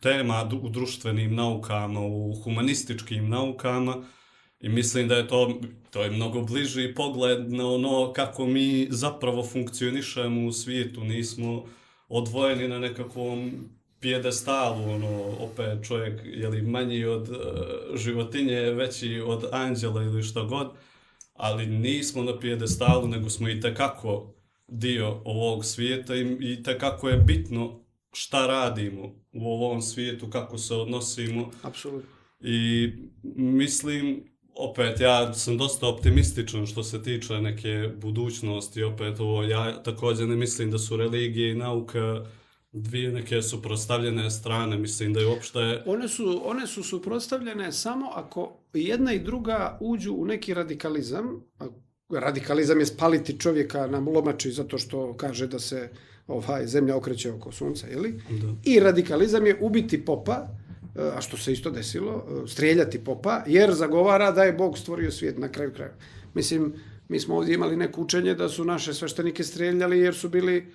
tema 0.00 0.50
u 0.62 0.68
društvenim 0.68 1.34
naukama, 1.34 2.00
u 2.00 2.34
humanističkim 2.44 3.28
naukama. 3.28 4.04
I 4.60 4.68
mislim 4.68 5.08
da 5.08 5.16
je 5.16 5.28
to, 5.28 5.60
to 5.90 6.02
je 6.02 6.10
mnogo 6.10 6.42
bliži 6.42 6.94
pogled 6.94 7.52
na 7.52 7.68
ono 7.68 8.12
kako 8.12 8.46
mi 8.46 8.86
zapravo 8.90 9.42
funkcionišemo 9.42 10.46
u 10.46 10.52
svijetu, 10.52 11.04
nismo 11.04 11.64
odvojeni 12.08 12.68
na 12.68 12.78
nekakvom 12.78 13.52
pijedestalu, 14.04 14.90
ono, 14.90 15.22
opet 15.38 15.86
čovjek 15.86 16.20
je 16.24 16.48
li 16.48 16.62
manji 16.62 17.04
od 17.04 17.28
uh, 17.28 17.36
životinje, 17.96 18.60
veći 18.60 19.22
od 19.26 19.44
anđela 19.52 20.02
ili 20.02 20.22
što 20.22 20.46
god, 20.46 20.70
ali 21.34 21.66
nismo 21.66 22.22
na 22.22 22.38
pijedestalu, 22.38 23.08
nego 23.08 23.30
smo 23.30 23.48
i 23.48 23.60
tekako 23.60 24.34
dio 24.68 25.20
ovog 25.24 25.64
svijeta 25.64 26.14
i, 26.14 26.36
i 26.40 26.62
tekako 26.62 27.08
je 27.08 27.16
bitno 27.16 27.80
šta 28.12 28.46
radimo 28.46 29.02
u 29.32 29.52
ovom 29.52 29.82
svijetu, 29.82 30.30
kako 30.30 30.58
se 30.58 30.74
odnosimo. 30.74 31.50
Apsolutno. 31.62 32.10
I 32.40 32.88
mislim, 33.36 34.24
opet, 34.54 35.00
ja 35.00 35.34
sam 35.34 35.58
dosta 35.58 35.88
optimističan 35.88 36.66
što 36.66 36.82
se 36.82 37.02
tiče 37.02 37.40
neke 37.40 37.90
budućnosti, 37.96 38.82
opet 38.82 39.20
ovo, 39.20 39.42
ja 39.42 39.82
također 39.82 40.28
ne 40.28 40.36
mislim 40.36 40.70
da 40.70 40.78
su 40.78 40.96
religije 40.96 41.52
i 41.52 41.54
nauka 41.54 42.24
dvije 42.74 43.12
neke 43.12 43.42
suprostavljene 43.42 44.30
strane, 44.30 44.78
mislim 44.78 45.12
da 45.12 45.20
je 45.20 45.26
uopšte... 45.26 45.82
One 45.86 46.08
su, 46.08 46.42
one 46.44 46.66
su 46.66 46.82
suprostavljene 46.82 47.72
samo 47.72 48.10
ako 48.14 48.56
jedna 48.72 49.12
i 49.12 49.18
druga 49.18 49.78
uđu 49.80 50.14
u 50.14 50.24
neki 50.24 50.54
radikalizam, 50.54 51.42
radikalizam 52.10 52.80
je 52.80 52.86
spaliti 52.86 53.38
čovjeka 53.38 53.86
na 53.86 53.98
lomači 53.98 54.50
zato 54.50 54.78
što 54.78 55.16
kaže 55.16 55.46
da 55.46 55.58
se 55.58 55.88
ovaj 56.26 56.66
zemlja 56.66 56.96
okreće 56.96 57.32
oko 57.32 57.52
sunca, 57.52 57.86
je 57.86 57.98
li? 57.98 58.12
Da. 58.30 58.54
I 58.64 58.80
radikalizam 58.80 59.46
je 59.46 59.58
ubiti 59.60 60.04
popa, 60.04 60.48
a 61.16 61.20
što 61.20 61.36
se 61.36 61.52
isto 61.52 61.70
desilo, 61.70 62.44
strijeljati 62.46 63.04
popa, 63.04 63.42
jer 63.46 63.72
zagovara 63.72 64.30
da 64.30 64.44
je 64.44 64.52
Bog 64.52 64.78
stvorio 64.78 65.10
svijet 65.10 65.38
na 65.38 65.48
kraju 65.48 65.72
kraja. 65.72 65.94
Mislim, 66.34 66.72
mi 67.08 67.20
smo 67.20 67.36
ovdje 67.36 67.54
imali 67.54 67.76
neko 67.76 68.00
učenje 68.00 68.34
da 68.34 68.48
su 68.48 68.64
naše 68.64 68.94
sveštenike 68.94 69.44
strijeljali 69.44 69.98
jer 69.98 70.14
su 70.14 70.28
bili 70.28 70.72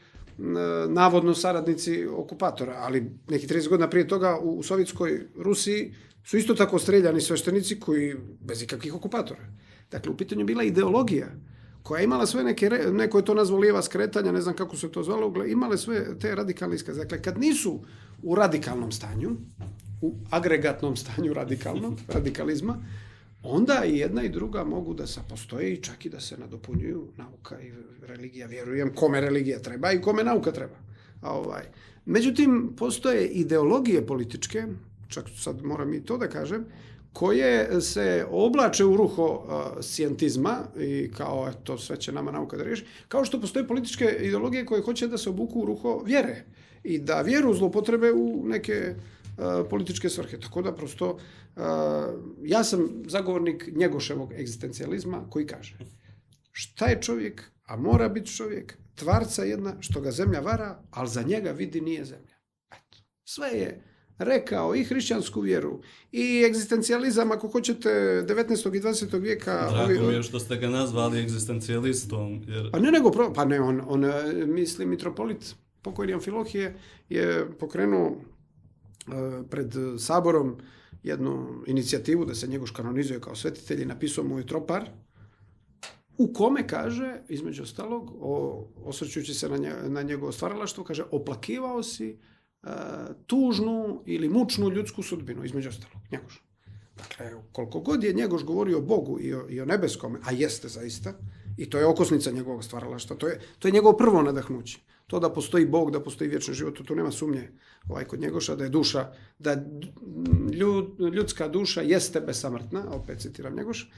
navodno 0.89 1.34
saradnici 1.34 2.06
okupatora, 2.08 2.75
ali 2.78 3.12
neki 3.30 3.47
30 3.47 3.69
godina 3.69 3.89
prije 3.89 4.08
toga 4.08 4.38
u, 4.41 4.63
Sovjetskoj 4.63 5.28
Rusiji 5.36 5.93
su 6.23 6.38
isto 6.38 6.56
tako 6.56 6.80
streljani 6.80 7.21
sveštenici 7.21 7.80
koji 7.80 8.15
bez 8.39 8.62
ikakvih 8.62 8.95
okupatora. 8.95 9.45
Dakle, 9.91 10.12
u 10.12 10.17
pitanju 10.17 10.45
bila 10.45 10.63
ideologija 10.63 11.28
koja 11.84 11.99
je 11.99 12.04
imala 12.04 12.25
sve 12.25 12.43
neke, 12.43 12.69
neko 12.69 13.17
je 13.17 13.25
to 13.25 13.34
nazvao 13.34 13.60
lijeva 13.60 13.82
skretanja, 13.82 14.32
ne 14.32 14.41
znam 14.41 14.56
kako 14.56 14.78
se 14.78 14.91
to 14.91 15.04
zvalo, 15.04 15.45
imale 15.45 15.78
sve 15.78 16.19
te 16.19 16.36
radikalne 16.36 16.75
iskaze. 16.75 16.99
Dakle, 16.99 17.21
kad 17.21 17.39
nisu 17.39 17.80
u 18.23 18.36
radikalnom 18.36 18.91
stanju, 18.91 19.30
u 20.02 20.15
agregatnom 20.30 20.95
stanju 20.95 21.34
radikalnog, 21.34 21.93
radikalizma, 22.15 22.78
onda 23.43 23.84
i 23.86 23.97
jedna 23.97 24.23
i 24.23 24.30
druga 24.30 24.63
mogu 24.63 24.93
da 24.93 25.08
se 25.08 25.21
postoje 25.30 25.73
i 25.73 25.82
čak 25.82 26.06
i 26.06 26.10
da 26.10 26.19
se 26.19 26.38
nadopunjuju 26.38 27.08
nauka 27.17 27.62
i 27.62 27.71
religija. 28.02 28.47
Vjerujem 28.47 28.93
kome 28.95 29.21
religija 29.21 29.60
treba 29.60 29.91
i 29.91 30.02
kome 30.02 30.23
nauka 30.23 30.52
treba. 30.52 30.75
A 31.21 31.34
ovaj. 31.34 31.63
Međutim, 32.06 32.73
postoje 32.78 33.28
ideologije 33.28 34.08
političke, 34.08 34.63
čak 35.08 35.25
sad 35.38 35.63
moram 35.63 35.93
i 35.93 36.06
to 36.06 36.17
da 36.17 36.30
kažem, 36.30 36.65
koje 37.13 37.82
se 37.82 38.25
oblače 38.32 38.86
u 38.86 38.97
ruho 38.97 39.25
uh, 39.25 39.84
scientizma 39.84 40.58
i 40.80 41.12
kao 41.17 41.49
eto 41.49 41.78
sve 41.78 41.97
će 41.97 42.12
nama 42.12 42.32
nauka 42.32 42.58
da 42.58 42.63
riješi, 42.63 42.86
kao 43.08 43.25
što 43.25 43.41
postoje 43.41 43.67
političke 43.67 44.17
ideologije 44.19 44.65
koje 44.65 44.82
hoće 44.82 45.08
da 45.08 45.17
se 45.17 45.30
obuku 45.30 45.62
u 45.62 45.65
ruho 45.65 46.04
vjere 46.06 46.43
i 46.84 46.99
da 46.99 47.21
vjeru 47.21 47.54
zlopotrebe 47.54 48.12
u 48.12 48.43
neke 48.45 48.95
uh, 48.97 49.04
političke 49.69 50.10
svrhe. 50.10 50.39
Tako 50.39 50.62
da 50.62 50.75
prosto 50.75 51.10
uh, 51.12 51.63
ja 52.43 52.63
sam 52.63 53.04
zagovornik 53.08 53.69
Njegoševog 53.75 54.34
egzistencijalizma 54.34 55.30
koji 55.30 55.47
kaže 55.47 55.78
šta 56.60 56.86
je 56.86 57.02
čovjek, 57.02 57.52
a 57.65 57.78
mora 57.78 58.10
biti 58.10 58.36
čovjek, 58.36 58.78
tvarca 58.95 59.43
jedna, 59.43 59.75
što 59.80 60.02
ga 60.02 60.12
zemlja 60.12 60.39
vara, 60.39 60.84
ali 60.91 61.10
za 61.10 61.21
njega 61.21 61.52
vidi 61.52 61.82
nije 61.82 62.06
zemlja. 62.06 62.36
Eto. 62.71 62.97
Sve 63.23 63.47
je 63.47 63.84
rekao 64.17 64.75
i 64.75 64.84
hrišćansku 64.84 65.41
vjeru 65.41 65.82
i 66.12 66.43
egzistencijalizam, 66.47 67.32
ako 67.32 67.47
hoćete, 67.47 67.89
19. 67.89 68.75
i 68.75 68.82
20. 68.82 69.21
vijeka... 69.21 69.69
Drago 69.71 70.08
mi 70.08 70.13
je 70.13 70.23
što 70.23 70.39
ste 70.39 70.56
ga 70.56 70.69
nazvali 70.69 71.19
egzistencijalistom. 71.19 72.43
Jer... 72.47 72.71
Pa 72.71 72.80
ne, 72.80 72.91
nego, 72.91 73.34
pa 73.36 73.45
ne, 73.45 73.62
on, 73.62 73.82
on 73.88 74.06
misli 74.47 74.86
mitropolit 74.86 75.56
pokojni 75.82 76.13
Amfilohije 76.13 76.75
je 77.10 77.47
pokrenuo 77.60 78.21
pred 79.50 79.74
saborom 80.00 80.58
jednu 81.04 81.63
inicijativu 81.67 82.26
da 82.26 82.36
se 82.36 82.48
njegoš 82.48 82.72
kanonizuje 82.72 83.19
kao 83.19 83.36
svetitelj 83.36 83.82
i 83.82 83.86
napisao 83.86 84.24
mu 84.24 84.38
je 84.38 84.48
tropar 84.48 84.89
u 86.19 86.34
kome 86.34 86.67
kaže, 86.67 87.22
između 87.30 87.63
ostalog, 87.63 88.12
o, 88.19 88.67
osvrćujući 88.84 89.34
se 89.34 89.50
na, 89.50 89.58
nje, 89.58 89.74
na 89.88 90.02
njegovo 90.02 90.32
stvaralaštvo, 90.32 90.84
kaže, 90.84 91.04
oplakivao 91.12 91.84
si 91.84 92.17
uh, 92.63 92.69
tužnu 93.26 94.04
ili 94.06 94.30
mučnu 94.30 94.69
ljudsku 94.69 95.04
sudbinu, 95.04 95.45
između 95.45 95.69
ostalog, 95.69 96.02
Njegoš. 96.12 96.43
Dakle, 96.98 97.32
koliko 97.52 97.80
god 97.80 98.04
je 98.04 98.13
Njegoš 98.13 98.43
govorio 98.43 98.78
o 98.78 98.82
Bogu 98.82 99.19
i 99.22 99.34
o, 99.34 99.45
i 99.50 99.62
o 99.62 99.65
nebeskome, 99.65 100.19
a 100.24 100.32
jeste 100.32 100.67
zaista, 100.67 101.13
i 101.58 101.69
to 101.69 101.78
je 101.78 101.86
okosnica 101.86 102.32
njegovog 102.32 102.63
stvaralaštva, 102.63 103.15
to 103.15 103.28
je, 103.28 103.39
to 103.60 103.67
je 103.67 103.72
njegovo 103.72 103.98
prvo 103.98 104.22
nadahnuće. 104.22 104.80
To 105.10 105.19
da 105.19 105.30
postoji 105.34 105.65
Bog, 105.65 105.91
da 105.91 106.04
postoji 106.04 106.30
vječni 106.30 106.54
život, 106.54 106.82
tu 106.86 106.95
nema 106.95 107.12
sumnje 107.12 107.50
ovaj, 107.88 108.06
kod 108.06 108.19
Njegoša, 108.19 108.56
da 108.56 108.63
je 108.63 108.69
duša, 108.69 109.08
da 109.39 109.56
ljud, 110.54 111.00
ljudska 111.13 111.48
duša 111.48 111.82
jeste 111.82 112.22
besamrtna, 112.22 112.84
opet 112.91 113.19
citiram 113.19 113.56
Njegoš, 113.56 113.89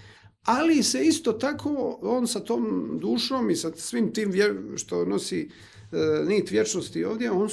ali 0.43 0.83
se 0.83 1.03
isto 1.03 1.33
tako 1.33 1.99
on 2.01 2.27
sa 2.27 2.39
tom 2.39 2.97
dušom 3.01 3.49
i 3.49 3.55
sa 3.55 3.71
svim 3.75 4.13
tim 4.13 4.31
što 4.77 5.05
nosi 5.05 5.49
e, 5.91 5.97
nit 6.27 6.51
vječnosti 6.51 7.03
ovdje, 7.03 7.31
on, 7.31 7.49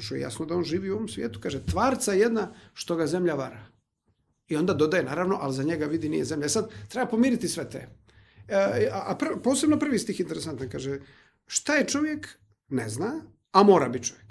što 0.00 0.14
je 0.14 0.20
jasno 0.20 0.46
da 0.46 0.56
on 0.56 0.64
živi 0.64 0.90
u 0.90 0.94
ovom 0.94 1.08
svijetu, 1.08 1.40
kaže, 1.42 1.66
tvarca 1.66 2.12
jedna 2.12 2.54
što 2.74 2.96
ga 2.96 3.06
zemlja 3.06 3.34
vara. 3.34 3.66
I 4.48 4.56
onda 4.56 4.74
dodaje, 4.74 5.04
naravno, 5.04 5.38
ali 5.40 5.54
za 5.54 5.62
njega 5.62 5.86
vidi 5.86 6.08
nije 6.08 6.24
zemlja. 6.24 6.48
Sad, 6.48 6.70
treba 6.88 7.06
pomiriti 7.06 7.48
sve 7.48 7.70
te. 7.70 7.88
E, 8.48 8.90
a 8.92 9.16
pr 9.18 9.26
posebno 9.44 9.78
prvi 9.78 9.98
stih 9.98 10.20
interesantan, 10.20 10.68
kaže, 10.68 11.00
šta 11.46 11.74
je 11.74 11.86
čovjek, 11.86 12.38
ne 12.68 12.88
zna, 12.88 13.22
a 13.52 13.62
mora 13.62 13.88
biti 13.88 14.06
čovjek. 14.06 14.28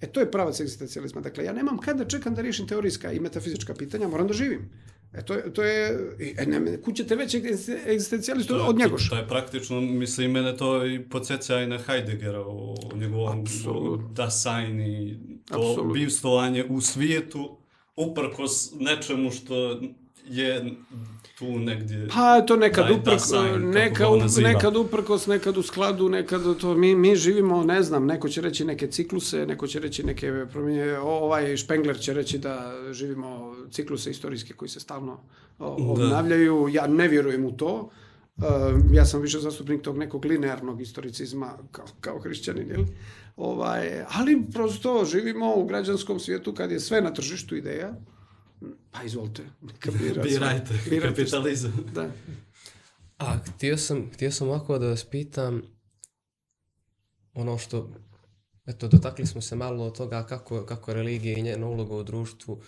E, 0.00 0.06
to 0.06 0.20
je 0.20 0.30
pravac 0.30 0.60
egzistencijalizma. 0.60 1.20
Dakle, 1.20 1.44
ja 1.44 1.52
nemam 1.52 1.78
kada 1.78 2.04
čekam 2.04 2.34
da 2.34 2.42
riješim 2.42 2.66
teorijska 2.66 3.12
i 3.12 3.20
metafizička 3.20 3.74
pitanja, 3.74 4.08
moram 4.08 4.26
da 4.26 4.32
živim. 4.32 4.70
E 5.12 5.24
to, 5.24 5.34
to 5.34 5.62
je, 5.62 5.98
e, 6.38 6.46
ne, 6.46 6.82
kućete 6.82 7.16
već 7.16 7.34
egzistencijalistu 7.86 8.54
od 8.68 8.78
Njegoša. 8.78 9.10
To 9.10 9.16
je 9.16 9.28
praktično, 9.28 9.80
mislim, 9.80 10.30
mene 10.30 10.56
to 10.56 10.86
i 10.86 11.08
podsjeća 11.08 11.60
i 11.60 11.66
na 11.66 11.78
Heideggera 11.78 12.46
u 12.46 12.74
njegovom 12.94 13.44
Dasein 14.12 14.80
i 14.80 15.18
to 15.48 15.54
Absolut. 15.54 16.68
u 16.68 16.80
svijetu 16.80 17.58
uprkos 17.96 18.72
nečemu 18.80 19.30
što 19.30 19.80
je 20.24 20.74
tu 21.38 21.58
negdje... 21.58 22.08
Pa 22.14 22.40
to 22.40 22.56
nekad 22.56 22.90
uprkos, 22.90 23.32
neka, 23.58 24.06
nekad 24.42 24.76
uprkos, 24.76 25.26
nekad 25.26 25.56
u 25.56 25.62
skladu, 25.62 26.08
nekad 26.08 26.56
to, 26.60 26.74
mi, 26.74 26.94
mi 26.94 27.16
živimo, 27.16 27.64
ne 27.64 27.82
znam, 27.82 28.06
neko 28.06 28.28
će 28.28 28.40
reći 28.40 28.64
neke 28.64 28.86
cikluse, 28.86 29.46
neko 29.46 29.66
će 29.66 29.80
reći 29.80 30.02
neke 30.02 30.32
promjenje, 30.52 30.98
ovaj 30.98 31.56
Špengler 31.56 31.98
će 31.98 32.14
reći 32.14 32.38
da 32.38 32.72
živimo 32.92 33.56
cikluse 33.70 34.10
istorijske 34.10 34.54
koji 34.54 34.68
se 34.68 34.80
stalno 34.80 35.20
obnavljaju, 35.58 36.68
ja 36.72 36.86
ne 36.86 37.08
vjerujem 37.08 37.44
u 37.44 37.52
to, 37.52 37.90
Uh, 38.36 38.44
ja 38.92 39.04
sam 39.04 39.20
više 39.20 39.38
zastupnik 39.38 39.82
tog 39.82 39.98
nekog 39.98 40.24
linearnog 40.24 40.80
istoricizma 40.80 41.58
kao, 41.72 41.84
kao 42.00 42.18
hrišćanin, 42.18 42.68
jel? 42.68 42.84
Ovaj, 43.36 44.04
ali 44.08 44.42
prosto 44.52 45.04
živimo 45.04 45.54
u 45.56 45.64
građanskom 45.64 46.20
svijetu 46.20 46.54
kad 46.54 46.70
je 46.70 46.80
sve 46.80 47.00
na 47.00 47.14
tržištu 47.14 47.56
ideja, 47.56 47.94
Pa 48.90 49.02
izvolite. 49.02 49.42
Bira 49.98 50.22
Birajte, 50.22 50.74
Birajte, 50.90 51.22
kapitalizam. 51.22 51.86
Da. 51.94 52.10
A 53.18 53.36
htio 53.36 53.76
sam, 53.78 54.10
htio 54.14 54.32
sam 54.32 54.48
ovako 54.48 54.78
da 54.78 54.88
vas 54.88 55.04
pitam 55.04 55.62
ono 57.34 57.58
što, 57.58 57.90
eto, 58.66 58.88
dotakli 58.88 59.26
smo 59.26 59.40
se 59.40 59.56
malo 59.56 59.84
od 59.84 59.96
toga 59.96 60.26
kako, 60.26 60.66
kako 60.66 60.94
religija 60.94 61.38
i 61.38 61.42
njena 61.42 61.66
uloga 61.66 61.94
u 61.94 62.02
društvu 62.02 62.62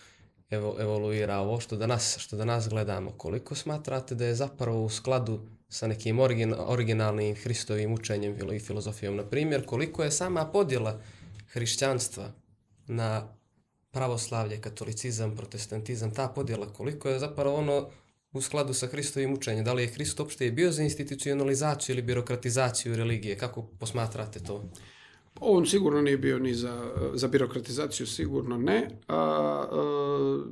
evo, 0.51 0.77
evoluira 0.81 1.39
ovo 1.39 1.61
što 1.61 1.77
danas, 1.77 2.19
što 2.19 2.37
danas 2.37 2.69
gledamo. 2.69 3.11
Koliko 3.11 3.55
smatrate 3.55 4.15
da 4.15 4.27
je 4.27 4.35
zapravo 4.35 4.85
u 4.85 4.89
skladu 4.89 5.41
sa 5.69 5.87
nekim 5.87 6.19
origin, 6.19 6.55
originalnim 6.59 7.35
Hristovim 7.35 7.93
učenjem 7.93 8.53
i 8.53 8.59
filozofijom. 8.59 9.17
Na 9.17 9.25
primjer, 9.25 9.67
koliko 9.67 10.05
je 10.05 10.11
sama 10.11 10.45
podjela 10.47 11.01
hrišćanstva 11.53 12.33
na 12.87 13.29
pravoslavlje, 13.95 14.61
katolicizam, 14.61 15.37
protestantizam, 15.37 16.15
ta 16.15 16.29
podjela, 16.29 16.67
koliko 16.73 17.09
je 17.09 17.19
zapravo 17.19 17.57
ono 17.57 17.89
u 18.33 18.41
skladu 18.41 18.75
sa 18.75 18.87
Hristovim 18.87 19.33
učenjem? 19.33 19.65
Da 19.65 19.73
li 19.73 19.83
je 19.83 19.89
Hrist 19.89 20.21
uopšte 20.21 20.51
bio 20.51 20.73
za 20.73 20.83
institucionalizaciju 20.83 21.95
ili 21.95 22.03
birokratizaciju 22.03 22.97
religije? 22.97 23.39
Kako 23.39 23.63
posmatrate 23.63 24.41
to? 24.41 24.65
On 25.41 25.67
sigurno 25.67 26.03
nije 26.03 26.19
bio 26.19 26.39
ni 26.39 26.55
za, 26.55 26.93
za 27.15 27.29
birokratizaciju, 27.29 28.07
sigurno 28.07 28.59
ne. 28.59 28.89
A, 29.09 29.17
a, 29.17 30.43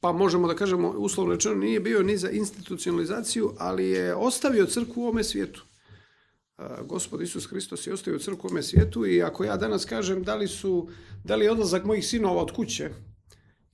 pa 0.00 0.12
možemo 0.12 0.48
da 0.48 0.54
kažemo, 0.54 0.88
uslovno 0.88 1.34
rečeno, 1.34 1.54
nije 1.54 1.80
bio 1.80 2.02
ni 2.02 2.16
za 2.16 2.30
institucionalizaciju, 2.30 3.54
ali 3.58 3.88
je 3.88 4.14
ostavio 4.14 4.66
crkvu 4.66 5.04
u 5.04 5.08
ome 5.08 5.24
svijetu. 5.24 5.64
Gospod 6.86 7.22
Isus 7.22 7.46
Hristos 7.46 7.86
je 7.86 7.92
ostavio 7.92 8.18
crkvu 8.18 8.46
u 8.46 8.50
ome 8.50 8.62
svijetu 8.62 9.06
i 9.06 9.22
ako 9.22 9.44
ja 9.44 9.56
danas 9.56 9.84
kažem 9.84 10.22
da 10.22 10.34
li, 10.34 10.48
su, 10.48 10.88
da 11.24 11.36
li 11.36 11.44
je 11.44 11.50
odlazak 11.50 11.84
mojih 11.84 12.06
sinova 12.06 12.42
od 12.42 12.50
kuće 12.50 12.90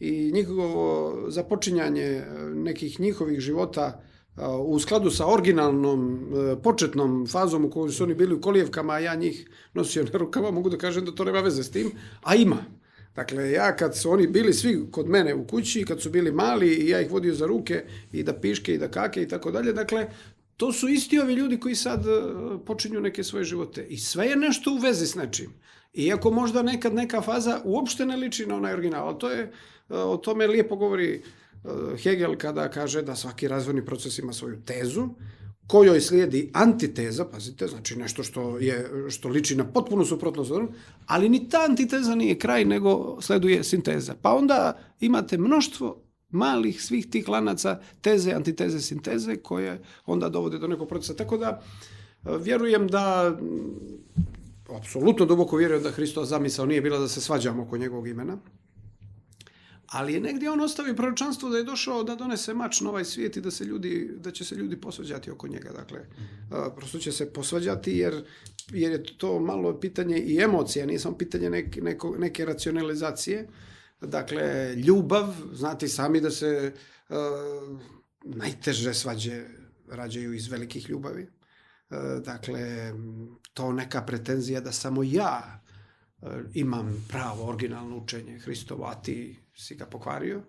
i 0.01 0.31
njihovo 0.33 1.15
započinjanje 1.29 2.25
nekih 2.55 3.01
njihovih 3.01 3.41
života 3.41 4.03
u 4.67 4.79
skladu 4.79 5.11
sa 5.11 5.27
originalnom 5.27 6.29
e, 6.35 6.63
početnom 6.63 7.27
fazom 7.27 7.65
u 7.65 7.71
kojoj 7.71 7.91
su 7.91 8.05
oni 8.05 8.15
bili 8.15 8.35
u 8.35 8.41
kolijevkama, 8.41 8.93
a 8.93 8.99
ja 8.99 9.15
njih 9.15 9.51
nosio 9.75 10.05
na 10.05 10.19
rukama, 10.19 10.51
mogu 10.51 10.71
da 10.71 10.79
kažem 10.79 11.05
da 11.05 11.15
to 11.15 11.25
nema 11.25 11.41
veze 11.41 11.63
s 11.63 11.71
tim, 11.71 11.91
a 12.23 12.35
ima. 12.35 12.65
Dakle, 13.15 13.51
ja 13.51 13.77
kad 13.77 13.97
su 13.97 14.11
oni 14.11 14.27
bili 14.27 14.53
svi 14.53 14.87
kod 14.91 15.09
mene 15.09 15.35
u 15.35 15.47
kući, 15.47 15.85
kad 15.85 16.03
su 16.03 16.11
bili 16.11 16.33
mali 16.33 16.75
i 16.75 16.89
ja 16.89 17.01
ih 17.01 17.11
vodio 17.11 17.35
za 17.35 17.47
ruke 17.47 17.85
i 18.13 18.23
da 18.23 18.35
piške 18.41 18.75
i 18.75 18.79
da 18.79 18.91
kake 18.91 19.23
i 19.23 19.29
tako 19.29 19.51
dalje, 19.51 19.73
dakle, 19.73 20.07
to 20.57 20.73
su 20.73 20.89
isti 20.89 21.19
ovi 21.19 21.35
ljudi 21.35 21.61
koji 21.61 21.75
sad 21.75 22.07
e, 22.07 22.11
počinju 22.67 23.01
neke 23.01 23.25
svoje 23.25 23.45
živote. 23.45 23.87
I 23.89 23.99
sve 23.99 24.27
je 24.27 24.37
nešto 24.37 24.73
u 24.73 24.79
vezi 24.79 25.07
s 25.07 25.15
nečim. 25.15 25.51
Iako 25.95 26.31
možda 26.31 26.63
nekad 26.63 26.95
neka 26.95 27.23
faza 27.23 27.61
uopšte 27.65 28.07
ne 28.07 28.17
liči 28.17 28.47
na 28.47 28.57
onaj 28.57 28.73
original, 28.73 29.09
ali 29.09 29.19
to 29.19 29.31
je, 29.31 29.43
e, 29.43 29.51
o 29.95 30.17
tome 30.17 30.47
lijepo 30.47 30.77
govori 30.77 31.23
Eh, 31.65 31.97
Hegel 31.97 32.37
kada 32.37 32.69
kaže 32.69 33.03
da 33.03 33.17
svaki 33.17 33.49
razvojni 33.49 33.85
proces 33.85 34.19
ima 34.19 34.33
svoju 34.33 34.61
tezu, 34.65 35.09
kojoj 35.67 36.01
slijedi 36.01 36.51
antiteza, 36.55 37.25
pazite, 37.25 37.67
znači 37.67 37.97
nešto 37.97 38.23
što, 38.23 38.59
je, 38.59 38.91
što 39.11 39.29
liči 39.29 39.57
na 39.57 39.65
potpuno 39.65 40.05
suprotnost, 40.05 40.53
ali 41.07 41.29
ni 41.29 41.49
ta 41.49 41.65
antiteza 41.69 42.15
nije 42.15 42.39
kraj, 42.39 42.65
nego 42.65 43.19
sleduje 43.21 43.65
sinteza. 43.65 44.15
Pa 44.23 44.35
onda 44.35 44.79
imate 45.01 45.39
mnoštvo 45.39 46.04
malih 46.35 46.83
svih 46.83 47.07
tih 47.11 47.29
lanaca 47.29 47.81
teze, 48.01 48.33
antiteze, 48.33 48.81
sinteze, 48.81 49.37
koje 49.37 49.83
onda 50.07 50.29
dovode 50.29 50.59
do 50.59 50.69
nekog 50.69 50.89
procesa. 50.89 51.15
Tako 51.15 51.39
da, 51.39 51.63
eh, 52.27 52.39
vjerujem 52.41 52.89
da, 52.89 53.37
apsolutno 54.77 55.27
duboko 55.27 55.57
vjerujem 55.57 55.83
da 55.83 55.91
Hristo 55.91 56.25
zamisao 56.25 56.67
nije 56.67 56.81
bila 56.81 56.99
da 56.99 57.09
se 57.09 57.21
svađamo 57.21 57.63
oko 57.63 57.77
njegovog 57.77 58.09
imena, 58.09 58.39
ali 59.87 60.15
je 60.15 60.21
negdje 60.21 60.51
on 60.51 60.61
ostavio 60.61 60.95
proročanstvo 60.95 61.49
da 61.49 61.59
je 61.59 61.65
došao 61.65 62.03
da 62.05 62.15
donese 62.15 62.55
mač 62.55 62.81
na 62.81 62.91
ovaj 62.91 63.05
svijet 63.05 63.37
i 63.37 63.41
da, 63.41 63.51
se 63.51 63.65
ljudi, 63.65 64.11
da 64.19 64.31
će 64.31 64.45
se 64.45 64.55
ljudi 64.55 64.77
posvađati 64.77 65.31
oko 65.31 65.49
njega. 65.49 65.73
Dakle, 65.73 65.99
mm. 65.99 66.55
prosto 66.77 66.99
će 66.99 67.13
se 67.13 67.33
posvađati 67.33 67.93
jer, 67.93 68.25
jer 68.71 68.93
je 68.93 69.05
to 69.17 69.41
malo 69.41 69.81
pitanje 69.81 70.19
i 70.19 70.41
emocija, 70.41 70.87
nije 70.87 70.99
samo 70.99 71.17
pitanje 71.17 71.51
neke, 71.51 71.83
neko, 71.83 72.15
neke 72.19 72.45
racionalizacije. 72.45 73.49
Dakle, 74.07 74.75
ljubav, 74.75 75.35
znate 75.53 75.89
sami 75.89 76.21
da 76.21 76.31
se 76.31 76.73
uh, 77.09 77.81
najteže 78.25 78.95
svađe 78.95 79.45
rađaju 79.89 80.35
iz 80.35 80.49
velikih 80.49 80.91
ljubavi. 80.91 81.23
Uh, 81.23 81.97
dakle, 82.25 82.93
to 83.55 83.73
neka 83.73 84.03
pretenzija 84.03 84.61
da 84.61 84.73
samo 84.73 85.03
ja 85.03 85.63
uh, 86.21 86.29
imam 86.55 87.07
pravo, 87.09 87.49
originalno 87.49 87.97
učenje 87.97 88.39
Hristovo, 88.39 88.85
a 88.85 88.95
ti 88.95 89.39
si 89.57 89.75
ga 89.75 89.87
pokvario 89.87 90.43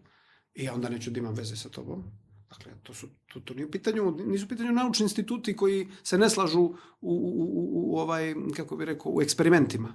i 0.54 0.70
onda 0.70 0.90
neću 0.90 1.12
da 1.12 1.20
imam 1.20 1.34
veze 1.34 1.56
sa 1.56 1.70
tobom. 1.70 2.04
Dakle, 2.50 2.72
to, 2.84 2.94
su, 2.94 3.08
to, 3.34 3.40
to 3.40 3.54
nije 3.54 3.66
u 3.66 3.72
pitanju, 3.72 4.12
nisu 4.26 4.46
u 4.46 4.50
pitanju 4.50 4.72
naučni 4.72 5.04
instituti 5.04 5.56
koji 5.56 5.88
se 6.04 6.18
ne 6.18 6.30
slažu 6.30 6.60
u, 6.62 6.74
u, 7.02 7.16
u, 7.54 7.94
u 7.94 7.98
ovaj, 7.98 8.36
kako 8.56 8.78
bih 8.78 8.86
rekao, 8.86 9.12
u 9.12 9.22
eksperimentima 9.22 9.94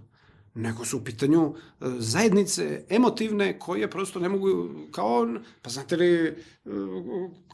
nego 0.55 0.85
su 0.85 0.99
u 0.99 1.05
pitanju 1.05 1.55
e, 1.55 1.85
zajednice 1.99 2.85
emotivne 2.89 3.59
koje 3.59 3.91
prosto 3.91 4.21
ne 4.21 4.29
mogu, 4.29 4.71
kao 4.91 5.21
on, 5.21 5.45
pa 5.63 5.71
znate 5.71 5.97
li 5.97 6.15
e, 6.15 6.35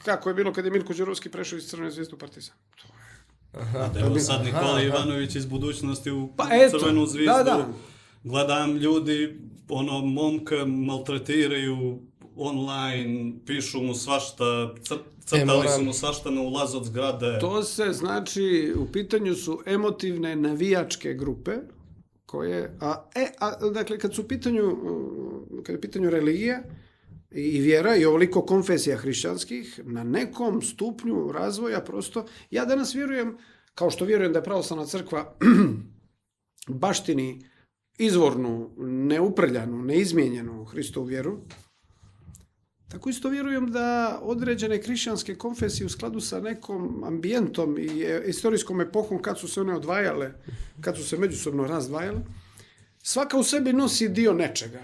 kako 0.05 0.29
je 0.29 0.35
bilo 0.35 0.53
kad 0.53 0.65
je 0.65 0.71
Milko 0.71 0.95
Đurovski 0.95 1.29
prešao 1.29 1.57
iz 1.57 1.67
Crvene 1.67 1.91
zvijezde 1.91 2.15
u 2.15 2.19
Partizan? 2.19 2.57
To 2.83 2.89
je 2.89 3.63
Aha, 3.63 3.89
da, 3.95 4.01
evo 4.01 4.19
sad 4.19 4.45
Nikola 4.45 4.71
aha, 4.71 4.83
Ivanović 4.83 5.35
iz 5.35 5.47
budućnosti 5.47 6.11
u 6.11 6.29
pa 6.37 6.49
eto, 6.51 6.79
Crvenu 6.79 7.07
zvijezdu. 7.07 7.33
Da, 7.33 7.45
da. 7.45 7.69
Gledam 8.25 8.77
ljudi 8.77 9.41
ono, 9.69 10.01
momka 10.01 10.65
maltretiraju 10.67 11.99
online, 12.37 13.33
pišu 13.47 13.83
mu 13.83 13.95
svašta, 13.95 14.75
crtali 15.25 15.67
e, 15.67 15.71
su 15.77 15.85
mu 15.85 15.93
svašta 15.93 16.31
na 16.31 16.41
ulaz 16.41 16.75
od 16.75 16.85
zgrade. 16.85 17.39
To 17.41 17.63
se 17.63 17.93
znači, 17.93 18.75
u 18.79 18.93
pitanju 18.93 19.35
su 19.35 19.63
emotivne 19.67 20.37
navijačke 20.37 21.15
grupe, 21.15 21.53
koje, 22.27 22.77
a, 22.81 23.09
e, 23.15 23.27
a, 23.39 23.71
dakle, 23.71 23.99
kad 23.99 24.15
su 24.15 24.23
u 24.23 24.29
pitanju, 24.29 24.77
kad 25.63 25.73
je 25.73 25.79
u 25.79 25.81
pitanju 25.81 26.11
religija 26.11 26.63
i 27.31 27.61
vjera 27.61 27.97
i 27.97 28.05
ovoliko 28.05 28.43
konfesija 28.43 28.97
hrišćanskih, 28.97 29.81
na 29.85 30.05
nekom 30.05 30.63
stupnju 30.63 31.33
razvoja 31.33 31.81
prosto, 31.81 32.27
ja 32.51 32.65
danas 32.65 32.95
vjerujem, 32.95 33.37
kao 33.75 33.91
što 33.91 34.05
vjerujem 34.05 34.33
da 34.33 34.39
je 34.39 34.45
pravoslavna 34.45 34.87
crkva 34.87 35.37
baštini 36.83 37.45
izvornu, 37.99 38.71
neuprljanu, 38.79 39.83
neizmijenjenu 39.83 40.65
Hristovu 40.65 41.07
vjeru, 41.07 41.39
tako 42.89 43.11
isto 43.11 43.29
vjerujem 43.29 43.71
da 43.71 44.19
određene 44.23 44.83
hrišćanske 44.83 45.35
konfesije 45.35 45.87
u 45.87 45.89
skladu 45.89 46.21
sa 46.21 46.41
nekom 46.41 47.05
ambijentom 47.05 47.79
i 47.79 48.05
istorijskom 48.27 48.81
epohom 48.81 49.23
kad 49.23 49.39
su 49.39 49.49
se 49.49 49.61
one 49.61 49.75
odvajale, 49.75 50.33
kad 50.81 50.97
su 50.97 51.05
se 51.05 51.19
međusobno 51.19 51.67
razdvajale, 51.67 52.21
svaka 53.03 53.39
u 53.39 53.43
sebi 53.43 53.73
nosi 53.73 54.09
dio 54.09 54.33
nečega. 54.33 54.83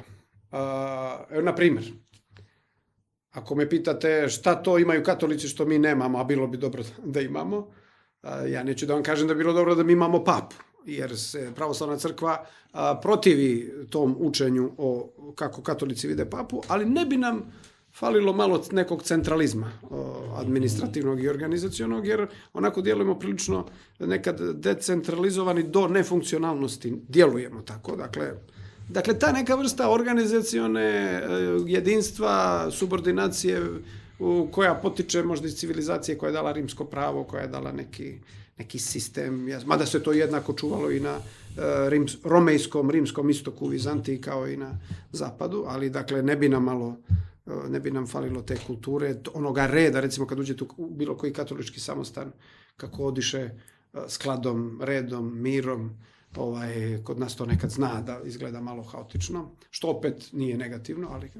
Evo, 1.30 1.42
na 1.42 1.54
primjer, 1.54 1.92
ako 3.30 3.54
me 3.54 3.68
pitate 3.68 4.28
šta 4.28 4.62
to 4.62 4.78
imaju 4.78 5.04
katolici 5.04 5.48
što 5.48 5.64
mi 5.64 5.78
nemamo, 5.78 6.18
a 6.18 6.24
bilo 6.24 6.46
bi 6.46 6.58
dobro 6.58 6.82
da 7.04 7.20
imamo, 7.20 7.68
ja 8.48 8.62
neću 8.62 8.86
da 8.86 8.94
vam 8.94 9.02
kažem 9.02 9.28
da 9.28 9.34
bi 9.34 9.38
bilo 9.38 9.52
dobro 9.52 9.74
da 9.74 9.82
mi 9.82 9.92
imamo 9.92 10.24
papu 10.24 10.56
jer 10.84 11.18
se 11.18 11.52
pravoslavna 11.54 11.96
crkva 11.96 12.46
protivi 13.02 13.72
tom 13.90 14.16
učenju 14.18 14.72
o 14.78 15.12
kako 15.34 15.62
katolici 15.62 16.08
vide 16.08 16.30
papu, 16.30 16.62
ali 16.68 16.84
ne 16.84 17.06
bi 17.06 17.16
nam 17.16 17.52
falilo 17.94 18.32
malo 18.32 18.64
nekog 18.72 19.02
centralizma 19.02 19.72
administrativnog 20.36 21.22
i 21.22 21.28
organizacionog, 21.28 22.06
jer 22.06 22.26
onako 22.52 22.80
djelujemo 22.80 23.18
prilično 23.18 23.66
nekad 23.98 24.40
decentralizovani 24.54 25.62
do 25.62 25.88
nefunkcionalnosti. 25.88 26.94
Djelujemo 27.08 27.62
tako, 27.62 27.96
dakle, 27.96 28.32
Dakle, 28.88 29.18
ta 29.18 29.32
neka 29.32 29.54
vrsta 29.54 29.90
organizacione 29.90 30.82
e, 30.82 31.22
jedinstva, 31.66 32.66
subordinacije 32.70 33.62
u, 34.18 34.48
koja 34.52 34.74
potiče 34.74 35.22
možda 35.22 35.46
iz 35.46 35.54
civilizacije 35.56 36.18
koja 36.18 36.28
je 36.28 36.32
dala 36.32 36.52
rimsko 36.52 36.84
pravo, 36.84 37.24
koja 37.24 37.42
je 37.42 37.48
dala 37.48 37.72
neki 37.72 38.18
neki 38.58 38.78
sistem, 38.78 39.48
mada 39.66 39.86
se 39.86 40.02
to 40.02 40.12
jednako 40.12 40.52
čuvalo 40.52 40.90
i 40.90 41.00
na 41.00 41.16
uh, 41.16 41.62
rims, 41.88 42.16
romejskom, 42.24 42.90
rimskom 42.90 43.30
istoku 43.30 43.66
Vizantiji 43.66 44.20
kao 44.20 44.48
i 44.48 44.56
na 44.56 44.70
zapadu, 45.12 45.64
ali 45.68 45.90
dakle 45.90 46.22
ne 46.22 46.36
bi 46.36 46.48
nam 46.48 46.64
malo 46.64 46.96
ne 47.46 47.80
bi 47.80 47.90
nam 47.90 48.06
falilo 48.06 48.42
te 48.42 48.56
kulture, 48.66 49.14
onoga 49.34 49.66
reda, 49.66 50.00
recimo 50.00 50.26
kad 50.26 50.38
uđete 50.38 50.64
u 50.76 50.90
bilo 50.90 51.16
koji 51.16 51.32
katolički 51.32 51.80
samostan, 51.80 52.32
kako 52.76 53.04
odiše 53.04 53.50
uh, 53.92 54.00
skladom, 54.08 54.80
redom, 54.82 55.42
mirom, 55.42 55.90
ovaj, 56.36 57.02
kod 57.04 57.18
nas 57.18 57.36
to 57.36 57.46
nekad 57.46 57.70
zna 57.70 58.00
da 58.00 58.20
izgleda 58.24 58.60
malo 58.60 58.82
haotično, 58.82 59.56
što 59.70 59.88
opet 59.88 60.28
nije 60.32 60.58
negativno, 60.58 61.08
ali 61.10 61.30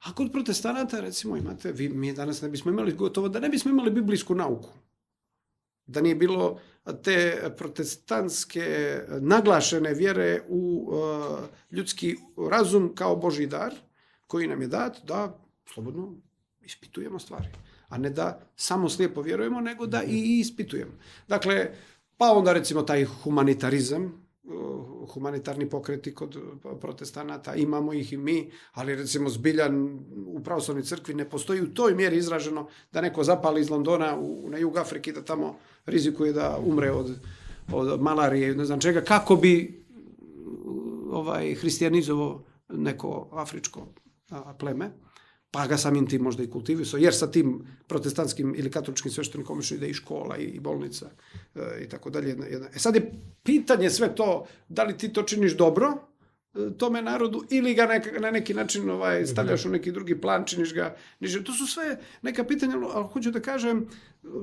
a 0.00 0.14
kod 0.14 0.32
protestanata 0.32 1.00
recimo 1.00 1.36
imate, 1.36 1.72
vi, 1.72 1.88
mi 1.88 2.12
danas 2.12 2.42
ne 2.42 2.48
bismo 2.48 2.70
imali 2.70 2.92
gotovo 2.92 3.28
da 3.28 3.40
ne 3.40 3.48
bismo 3.48 3.70
imali 3.70 3.90
biblijsku 3.90 4.34
nauku 4.34 4.68
da 5.90 6.00
nije 6.00 6.14
bilo 6.14 6.60
te 7.02 7.50
protestantske 7.56 8.98
naglašene 9.20 9.94
vjere 9.94 10.42
u 10.48 10.88
uh, 10.88 11.38
ljudski 11.70 12.16
razum 12.50 12.94
kao 12.94 13.16
Boži 13.16 13.46
dar, 13.46 13.74
koji 14.30 14.46
nam 14.46 14.62
je 14.62 14.68
dat 14.68 14.98
da 15.04 15.38
slobodno 15.66 16.14
ispitujemo 16.60 17.18
stvari. 17.18 17.48
A 17.88 17.98
ne 17.98 18.10
da 18.10 18.40
samo 18.56 18.88
slijepo 18.88 19.22
vjerujemo, 19.22 19.60
nego 19.60 19.86
da 19.86 20.02
i 20.02 20.38
ispitujemo. 20.38 20.92
Dakle, 21.28 21.70
pa 22.16 22.32
onda 22.32 22.52
recimo 22.52 22.82
taj 22.82 23.04
humanitarizam, 23.04 24.04
uh, 24.04 25.10
humanitarni 25.14 25.68
pokreti 25.68 26.14
kod 26.14 26.36
protestanata, 26.80 27.54
imamo 27.54 27.92
ih 27.92 28.12
i 28.12 28.16
mi, 28.16 28.50
ali 28.72 28.94
recimo 28.96 29.28
zbiljan 29.28 29.98
u 30.26 30.40
pravoslavnoj 30.44 30.84
crkvi 30.84 31.14
ne 31.14 31.30
postoji 31.30 31.62
u 31.62 31.74
toj 31.74 31.94
mjeri 31.94 32.16
izraženo 32.16 32.68
da 32.92 33.00
neko 33.00 33.24
zapali 33.24 33.60
iz 33.60 33.70
Londona 33.70 34.16
u, 34.18 34.50
na 34.50 34.58
jug 34.58 34.76
Afriki 34.76 35.12
da 35.12 35.24
tamo 35.24 35.56
rizikuje 35.86 36.32
da 36.32 36.58
umre 36.66 36.90
od, 36.90 37.18
od 37.72 38.02
malarije, 38.02 38.54
ne 38.54 38.64
znam 38.64 38.80
čega, 38.80 39.00
kako 39.00 39.36
bi 39.36 39.84
ovaj 41.10 41.54
hristijanizovao 41.54 42.44
neko 42.68 43.28
afričko 43.32 43.86
a, 44.30 44.54
pleme 44.54 44.90
pa 45.50 45.66
ga 45.66 45.76
samim 45.76 46.06
tim 46.06 46.22
možda 46.22 46.42
i 46.42 46.50
kultivisao, 46.50 46.98
jer 46.98 47.14
sa 47.14 47.30
tim 47.30 47.66
protestantskim 47.86 48.54
ili 48.56 48.70
katoličkim 48.70 49.12
sveštenikom 49.12 49.58
još 49.58 49.70
ide 49.70 49.88
i 49.88 49.94
škola 49.94 50.36
i, 50.36 50.44
i 50.44 50.60
bolnica 50.60 51.10
e, 51.54 51.82
i 51.84 51.88
tako 51.88 52.10
dalje. 52.10 52.36
E 52.74 52.78
sad 52.78 52.94
je 52.94 53.12
pitanje 53.42 53.90
sve 53.90 54.14
to, 54.14 54.46
da 54.68 54.84
li 54.84 54.98
ti 54.98 55.12
to 55.12 55.22
činiš 55.22 55.56
dobro 55.56 55.88
e, 56.54 56.76
tome 56.78 57.02
narodu 57.02 57.44
ili 57.50 57.74
ga 57.74 57.86
neka, 57.86 58.20
na 58.20 58.30
neki 58.30 58.54
način 58.54 58.90
ovaj, 58.90 59.26
stavljaš 59.26 59.64
u 59.64 59.70
neki 59.70 59.92
drugi 59.92 60.20
plan, 60.20 60.44
činiš 60.46 60.74
ga 60.74 60.96
niže. 61.20 61.44
To 61.44 61.52
su 61.52 61.66
sve 61.66 61.98
neka 62.22 62.44
pitanja, 62.44 62.76
ali 62.92 63.08
hoću 63.12 63.30
da 63.30 63.40
kažem, 63.40 63.86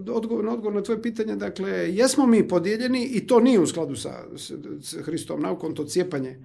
odgovor 0.10 0.46
na 0.46 0.52
odgovor 0.52 0.76
na 0.76 0.84
tvoje 0.84 1.02
pitanje, 1.02 1.36
dakle, 1.36 1.70
jesmo 1.72 2.28
mi 2.28 2.48
podijeljeni 2.48 3.06
i 3.06 3.28
to 3.28 3.40
nije 3.40 3.60
u 3.60 3.68
skladu 3.68 3.96
sa, 3.96 4.24
sa, 4.82 5.04
Hristovom 5.04 5.42
naukom, 5.42 5.76
to 5.76 5.86
cijepanje 5.86 6.30
e, 6.30 6.40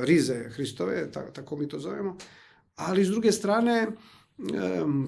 rize 0.00 0.34
Hristove, 0.34 1.10
ta, 1.10 1.30
tako 1.32 1.56
mi 1.56 1.68
to 1.68 1.78
zovemo, 1.78 2.16
ali 2.78 3.04
s 3.04 3.08
druge 3.08 3.32
strane, 3.32 3.86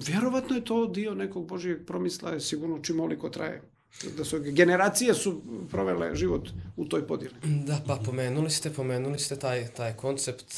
vjerovatno 0.07 0.55
je 0.55 0.65
to 0.65 0.85
dio 0.85 1.15
nekog 1.15 1.47
Božijeg 1.47 1.85
promisla, 1.85 2.39
sigurno 2.39 2.79
čim 2.79 2.99
oliko 2.99 3.29
traje. 3.29 3.61
Da 4.17 4.23
su 4.25 4.39
generacije 4.39 5.13
su 5.13 5.41
provele 5.71 6.15
život 6.15 6.49
u 6.77 6.85
toj 6.85 7.07
podjeli. 7.07 7.35
Da, 7.43 7.81
pa 7.87 7.99
pomenuli 8.05 8.49
ste, 8.49 8.73
pomenuli 8.73 9.19
ste 9.19 9.35
taj, 9.35 9.67
taj 9.67 9.93
koncept, 9.93 10.55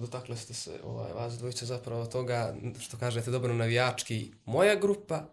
dotakle 0.00 0.36
ste 0.36 0.54
se 0.54 0.70
ovaj, 0.84 1.12
vas 1.12 1.38
dvojice 1.38 1.66
zapravo 1.66 2.06
toga, 2.06 2.54
što 2.78 2.96
kažete 2.96 3.30
dobro 3.30 3.54
navijački, 3.54 4.30
moja 4.44 4.74
grupa 4.74 5.28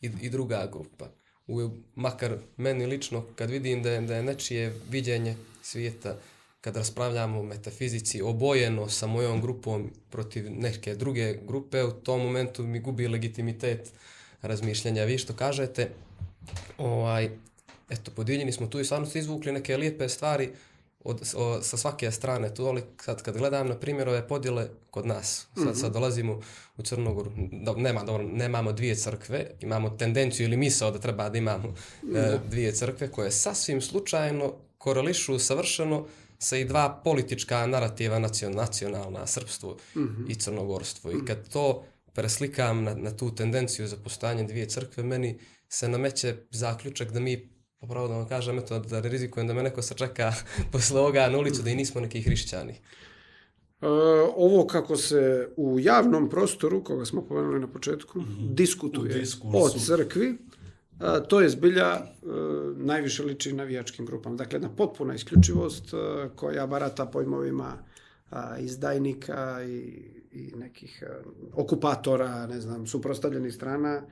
i, 0.00 0.10
i 0.20 0.30
druga 0.30 0.68
grupa. 0.72 1.08
U, 1.46 1.70
makar 1.94 2.38
meni 2.56 2.86
lično, 2.86 3.24
kad 3.36 3.50
vidim 3.50 3.82
da 3.82 3.90
je, 3.90 4.00
da 4.00 4.16
je 4.16 4.22
nečije 4.22 4.80
viđenje 4.90 5.36
svijeta 5.62 6.16
kad 6.60 6.76
raspravljamo 6.76 7.40
o 7.40 7.42
metafizici 7.42 8.22
obojeno 8.22 8.88
sa 8.88 9.06
mojom 9.06 9.40
grupom 9.40 9.90
protiv 10.10 10.50
neke 10.50 10.94
druge 10.94 11.34
grupe, 11.46 11.84
u 11.84 11.90
tom 11.90 12.20
momentu 12.20 12.62
mi 12.62 12.80
gubi 12.80 13.08
legitimitet 13.08 13.92
razmišljanja. 14.42 15.04
Vi 15.04 15.18
što 15.18 15.32
kažete, 15.32 15.90
ovaj, 16.78 17.30
eto, 17.90 18.10
podijeljeni 18.10 18.52
smo 18.52 18.66
tu 18.66 18.80
i 18.80 18.84
stvarno 18.84 19.06
ste 19.06 19.18
izvukli 19.18 19.52
neke 19.52 19.76
lijepe 19.76 20.08
stvari 20.08 20.50
od, 21.04 21.22
o, 21.36 21.62
sa 21.62 21.76
svake 21.76 22.10
strane 22.10 22.54
tu, 22.54 22.66
ali 22.66 22.82
sad 23.04 23.22
kad 23.22 23.36
gledam 23.38 23.68
na 23.68 23.74
primjer 23.74 24.08
ove 24.08 24.28
podjele 24.28 24.68
kod 24.90 25.06
nas, 25.06 25.46
sad, 25.54 25.64
mm 25.64 25.68
-hmm. 25.68 25.80
sad 25.80 25.92
dolazimo 25.92 26.40
u 26.76 26.82
Crnogoru, 26.82 27.30
do, 27.52 27.74
nema, 27.74 28.02
dobro, 28.02 28.22
nemamo 28.22 28.72
dvije 28.72 28.94
crkve, 28.94 29.50
imamo 29.60 29.90
tendenciju 29.90 30.46
ili 30.46 30.56
misao 30.56 30.90
da 30.90 30.98
treba 30.98 31.28
da 31.28 31.38
imamo 31.38 31.74
e, 32.14 32.38
dvije 32.48 32.72
crkve 32.72 33.10
koje 33.10 33.30
sasvim 33.30 33.80
slučajno 33.80 34.54
korelišu 34.78 35.38
savršeno 35.38 36.06
sa 36.38 36.56
i 36.56 36.64
dva 36.64 37.00
politička 37.04 37.66
narativa 37.66 38.18
nacionalna, 38.54 39.26
srpstvo 39.26 39.76
mm 39.94 40.02
-hmm. 40.02 40.30
i 40.30 40.34
crnogorstvo. 40.34 41.10
I 41.10 41.24
kad 41.26 41.48
to 41.48 41.84
preslikam 42.12 42.84
na, 42.84 42.94
na 42.94 43.16
tu 43.16 43.34
tendenciju 43.34 43.88
za 43.88 43.96
postanje 43.96 44.44
dvije 44.44 44.68
crkve, 44.68 45.02
meni 45.02 45.38
se 45.68 45.88
nameće 45.88 46.36
zaključak 46.50 47.12
da 47.12 47.20
mi 47.20 47.58
popravo 47.80 48.08
da 48.08 48.14
vam 48.14 48.28
kažem, 48.28 48.58
eto, 48.58 48.78
da 48.78 49.00
ne 49.00 49.08
rizikujem 49.08 49.46
da 49.46 49.54
me 49.54 49.62
neko 49.62 49.82
sačeka 49.82 50.32
posle 50.72 51.00
ovoga 51.00 51.28
na 51.28 51.38
ulicu, 51.38 51.62
da 51.62 51.70
i 51.70 51.76
nismo 51.76 52.00
neki 52.00 52.22
hrišćani. 52.22 52.72
E, 52.72 53.86
ovo 54.36 54.66
kako 54.66 54.96
se 54.96 55.48
u 55.56 55.80
javnom 55.80 56.30
prostoru, 56.30 56.84
koga 56.84 57.04
smo 57.04 57.22
pomenuli 57.26 57.60
na 57.60 57.68
početku, 57.68 58.20
mm 58.20 58.24
-hmm. 58.24 58.54
diskutuje 58.54 59.24
o 59.54 59.68
crkvi, 59.68 60.38
to 61.28 61.40
je 61.40 61.48
zbilja 61.48 61.86
e, 61.86 62.02
najviše 62.76 63.22
liči 63.22 63.52
navijačkim 63.52 64.06
grupama. 64.06 64.36
Dakle, 64.36 64.56
jedna 64.56 64.68
potpuna 64.68 65.14
isključivost 65.14 65.94
e, 65.94 66.28
koja 66.36 66.66
barata 66.66 67.06
pojmovima 67.06 67.72
izdajnika 68.60 69.62
i, 69.62 70.04
i 70.32 70.52
nekih 70.56 71.04
a, 71.06 71.22
okupatora, 71.52 72.46
ne 72.46 72.60
znam, 72.60 72.86
suprostavljenih 72.86 73.54
strana, 73.54 74.02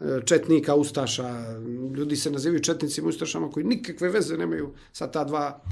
e, 0.00 0.20
četnika, 0.24 0.74
ustaša, 0.74 1.58
ljudi 1.96 2.16
se 2.16 2.30
nazivaju 2.30 2.62
četnicima, 2.62 3.08
ustašama 3.08 3.50
koji 3.50 3.66
nikakve 3.66 4.08
veze 4.08 4.36
nemaju 4.36 4.74
sa 4.92 5.10
ta 5.10 5.24
dva 5.24 5.62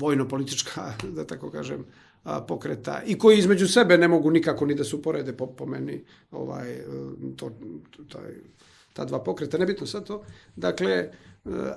vojno-politička, 0.00 0.92
da 1.16 1.26
tako 1.26 1.50
kažem, 1.50 1.84
pokreta 2.48 3.02
i 3.06 3.18
koji 3.18 3.38
između 3.38 3.68
sebe 3.68 3.98
ne 3.98 4.08
mogu 4.08 4.30
nikako 4.30 4.66
ni 4.66 4.74
da 4.74 4.84
se 4.84 4.96
uporede 4.96 5.32
po, 5.32 5.46
po 5.46 5.66
meni 5.66 6.04
ovaj, 6.30 6.80
to, 7.36 7.50
taj, 8.12 8.34
ta 8.98 9.04
dva 9.04 9.20
pokreta, 9.22 9.58
nebitno 9.58 9.86
sad 9.86 10.06
to. 10.06 10.24
Dakle, 10.56 10.92
e, 10.92 11.10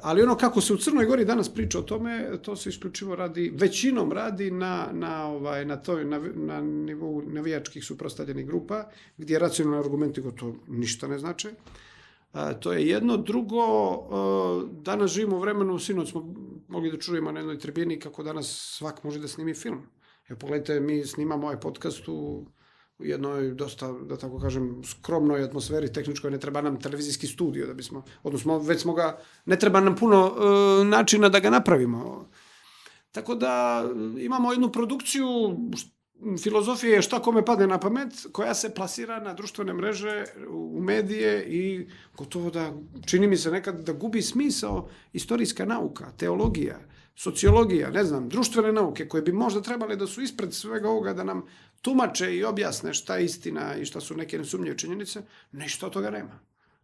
ali 0.01 0.21
ono 0.21 0.35
kako 0.37 0.61
se 0.61 0.73
u 0.73 0.77
Crnoj 0.77 1.05
Gori 1.05 1.25
danas 1.25 1.53
priča 1.53 1.79
o 1.79 1.81
tome, 1.81 2.29
to 2.41 2.55
se 2.55 2.69
isključivo 2.69 3.15
radi, 3.15 3.51
većinom 3.55 4.11
radi 4.11 4.51
na, 4.51 4.87
na, 4.93 5.25
ovaj, 5.27 5.65
na, 5.65 5.77
toj, 5.77 6.05
na, 6.05 6.19
na 6.35 6.61
nivou 6.61 7.21
navijačkih 7.21 7.85
suprostavljenih 7.85 8.45
grupa, 8.45 8.87
gdje 9.17 9.39
racionalni 9.39 9.79
argumenti 9.79 10.21
gotovo 10.21 10.55
ništa 10.67 11.07
ne 11.07 11.19
znače. 11.19 11.51
A, 12.33 12.53
to 12.53 12.73
je 12.73 12.87
jedno. 12.87 13.17
Drugo, 13.17 13.61
a, 13.61 14.63
e, 14.65 14.81
danas 14.81 15.11
živimo 15.11 15.37
u 15.37 15.39
vremenu, 15.39 15.79
sinoć 15.79 16.11
smo 16.11 16.33
mogli 16.67 16.91
da 16.91 16.97
čujemo 16.97 17.31
na 17.31 17.39
jednoj 17.39 17.59
tribini 17.59 17.99
kako 17.99 18.23
danas 18.23 18.49
svak 18.77 19.03
može 19.03 19.19
da 19.19 19.27
snimi 19.27 19.53
film. 19.53 19.85
Evo, 20.29 20.39
pogledajte, 20.39 20.79
mi 20.79 21.03
snimamo 21.05 21.43
ovaj 21.47 21.59
podcast 21.59 22.07
u 22.07 22.45
jednoj 23.03 23.53
dosta, 23.53 23.91
da 23.91 24.17
tako 24.17 24.39
kažem, 24.39 24.81
skromnoj 24.85 25.43
atmosferi 25.43 25.93
tehničkoj, 25.93 26.31
ne 26.31 26.39
treba 26.39 26.61
nam 26.61 26.79
televizijski 26.81 27.27
studio 27.27 27.67
da 27.67 27.73
bismo, 27.73 28.03
odnosno 28.23 28.59
već 28.59 28.81
smo 28.81 28.93
ga, 28.93 29.17
ne 29.45 29.59
treba 29.59 29.79
nam 29.79 29.95
puno 29.95 30.31
e, 30.31 30.83
načina 30.85 31.29
da 31.29 31.39
ga 31.39 31.49
napravimo. 31.49 32.29
Tako 33.11 33.35
da 33.35 33.83
imamo 34.17 34.51
jednu 34.51 34.71
produkciju 34.71 35.27
filozofije 36.43 37.01
šta 37.01 37.19
kome 37.19 37.45
padne 37.45 37.67
na 37.67 37.79
pamet, 37.79 38.13
koja 38.31 38.53
se 38.53 38.73
plasira 38.73 39.19
na 39.19 39.33
društvene 39.33 39.73
mreže, 39.73 40.23
u 40.49 40.81
medije 40.81 41.45
i 41.47 41.87
gotovo 42.17 42.49
da, 42.49 42.73
čini 43.05 43.27
mi 43.27 43.37
se 43.37 43.51
nekad 43.51 43.83
da 43.83 43.93
gubi 43.93 44.21
smisao 44.21 44.89
istorijska 45.13 45.65
nauka, 45.65 46.11
teologija, 46.17 46.79
sociologija, 47.15 47.89
ne 47.89 48.03
znam, 48.03 48.29
društvene 48.29 48.71
nauke 48.71 49.07
koje 49.07 49.23
bi 49.23 49.31
možda 49.31 49.61
trebale 49.61 49.95
da 49.95 50.07
su 50.07 50.21
ispred 50.21 50.53
svega 50.53 50.89
ovoga 50.89 51.13
da 51.13 51.23
nam 51.23 51.43
tumače 51.81 52.35
i 52.35 52.43
objasne 52.43 52.93
šta 52.93 53.17
je 53.17 53.25
istina 53.25 53.75
i 53.75 53.85
šta 53.85 53.99
su 54.01 54.17
neke 54.17 54.37
nesumnjive 54.37 54.77
činjenice, 54.77 55.21
ništa 55.51 55.85
od 55.85 55.93
toga 55.93 56.09
nema. 56.09 56.39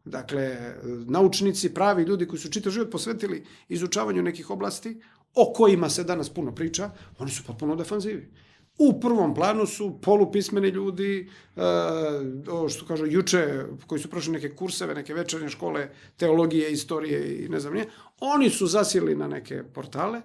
Dakle, 0.06 0.74
naučnici, 1.08 1.74
pravi 1.74 2.04
ljudi 2.04 2.28
koji 2.28 2.40
su 2.40 2.52
čitav 2.52 2.72
život 2.72 2.92
posvetili 2.92 3.46
izučavanju 3.70 4.24
nekih 4.24 4.50
oblasti, 4.50 5.02
o 5.34 5.54
kojima 5.54 5.90
se 5.90 6.04
danas 6.04 6.30
puno 6.30 6.56
priča, 6.56 6.92
oni 7.20 7.32
su 7.32 7.44
potpuno 7.44 7.76
defanzivi. 7.76 8.32
U 8.78 9.00
prvom 9.00 9.34
planu 9.36 9.66
su 9.66 10.00
polupismeni 10.02 10.68
ljudi, 10.68 11.30
uh, 11.56 12.70
što 12.70 12.86
kažu 12.86 13.06
juče, 13.06 13.64
koji 13.88 14.02
su 14.02 14.10
prošli 14.10 14.34
neke 14.34 14.56
kurseve, 14.56 14.96
neke 14.96 15.14
večernje 15.14 15.50
škole, 15.50 15.90
teologije, 16.18 16.72
istorije 16.72 17.46
i 17.46 17.50
ne 17.50 17.60
znam 17.60 17.74
nije, 17.74 17.90
oni 18.20 18.50
su 18.50 18.68
zasjeli 18.68 19.16
na 19.16 19.28
neke 19.28 19.64
portale 19.74 20.22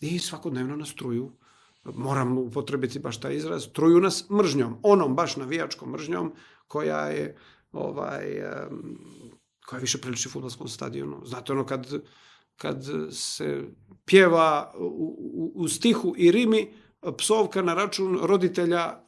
i 0.00 0.18
svakodnevno 0.18 0.76
nastruju 0.76 1.32
moram 1.84 2.38
upotrebiti 2.38 2.98
baš 2.98 3.20
taj 3.20 3.34
izraz, 3.34 3.68
truju 3.72 4.00
nas 4.00 4.30
mržnjom, 4.30 4.76
onom 4.82 5.16
baš 5.16 5.36
navijačkom 5.36 5.90
mržnjom 5.90 6.32
koja 6.66 7.06
je 7.06 7.36
ovaj, 7.72 8.42
koja 9.66 9.80
više 9.80 9.98
priliči 9.98 10.28
futbolskom 10.28 10.68
stadionu. 10.68 11.22
Znate 11.24 11.52
ono 11.52 11.66
kad, 11.66 11.86
kad 12.56 12.84
se 13.10 13.62
pjeva 14.04 14.74
u, 14.78 14.84
u, 14.84 15.52
u 15.54 15.68
stihu 15.68 16.14
i 16.16 16.32
rimi 16.32 16.74
psovka 17.18 17.62
na 17.62 17.74
račun 17.74 18.18
roditelja 18.22 18.98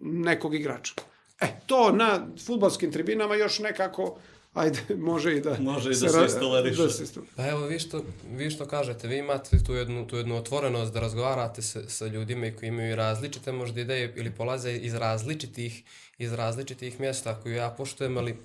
nekog 0.00 0.54
igrača. 0.54 0.94
E, 1.40 1.46
to 1.66 1.92
na 1.92 2.26
futbolskim 2.46 2.92
tribinama 2.92 3.34
još 3.34 3.58
nekako 3.58 4.18
ajde, 4.54 4.80
može 4.96 5.36
i 5.36 5.40
da... 5.40 5.56
Može 5.60 5.90
i 5.90 5.92
da 5.92 6.08
se 6.08 6.24
istoleriše. 6.26 6.82
Da 6.82 6.90
se 6.90 7.20
Pa 7.36 7.48
evo, 7.48 7.66
vi 7.66 7.78
što, 7.78 8.04
vi 8.30 8.50
što 8.50 8.66
kažete, 8.66 9.08
vi 9.08 9.18
imate 9.18 9.64
tu 9.64 9.74
jednu, 9.74 10.06
tu 10.06 10.16
jednu 10.16 10.36
otvorenost 10.36 10.92
da 10.92 11.00
razgovarate 11.00 11.62
sa, 11.62 11.88
sa 11.88 12.06
ljudima 12.06 12.46
koji 12.58 12.68
imaju 12.68 12.96
različite 12.96 13.52
možda 13.52 13.80
ideje 13.80 14.12
ili 14.16 14.30
polaze 14.30 14.72
iz 14.72 14.94
različitih, 14.94 15.82
iz 16.18 16.32
različitih 16.32 17.00
mjesta 17.00 17.40
koju 17.42 17.54
ja 17.54 17.70
poštujem, 17.70 18.18
ali 18.18 18.36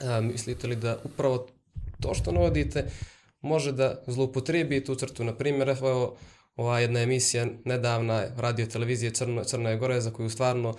a, 0.00 0.20
mislite 0.20 0.66
li 0.66 0.76
da 0.76 0.98
upravo 1.04 1.46
to 2.00 2.14
što 2.14 2.32
navodite 2.32 2.90
može 3.40 3.72
da 3.72 4.02
zloupotrebi 4.06 4.84
tu 4.84 4.94
crtu? 4.94 5.24
Na 5.24 5.34
primjer, 5.34 5.68
evo, 5.68 6.16
ova 6.56 6.80
jedna 6.80 7.00
emisija 7.00 7.46
nedavna 7.64 8.26
radio 8.36 8.66
televizije 8.66 9.10
Crno, 9.10 9.44
Crne 9.44 9.76
Gore 9.76 10.00
za 10.00 10.10
koju 10.10 10.30
stvarno 10.30 10.74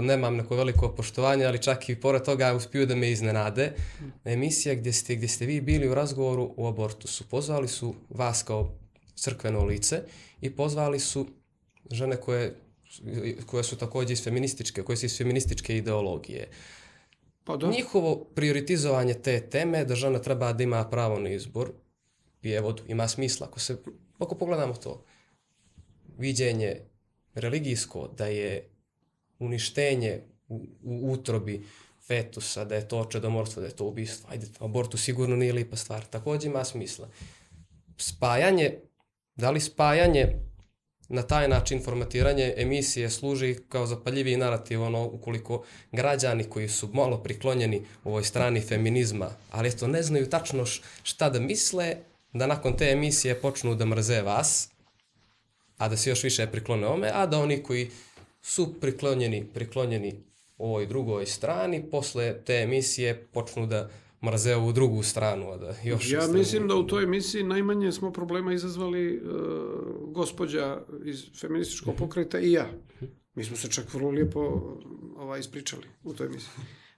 nemam 0.00 0.36
neko 0.36 0.56
veliko 0.56 0.94
poštovanje, 0.94 1.44
ali 1.44 1.62
čak 1.62 1.88
i 1.88 2.00
pored 2.00 2.22
toga 2.22 2.54
uspiju 2.54 2.86
da 2.86 2.94
me 2.94 3.10
iznenade. 3.10 3.72
Emisija 4.24 4.74
gdje 4.74 4.92
ste, 4.92 5.14
gdje 5.14 5.28
ste 5.28 5.46
vi 5.46 5.60
bili 5.60 5.88
u 5.88 5.94
razgovoru 5.94 6.54
o 6.56 6.68
abortusu. 6.68 7.28
Pozvali 7.28 7.68
su 7.68 7.94
vas 8.08 8.42
kao 8.42 8.78
crkveno 9.14 9.64
lice 9.64 10.02
i 10.40 10.56
pozvali 10.56 11.00
su 11.00 11.26
žene 11.90 12.16
koje, 12.16 12.56
koje 13.46 13.64
su 13.64 13.76
također 13.76 14.12
iz 14.12 14.24
feminističke, 14.24 14.82
koje 14.82 14.96
su 14.96 15.06
iz 15.06 15.18
feminističke 15.18 15.76
ideologije. 15.76 16.48
Pa 17.44 17.56
da. 17.56 17.70
Njihovo 17.70 18.24
prioritizovanje 18.34 19.14
te 19.14 19.40
teme 19.40 19.84
da 19.84 19.94
žena 19.94 20.18
treba 20.18 20.52
da 20.52 20.62
ima 20.62 20.84
pravo 20.84 21.18
na 21.18 21.28
izbor 21.30 21.72
i 22.42 22.50
evo 22.50 22.76
ima 22.88 23.08
smisla. 23.08 23.46
Ako, 23.46 23.60
se, 23.60 23.76
ako 24.22 24.34
pogledamo 24.34 24.74
to, 24.74 25.04
viđenje 26.18 26.80
religijsko 27.34 28.08
da 28.18 28.26
je 28.26 28.68
uništenje 29.38 30.20
u, 30.48 30.66
u 30.82 31.12
utrobi 31.12 31.66
fetusa, 32.06 32.64
da 32.64 32.74
je 32.74 32.88
to 32.88 33.00
očedomorstvo, 33.00 33.60
da 33.60 33.66
je 33.66 33.76
to 33.76 33.84
ubistvo. 33.84 34.30
Ajde, 34.30 34.46
abortu 34.58 34.98
sigurno 34.98 35.36
nije 35.36 35.52
lipa 35.52 35.76
stvar. 35.76 36.04
Također 36.04 36.50
ima 36.50 36.64
smisla. 36.64 37.08
Spajanje, 37.96 38.78
da 39.36 39.50
li 39.50 39.60
spajanje 39.60 40.38
na 41.08 41.22
taj 41.22 41.48
način 41.48 41.82
formatiranje 41.82 42.54
emisije 42.56 43.10
služi 43.10 43.56
kao 43.68 43.86
zapaljiviji 43.86 44.36
narativ, 44.36 44.82
ono, 44.82 45.04
ukoliko 45.04 45.64
građani 45.92 46.44
koji 46.44 46.68
su 46.68 46.88
malo 46.92 47.22
priklonjeni 47.22 47.82
u 48.04 48.08
ovoj 48.08 48.24
strani 48.24 48.60
feminizma, 48.60 49.30
ali 49.50 49.68
eto 49.68 49.86
ne 49.86 50.02
znaju 50.02 50.30
tačno 50.30 50.64
šta 51.02 51.30
da 51.30 51.40
misle, 51.40 51.96
da 52.32 52.46
nakon 52.46 52.76
te 52.76 52.84
emisije 52.84 53.34
počnu 53.34 53.74
da 53.74 53.86
mrze 53.86 54.22
vas, 54.22 54.70
a 55.78 55.88
da 55.88 55.96
se 55.96 56.10
još 56.10 56.24
više 56.24 56.46
priklone 56.46 56.86
ome, 56.86 57.10
a 57.14 57.26
da 57.26 57.38
oni 57.38 57.62
koji 57.62 57.90
su 58.42 58.80
priklonjeni, 58.80 59.44
priklonjeni 59.54 60.14
ovoj 60.58 60.86
drugoj 60.86 61.26
strani, 61.26 61.90
posle 61.90 62.44
te 62.44 62.54
emisije 62.54 63.26
počnu 63.32 63.66
da 63.66 63.90
mrze 64.24 64.54
ovu 64.54 64.72
drugu 64.72 65.02
stranu. 65.02 65.50
A 65.50 65.56
da 65.56 65.74
još 65.84 66.10
ja 66.10 66.26
mislim 66.26 66.68
da 66.68 66.74
u 66.74 66.86
toj 66.86 67.04
emisiji 67.04 67.42
najmanje 67.42 67.92
smo 67.92 68.12
problema 68.12 68.52
izazvali 68.52 69.16
uh, 69.16 69.32
gospođa 70.12 70.80
iz 71.04 71.24
feminističkog 71.40 71.94
pokreta 71.96 72.40
i 72.40 72.52
ja. 72.52 72.68
Mi 73.34 73.44
smo 73.44 73.56
se 73.56 73.70
čak 73.70 73.94
vrlo 73.94 74.10
lijepo 74.10 74.40
ovaj, 75.16 75.40
ispričali 75.40 75.86
u 76.04 76.14
toj 76.14 76.26
emisiji. 76.26 76.50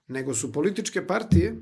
Nego 0.07 0.33
su 0.33 0.51
političke 0.51 1.07
partije 1.07 1.55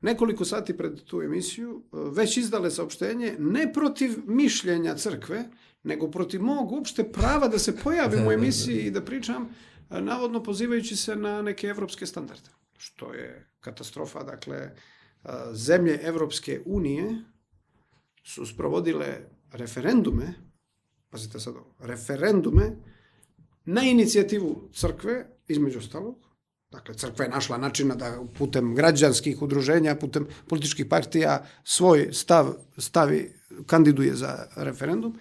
nekoliko 0.00 0.44
sati 0.44 0.76
pred 0.76 1.04
tu 1.04 1.22
emisiju 1.22 1.82
već 1.92 2.36
izdale 2.36 2.70
saopštenje 2.70 3.36
ne 3.38 3.72
protiv 3.72 4.10
mišljenja 4.26 4.94
crkve, 4.94 5.44
nego 5.82 6.10
protiv 6.10 6.42
mog 6.42 6.72
uopšte 6.72 7.12
prava 7.12 7.48
da 7.48 7.58
se 7.58 7.76
pojavim 7.76 8.26
u 8.26 8.32
emisiji 8.38 8.78
i 8.78 8.90
da 8.90 9.04
pričam, 9.04 9.48
navodno 9.90 10.42
pozivajući 10.42 10.96
se 10.96 11.16
na 11.16 11.42
neke 11.42 11.66
evropske 11.66 12.06
standarde, 12.06 12.50
što 12.76 13.14
je 13.14 13.50
katastrofa. 13.60 14.22
Dakle, 14.22 14.70
zemlje 15.52 16.00
Evropske 16.02 16.62
unije 16.66 17.24
su 18.22 18.46
sprovodile 18.46 19.18
referendume, 19.52 20.34
pazite 21.10 21.40
sad 21.40 21.56
ovo, 21.56 21.74
referendume 21.78 22.76
na 23.64 23.82
inicijativu 23.82 24.68
crkve, 24.72 25.26
između 25.48 25.78
ostalog, 25.78 26.27
Dakle, 26.70 26.94
crkva 26.94 27.24
je 27.24 27.30
našla 27.30 27.58
načina 27.58 27.94
da 27.94 28.24
putem 28.38 28.74
građanskih 28.74 29.42
udruženja, 29.42 29.94
putem 29.94 30.26
političkih 30.48 30.86
partija 30.86 31.46
svoj 31.64 32.08
stav 32.12 32.54
stavi, 32.78 33.32
kandiduje 33.66 34.14
za 34.14 34.46
referendum 34.56 35.18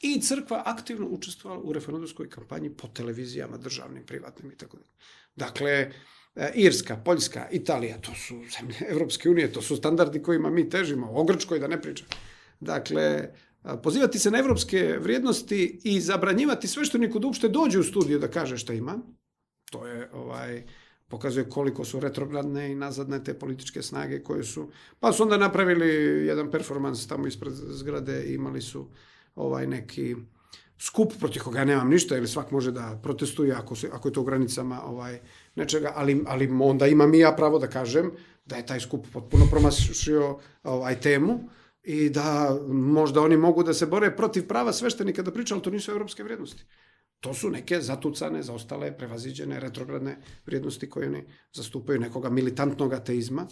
i 0.00 0.20
crkva 0.20 0.62
aktivno 0.66 1.06
učestvovala 1.06 1.62
u 1.64 1.72
referendumskoj 1.72 2.30
kampanji 2.30 2.70
po 2.70 2.88
televizijama, 2.88 3.56
državnim, 3.56 4.06
privatnim 4.06 4.52
i 4.52 4.56
tako 4.56 4.76
da. 4.76 4.84
Dakle, 5.36 5.70
e, 6.34 6.52
Irska, 6.54 6.96
Poljska, 6.96 7.48
Italija, 7.50 8.00
to 8.00 8.14
su 8.14 8.42
zemlje 8.58 8.76
Evropske 8.92 9.30
unije, 9.30 9.52
to 9.52 9.62
su 9.62 9.76
standardi 9.76 10.22
kojima 10.22 10.50
mi 10.50 10.70
težimo, 10.70 11.10
o 11.12 11.24
Grčkoj 11.24 11.58
da 11.58 11.68
ne 11.68 11.82
pričam. 11.82 12.06
Dakle, 12.60 13.28
pozivati 13.82 14.18
se 14.18 14.30
na 14.30 14.38
evropske 14.38 14.96
vrijednosti 15.00 15.80
i 15.84 16.00
zabranjivati 16.00 16.68
sve 16.68 16.84
što 16.84 16.98
nikud 16.98 17.24
uopšte 17.24 17.48
dođe 17.48 17.78
u 17.78 17.84
studiju 17.84 18.18
da 18.18 18.28
kaže 18.28 18.58
šta 18.58 18.72
ima, 18.72 18.98
to 19.70 19.86
je 19.86 20.10
ovaj 20.12 20.64
pokazuje 21.10 21.48
koliko 21.48 21.84
su 21.84 22.00
retrogradne 22.00 22.72
i 22.72 22.74
nazadne 22.74 23.24
te 23.24 23.34
političke 23.34 23.82
snage 23.82 24.22
koje 24.22 24.44
su, 24.44 24.68
pa 25.00 25.12
su 25.12 25.22
onda 25.22 25.36
napravili 25.36 25.86
jedan 26.26 26.50
performans 26.50 27.06
tamo 27.06 27.26
ispred 27.26 27.52
zgrade 27.52 28.24
i 28.24 28.34
imali 28.34 28.62
su 28.62 28.86
ovaj 29.34 29.66
neki 29.66 30.16
skup 30.78 31.12
protiv 31.18 31.42
koga 31.42 31.64
nemam 31.64 31.88
ništa 31.88 32.16
ili 32.16 32.28
svak 32.28 32.50
može 32.50 32.72
da 32.72 33.00
protestuje 33.02 33.52
ako, 33.52 33.76
se, 33.76 33.88
ako 33.92 34.08
je 34.08 34.12
to 34.12 34.20
u 34.20 34.24
granicama 34.24 34.82
ovaj, 34.84 35.20
nečega, 35.54 35.92
ali, 35.96 36.22
ali 36.26 36.48
onda 36.60 36.86
imam 36.86 37.14
i 37.14 37.18
ja 37.18 37.32
pravo 37.32 37.58
da 37.58 37.66
kažem 37.66 38.10
da 38.46 38.56
je 38.56 38.66
taj 38.66 38.80
skup 38.80 39.06
potpuno 39.12 39.46
promašio 39.50 40.38
ovaj, 40.62 41.00
temu 41.00 41.40
i 41.82 42.10
da 42.10 42.58
možda 42.68 43.20
oni 43.20 43.36
mogu 43.36 43.62
da 43.62 43.74
se 43.74 43.86
bore 43.86 44.16
protiv 44.16 44.46
prava 44.48 44.72
sveštenika 44.72 45.22
da 45.22 45.32
priča, 45.32 45.54
ali 45.54 45.62
to 45.62 45.70
nisu 45.70 45.90
evropske 45.90 46.22
vrijednosti. 46.22 46.64
To 47.20 47.34
su 47.34 47.50
neke 47.50 47.80
zatucane, 47.80 48.42
zaostale, 48.42 48.98
prevaziđene, 48.98 49.60
retrogradne 49.60 50.16
vrijednosti 50.46 50.90
koje 50.90 51.08
oni 51.08 51.24
zastupaju 51.52 52.00
nekoga 52.00 52.30
militantnog 52.30 52.92
ateizma, 52.92 53.46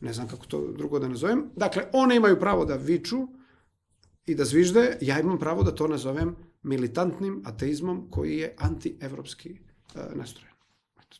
ne 0.00 0.12
znam 0.12 0.28
kako 0.28 0.46
to 0.46 0.72
drugo 0.72 0.98
da 0.98 1.08
nazovem. 1.08 1.50
Dakle, 1.56 1.84
one 1.92 2.16
imaju 2.16 2.40
pravo 2.40 2.64
da 2.64 2.76
viču, 2.76 3.28
i 4.26 4.34
da 4.34 4.44
zvižde, 4.44 4.98
ja 5.00 5.20
imam 5.20 5.38
pravo 5.38 5.62
da 5.62 5.74
to 5.74 5.88
nazovem 5.88 6.36
militantnim 6.62 7.42
ateizmom 7.44 8.06
koji 8.10 8.36
je 8.38 8.54
antievropski 8.58 9.50
e, 9.50 9.58
nastrojen. 10.14 10.52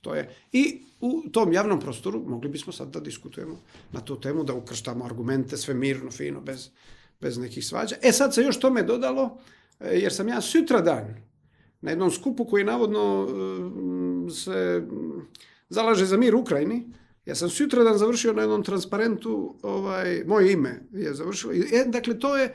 To 0.01 0.15
je. 0.15 0.35
I 0.53 0.83
u 1.01 1.23
tom 1.33 1.53
javnom 1.53 1.81
prostoru 1.81 2.23
mogli 2.27 2.49
bismo 2.49 2.73
sad 2.73 2.89
da 2.91 3.01
diskutujemo 3.01 3.61
na 3.93 4.01
tu 4.01 4.21
temu, 4.21 4.45
da 4.45 4.55
ukrštamo 4.55 5.05
argumente 5.05 5.57
sve 5.57 5.75
mirno, 5.75 6.11
fino, 6.11 6.41
bez, 6.41 6.71
bez 7.21 7.39
nekih 7.39 7.67
svađa. 7.67 7.97
E 8.03 8.13
sad 8.13 8.35
se 8.35 8.43
još 8.43 8.61
tome 8.61 8.83
dodalo, 8.83 9.39
e, 9.81 9.99
jer 9.99 10.13
sam 10.13 10.29
ja 10.29 10.41
sutra 10.41 10.81
dan 10.81 11.32
na 11.83 11.91
jednom 11.91 12.11
skupu 12.11 12.45
koji 12.45 12.65
navodno 12.65 13.29
e, 13.29 14.31
se 14.31 14.87
zalaže 15.69 16.07
za 16.07 16.17
mir 16.17 16.35
Ukrajini, 16.35 16.93
ja 17.27 17.35
sam 17.35 17.51
sutra 17.51 17.85
dan 17.85 17.99
završio 17.99 18.33
na 18.33 18.43
jednom 18.43 18.63
transparentu 18.63 19.55
ovaj, 19.63 20.25
moje 20.27 20.53
ime 20.53 20.83
je 20.93 21.15
završilo. 21.15 21.53
E, 21.53 21.85
dakle, 21.87 22.19
to 22.19 22.37
je, 22.37 22.55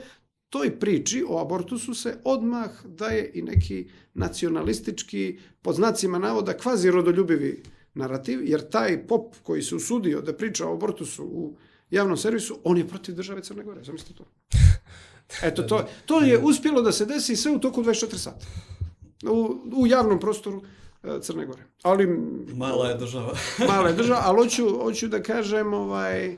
toj 0.49 0.79
priči 0.79 1.23
o 1.27 1.41
abortusu 1.41 1.93
se 1.93 2.17
odmah 2.23 2.85
daje 2.85 3.31
i 3.33 3.41
neki 3.41 3.89
nacionalistički, 4.13 5.39
pod 5.61 5.75
znacima 5.75 6.19
navoda, 6.19 6.57
kvazi 6.57 6.91
rodoljubivi 6.91 7.63
narativ, 7.93 8.49
jer 8.49 8.69
taj 8.69 9.07
pop 9.07 9.35
koji 9.43 9.61
se 9.61 9.75
usudio 9.75 10.21
da 10.21 10.33
priča 10.33 10.67
o 10.67 10.73
abortusu 10.73 11.23
u 11.23 11.57
javnom 11.89 12.17
servisu, 12.17 12.59
on 12.63 12.77
je 12.77 12.87
protiv 12.87 13.15
države 13.15 13.41
Crne 13.41 13.63
Gore, 13.63 13.83
zamislite 13.83 14.13
to. 14.13 14.25
Eto, 15.43 15.63
to, 15.63 15.87
to 16.05 16.21
je 16.21 16.37
uspjelo 16.37 16.81
da 16.81 16.91
se 16.91 17.05
desi 17.05 17.35
sve 17.35 17.51
u 17.51 17.59
toku 17.59 17.83
24 17.83 18.17
sata. 18.17 18.45
U, 19.23 19.61
u 19.75 19.87
javnom 19.87 20.19
prostoru 20.19 20.61
e, 21.03 21.19
Crne 21.21 21.45
Gore. 21.45 21.63
Ali, 21.83 22.07
mala 22.53 22.87
je 22.89 22.97
država. 22.97 23.33
mala 23.69 23.87
je 23.87 23.95
država, 23.95 24.21
ali 24.23 24.43
hoću, 24.43 24.79
hoću 24.83 25.07
da 25.07 25.23
kažem, 25.23 25.73
ovaj, 25.73 26.37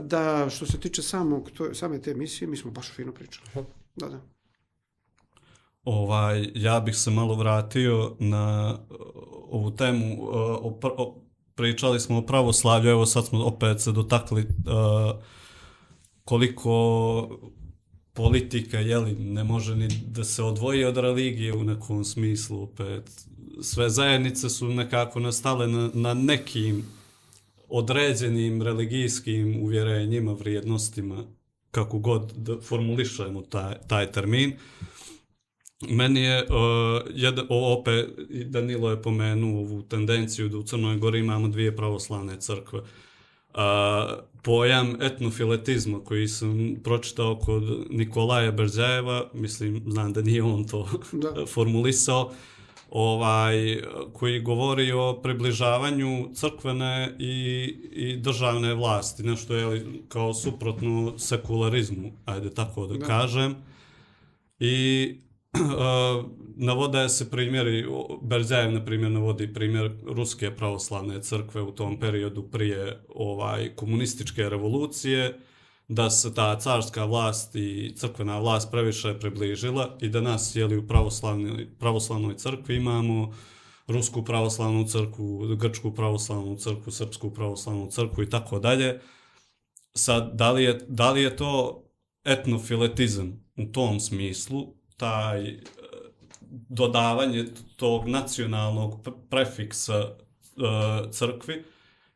da 0.00 0.50
što 0.50 0.66
se 0.66 0.80
tiče 0.80 1.02
samog, 1.02 1.50
to, 1.50 1.74
same 1.74 2.02
te 2.02 2.10
emisije, 2.10 2.48
mi 2.48 2.56
smo 2.56 2.70
baš 2.70 2.92
fino 2.92 3.12
pričali. 3.12 3.66
Da, 3.96 4.08
da. 4.08 4.20
Ovaj, 5.84 6.50
ja 6.54 6.80
bih 6.80 6.96
se 6.96 7.10
malo 7.10 7.34
vratio 7.34 8.16
na 8.18 8.78
ovu 9.50 9.70
temu. 9.70 10.16
O, 10.20 10.78
o, 10.82 11.22
pričali 11.54 12.00
smo 12.00 12.18
o 12.18 12.26
pravoslavlju, 12.26 12.90
evo 12.90 13.06
sad 13.06 13.26
smo 13.26 13.44
opet 13.44 13.80
se 13.80 13.92
dotakli 13.92 14.42
uh, 14.42 15.22
koliko 16.24 16.70
politika 18.14 18.78
jeli, 18.78 19.14
ne 19.14 19.44
može 19.44 19.76
ni 19.76 19.88
da 20.06 20.24
se 20.24 20.42
odvoji 20.42 20.84
od 20.84 20.96
religije 20.96 21.52
u 21.52 21.64
nekom 21.64 22.04
smislu 22.04 22.62
opet. 22.62 23.10
Sve 23.62 23.90
zajednice 23.90 24.48
su 24.48 24.68
nekako 24.68 25.20
nastale 25.20 25.68
na, 25.68 25.90
na 25.94 26.14
nekim 26.14 26.84
određenim 27.68 28.62
religijskim 28.62 29.62
uvjerenjima, 29.62 30.32
vrijednostima, 30.32 31.24
kako 31.70 31.98
god 31.98 32.32
da 32.36 32.60
formulišemo 32.60 33.40
taj, 33.40 33.74
taj 33.88 34.12
termin. 34.12 34.52
Meni 35.88 36.20
je, 36.20 36.42
uh, 36.42 37.02
jed, 37.14 37.38
opet, 37.48 38.08
Danilo 38.46 38.90
je 38.90 39.02
pomenuo 39.02 39.60
ovu 39.60 39.82
tendenciju 39.82 40.48
da 40.48 40.58
u 40.58 40.62
Crnoj 40.62 40.96
Gori 40.96 41.18
imamo 41.18 41.48
dvije 41.48 41.76
pravoslavne 41.76 42.40
crkve. 42.40 42.78
Uh, 42.78 42.86
pojam 44.42 44.96
etnofiletizma 45.02 46.00
koji 46.04 46.28
sam 46.28 46.74
pročitao 46.84 47.36
kod 47.36 47.62
Nikolaja 47.90 48.52
Berzajeva, 48.52 49.30
mislim, 49.34 49.82
znam 49.86 50.12
da 50.12 50.22
nije 50.22 50.42
on 50.42 50.64
to 50.64 50.88
da. 51.12 51.46
formulisao, 51.54 52.32
ovaj 52.90 53.82
koji 54.12 54.40
govori 54.40 54.92
o 54.92 55.20
približavanju 55.22 56.28
crkvene 56.34 57.16
i, 57.18 57.64
i 57.92 58.16
državne 58.16 58.74
vlasti, 58.74 59.22
nešto 59.22 59.54
je 59.54 59.86
kao 60.08 60.34
suprotno 60.34 61.18
sekularizmu, 61.18 62.12
ajde 62.24 62.50
tako 62.50 62.86
da, 62.86 62.98
da. 62.98 63.06
kažem. 63.06 63.56
I 64.58 65.08
uh, 65.54 66.24
navode 66.56 67.08
se 67.08 67.30
primjeri, 67.30 67.86
Berzajev 68.22 68.72
na 68.72 68.84
primjer 68.84 69.10
navodi 69.10 69.54
primjer 69.54 69.90
Ruske 70.06 70.50
pravoslavne 70.56 71.22
crkve 71.22 71.62
u 71.62 71.72
tom 71.72 72.00
periodu 72.00 72.42
prije 72.42 73.04
ovaj 73.08 73.74
komunističke 73.76 74.48
revolucije, 74.48 75.38
da 75.88 76.10
se 76.10 76.34
ta 76.34 76.58
carska 76.58 77.04
vlast 77.04 77.54
i 77.56 77.94
crkvena 77.96 78.38
vlast 78.38 78.70
previše 78.70 79.18
približila 79.20 79.96
i 80.00 80.08
da 80.08 80.20
nas 80.20 80.56
jeli 80.56 80.76
u 80.76 80.86
pravoslavnoj, 80.86 81.68
pravoslavnoj 81.78 82.36
crkvi 82.36 82.76
imamo 82.76 83.34
Rusku 83.86 84.24
pravoslavnu 84.24 84.88
crkvu, 84.88 85.56
Grčku 85.56 85.94
pravoslavnu 85.94 86.56
crkvu, 86.56 86.92
Srpsku 86.92 87.30
pravoslavnu 87.30 87.90
crkvu 87.90 88.22
i 88.22 88.30
tako 88.30 88.58
dalje. 88.58 89.00
Sad, 89.94 90.30
da 90.34 90.52
li 90.52 90.64
je, 90.64 90.80
da 90.88 91.12
li 91.12 91.22
je 91.22 91.36
to 91.36 91.84
etnofiletizam 92.24 93.44
u 93.56 93.72
tom 93.72 94.00
smislu, 94.00 94.74
taj 94.96 95.60
dodavanje 96.68 97.44
tog 97.76 98.08
nacionalnog 98.08 99.08
prefiksa 99.30 99.94
e, 99.94 100.12
crkvi, 101.10 101.64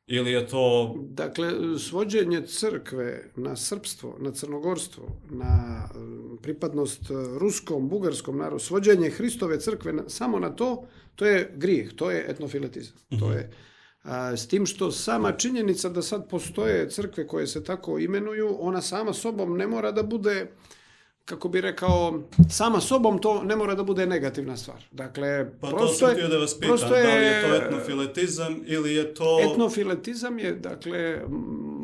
ili 0.07 0.33
je 0.33 0.47
to... 0.47 0.95
Dakle, 0.99 1.79
svođenje 1.79 2.47
crkve 2.47 3.31
na 3.37 3.57
srpstvo, 3.57 4.17
na 4.21 4.31
crnogorstvo, 4.31 5.09
na 5.31 5.85
e, 5.85 5.99
pripadnost 6.43 7.03
ruskom, 7.39 7.89
bugarskom 7.89 8.39
narodu, 8.39 8.65
svođenje 8.65 9.11
Hristove 9.11 9.61
crkve 9.61 9.93
na, 9.93 10.09
samo 10.09 10.39
na 10.39 10.51
to, 10.51 10.87
to 11.15 11.27
je 11.27 11.53
grijeh, 11.57 11.93
to 11.97 12.11
je 12.11 12.27
etnofiletizam. 12.29 12.97
Mm 13.11 13.17
-hmm. 13.17 13.21
To 13.21 13.33
je 13.33 13.53
A, 14.07 14.37
s 14.37 14.49
tim 14.49 14.67
što 14.67 14.91
sama 14.91 15.33
činjenica 15.33 15.89
da 15.89 16.03
sad 16.03 16.29
postoje 16.29 16.91
crkve 16.91 17.27
koje 17.27 17.47
se 17.47 17.65
tako 17.65 17.99
imenuju, 17.99 18.57
ona 18.61 18.83
sama 18.83 19.13
sobom 19.13 19.57
ne 19.57 19.67
mora 19.67 19.93
da 19.93 20.03
bude 20.03 20.53
kako 21.27 21.49
bi 21.49 21.61
rekao, 21.61 22.23
sama 22.51 22.81
sobom 22.81 23.19
to 23.19 23.43
ne 23.43 23.57
mora 23.57 23.75
da 23.75 23.83
bude 23.83 24.07
negativna 24.07 24.57
stvar. 24.57 24.85
Dakle, 24.93 25.51
pa 25.61 25.69
prosto 25.69 26.07
to 26.07 26.13
je, 26.13 26.29
da 26.29 26.39
vas 26.39 26.61
pitam, 26.61 26.77
da 26.79 26.97
li 26.97 27.25
je 27.25 27.43
to 27.43 27.55
etnofiletizam 27.55 28.63
ili 28.67 28.95
je 28.95 29.15
to... 29.15 29.41
Etnofiletizam 29.53 30.39
je, 30.39 30.53
dakle, 30.53 31.23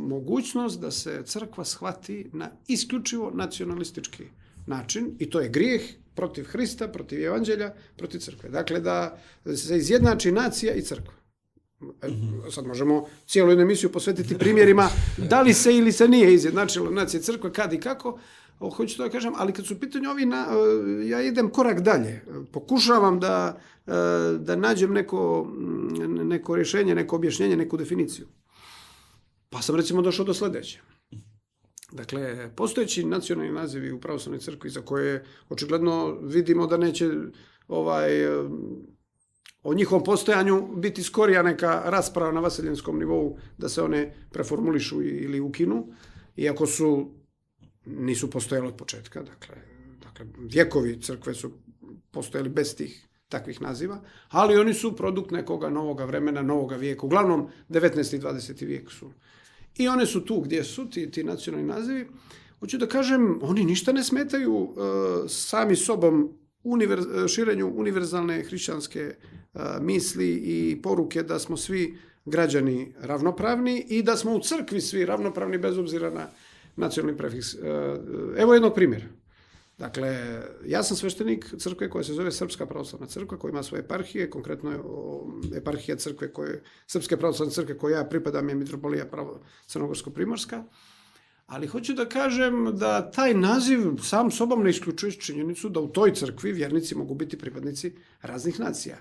mogućnost 0.08 0.80
da 0.80 0.90
se 0.90 1.22
crkva 1.24 1.64
shvati 1.64 2.30
na 2.32 2.50
isključivo 2.68 3.30
nacionalistički 3.34 4.24
način 4.66 5.16
i 5.18 5.30
to 5.30 5.40
je 5.40 5.48
grijeh 5.48 5.82
protiv 6.14 6.44
Hrista, 6.44 6.88
protiv 6.88 7.24
evanđelja, 7.24 7.74
protiv 7.96 8.18
crkve. 8.18 8.48
Dakle, 8.48 8.80
da 8.80 9.18
se 9.56 9.76
izjednači 9.76 10.32
nacija 10.32 10.74
i 10.74 10.82
crkva. 10.82 11.14
Mm-hmm. 11.82 12.50
Sad 12.50 12.66
možemo 12.66 13.06
cijelu 13.26 13.50
jednu 13.50 13.62
emisiju 13.62 13.92
posvetiti 13.92 14.38
primjerima 14.38 14.88
da 15.18 15.42
li 15.42 15.54
se 15.54 15.76
ili 15.76 15.92
se 15.92 16.08
nije 16.08 16.34
izjednačila 16.34 16.90
nacija 16.90 17.20
crkva, 17.20 17.52
kad 17.52 17.72
i 17.72 17.80
kako, 17.80 18.18
hoću 18.70 18.96
to 18.96 19.02
da 19.02 19.10
kažem, 19.10 19.32
ali 19.36 19.52
kad 19.52 19.66
su 19.66 19.80
pitanje 19.80 20.08
ovi, 20.08 20.26
na, 20.26 20.46
e, 20.50 21.08
ja 21.08 21.22
idem 21.22 21.50
korak 21.50 21.80
dalje. 21.80 22.24
Pokušavam 22.52 23.20
da, 23.20 23.60
e, 23.86 23.92
da 24.38 24.56
nađem 24.56 24.92
neko, 24.92 25.46
neko 26.08 26.56
rješenje, 26.56 26.94
neko 26.94 27.16
objašnjenje, 27.16 27.56
neku 27.56 27.76
definiciju. 27.76 28.26
Pa 29.50 29.62
sam 29.62 29.76
recimo 29.76 30.02
došao 30.02 30.24
do 30.24 30.34
sledeće. 30.34 30.80
Dakle, 31.92 32.50
postojeći 32.56 33.04
nacionalni 33.04 33.52
nazivi 33.52 33.92
u 33.92 34.00
pravoslavnoj 34.00 34.40
crkvi 34.40 34.70
za 34.70 34.80
koje 34.80 35.24
očigledno 35.48 36.18
vidimo 36.20 36.66
da 36.66 36.76
neće 36.76 37.10
ovaj 37.68 38.26
o 39.62 39.74
njihovom 39.74 40.04
postojanju 40.04 40.68
biti 40.76 41.02
skorija 41.02 41.42
neka 41.42 41.82
rasprava 41.84 42.32
na 42.32 42.40
vaseljenskom 42.40 42.98
nivou 42.98 43.38
da 43.58 43.68
se 43.68 43.82
one 43.82 44.14
preformulišu 44.30 45.02
ili 45.02 45.40
ukinu, 45.40 45.86
iako 46.36 46.66
su 46.66 47.10
nisu 47.86 48.30
postojale 48.30 48.68
od 48.68 48.76
početka, 48.76 49.22
dakle, 49.22 49.56
dakle 50.02 50.26
vjekovi 50.38 51.00
crkve 51.00 51.34
su 51.34 51.52
postojali 52.10 52.48
bez 52.48 52.76
tih 52.76 53.08
takvih 53.28 53.62
naziva, 53.62 54.00
ali 54.28 54.58
oni 54.58 54.74
su 54.74 54.96
produkt 54.96 55.30
nekoga 55.30 55.70
novoga 55.70 56.04
vremena, 56.04 56.42
novoga 56.42 56.76
vijeka. 56.76 57.06
Uglavnom, 57.06 57.48
19. 57.68 58.16
i 58.16 58.20
20. 58.20 58.66
vijek 58.66 58.90
su. 58.90 59.12
I 59.76 59.88
one 59.88 60.06
su 60.06 60.24
tu 60.24 60.40
gdje 60.40 60.64
su, 60.64 60.90
ti, 60.90 61.10
ti 61.10 61.24
nacionalni 61.24 61.68
nazivi. 61.68 62.08
Hoću 62.60 62.78
da 62.78 62.86
kažem, 62.86 63.38
oni 63.42 63.64
ništa 63.64 63.92
ne 63.92 64.04
smetaju 64.04 64.54
uh, 64.54 64.76
sami 65.28 65.76
sobom 65.76 66.38
univerz, 66.62 67.04
širenju 67.28 67.72
univerzalne 67.76 68.42
hrišćanske 68.42 69.14
misli 69.80 70.28
i 70.28 70.82
poruke 70.82 71.22
da 71.22 71.38
smo 71.38 71.56
svi 71.56 71.98
građani 72.24 72.94
ravnopravni 73.00 73.86
i 73.88 74.02
da 74.02 74.16
smo 74.16 74.34
u 74.34 74.40
crkvi 74.40 74.80
svi 74.80 75.06
ravnopravni 75.06 75.58
bez 75.58 75.78
obzira 75.78 76.10
na 76.10 76.28
nacionalni 76.76 77.18
prefiks. 77.18 77.54
Evo 78.36 78.54
jednog 78.54 78.74
primjera. 78.74 79.06
Dakle, 79.78 80.42
ja 80.66 80.82
sam 80.82 80.96
sveštenik 80.96 81.54
crkve 81.58 81.90
koja 81.90 82.04
se 82.04 82.12
zove 82.12 82.32
Srpska 82.32 82.66
pravoslavna 82.66 83.06
crkva, 83.06 83.38
koja 83.38 83.50
ima 83.50 83.62
svoje 83.62 83.80
eparhije, 83.80 84.30
konkretno 84.30 84.72
eparhija 85.56 85.96
crkve 85.96 86.32
koje, 86.32 86.62
Srpske 86.86 87.16
pravoslavne 87.16 87.54
crkve 87.54 87.78
koja 87.78 87.98
ja 87.98 88.04
pripadam 88.04 88.48
je 88.48 88.54
Mitropolija 88.54 89.06
Crnogorsko-Primorska. 89.66 90.62
Ali 91.46 91.66
hoću 91.66 91.94
da 91.94 92.08
kažem 92.08 92.76
da 92.76 93.10
taj 93.10 93.34
naziv 93.34 93.80
sam 94.02 94.30
sobom 94.30 94.62
ne 94.62 94.70
isključuje 94.70 95.12
činjenicu 95.12 95.68
da 95.68 95.80
u 95.80 95.88
toj 95.88 96.14
crkvi 96.14 96.52
vjernici 96.52 96.94
mogu 96.94 97.14
biti 97.14 97.38
pripadnici 97.38 97.96
raznih 98.22 98.60
nacija. 98.60 98.96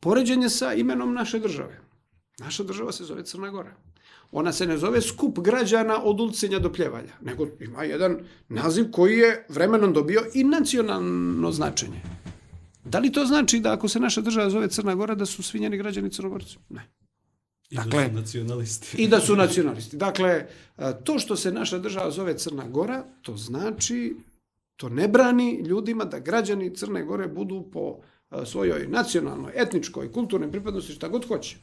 Poređenje 0.00 0.48
sa 0.48 0.72
imenom 0.74 1.14
naše 1.14 1.38
države. 1.38 1.80
Naša 2.38 2.62
država 2.62 2.92
se 2.92 3.04
zove 3.04 3.24
Crna 3.24 3.50
Gora. 3.50 3.74
Ona 4.32 4.52
se 4.52 4.66
ne 4.66 4.78
zove 4.78 5.00
skup 5.00 5.38
građana 5.38 6.02
od 6.02 6.20
Ulcinja 6.20 6.58
do 6.58 6.72
Pljevalja, 6.72 7.12
nego 7.20 7.46
ima 7.60 7.84
jedan 7.84 8.18
naziv 8.48 8.90
koji 8.90 9.18
je 9.18 9.46
vremenom 9.48 9.92
dobio 9.92 10.20
i 10.34 10.44
nacionalno 10.44 11.52
značenje. 11.52 12.00
Da 12.84 12.98
li 12.98 13.12
to 13.12 13.26
znači 13.26 13.60
da 13.60 13.72
ako 13.72 13.88
se 13.88 14.00
naša 14.00 14.20
država 14.20 14.50
zove 14.50 14.68
Crna 14.68 14.94
Gora, 14.94 15.14
da 15.14 15.26
su 15.26 15.42
svi 15.42 15.60
njeni 15.60 15.76
građani 15.76 16.10
Crnogorci? 16.10 16.58
Ne. 16.68 16.88
I 17.70 17.76
dakle, 17.76 18.08
da 18.08 18.08
su 18.08 18.14
nacionalisti. 18.14 19.02
I 19.02 19.08
da 19.08 19.20
su 19.20 19.36
nacionalisti. 19.36 19.96
Dakle, 19.96 20.46
to 21.04 21.18
što 21.18 21.36
se 21.36 21.52
naša 21.52 21.78
država 21.78 22.10
zove 22.10 22.38
Crna 22.38 22.68
Gora, 22.68 23.04
to 23.22 23.36
znači, 23.36 24.16
to 24.76 24.88
ne 24.88 25.08
brani 25.08 25.60
ljudima 25.60 26.04
da 26.04 26.18
građani 26.18 26.74
Crne 26.74 27.02
Gore 27.02 27.28
budu 27.28 27.68
po 27.72 27.98
svojoj 28.44 28.86
nacionalnoj, 28.88 29.52
etničkoj, 29.54 30.12
kulturnoj 30.12 30.50
pripadnosti 30.50 30.92
šta 30.92 31.08
god 31.08 31.28
hoće. 31.28 31.56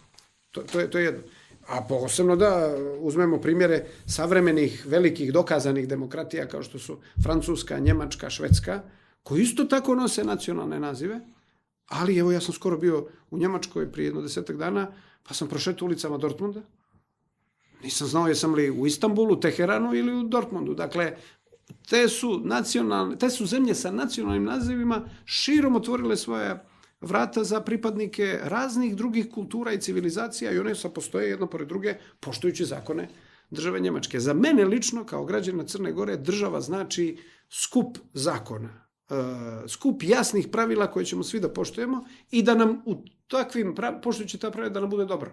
To, 0.54 0.62
to, 0.62 0.80
je, 0.80 0.90
to 0.90 0.98
je 0.98 1.06
jedno. 1.06 1.22
A 1.68 1.82
posebno 1.90 2.36
da 2.36 2.76
uzmemo 3.00 3.42
primjere 3.42 3.86
savremenih, 4.06 4.86
velikih, 4.88 5.32
dokazanih 5.34 5.88
demokratija 5.88 6.48
kao 6.48 6.64
što 6.64 6.80
su 6.80 6.98
Francuska, 7.24 7.80
Njemačka, 7.80 8.30
Švedska, 8.30 8.82
koji 9.24 9.42
isto 9.42 9.64
tako 9.64 9.96
nose 9.96 10.24
nacionalne 10.24 10.80
nazive, 10.80 11.20
ali 11.88 12.18
evo 12.18 12.32
ja 12.32 12.42
sam 12.42 12.54
skoro 12.54 12.78
bio 12.78 13.08
u 13.32 13.38
Njemačkoj 13.38 13.92
prije 13.92 14.08
jedno 14.08 14.22
desetak 14.22 14.58
dana, 14.58 14.92
pa 15.24 15.34
sam 15.34 15.48
prošetao 15.48 15.86
ulicama 15.86 16.18
Dortmunda, 16.18 16.62
nisam 17.84 18.08
znao 18.08 18.28
jesam 18.28 18.54
li 18.54 18.70
u 18.72 18.88
Istanbulu, 18.88 19.40
Teheranu 19.40 19.96
ili 19.96 20.14
u 20.14 20.24
Dortmundu. 20.24 20.74
Dakle, 20.74 21.18
te 21.90 22.08
su, 22.08 22.42
nacionalne, 22.44 23.18
te 23.18 23.30
su 23.30 23.46
zemlje 23.46 23.76
sa 23.76 23.92
nacionalnim 23.92 24.44
nazivima 24.44 25.02
širom 25.26 25.76
otvorile 25.76 26.18
svoje 26.18 26.60
vrata 27.04 27.44
za 27.44 27.62
pripadnike 27.62 28.40
raznih 28.44 28.96
drugih 28.96 29.30
kultura 29.32 29.74
i 29.74 29.80
civilizacija 29.82 30.52
i 30.52 30.60
one 30.60 30.76
sa 30.76 30.90
postoje 30.90 31.30
jedno 31.30 31.48
pored 31.48 31.68
druge, 31.68 31.96
poštujući 32.20 32.66
zakone 32.66 33.08
države 33.50 33.80
Njemačke. 33.80 34.20
Za 34.20 34.34
mene 34.34 34.66
lično, 34.66 35.06
kao 35.06 35.26
građana 35.26 35.64
Crne 35.64 35.92
Gore, 35.92 36.18
država 36.18 36.62
znači 36.62 37.18
skup 37.50 37.98
zakona, 38.14 38.70
e, 39.10 39.14
skup 39.68 40.04
jasnih 40.04 40.48
pravila 40.48 40.92
koje 40.92 41.06
ćemo 41.06 41.24
svi 41.24 41.40
da 41.40 41.50
poštujemo 41.50 42.06
i 42.32 42.44
da 42.44 42.56
nam 42.56 42.82
u 42.86 42.96
takvim, 43.28 43.76
poštujući 44.04 44.38
ta 44.38 44.52
pravila, 44.52 44.74
da 44.74 44.80
nam 44.80 44.90
bude 44.90 45.06
dobro. 45.06 45.32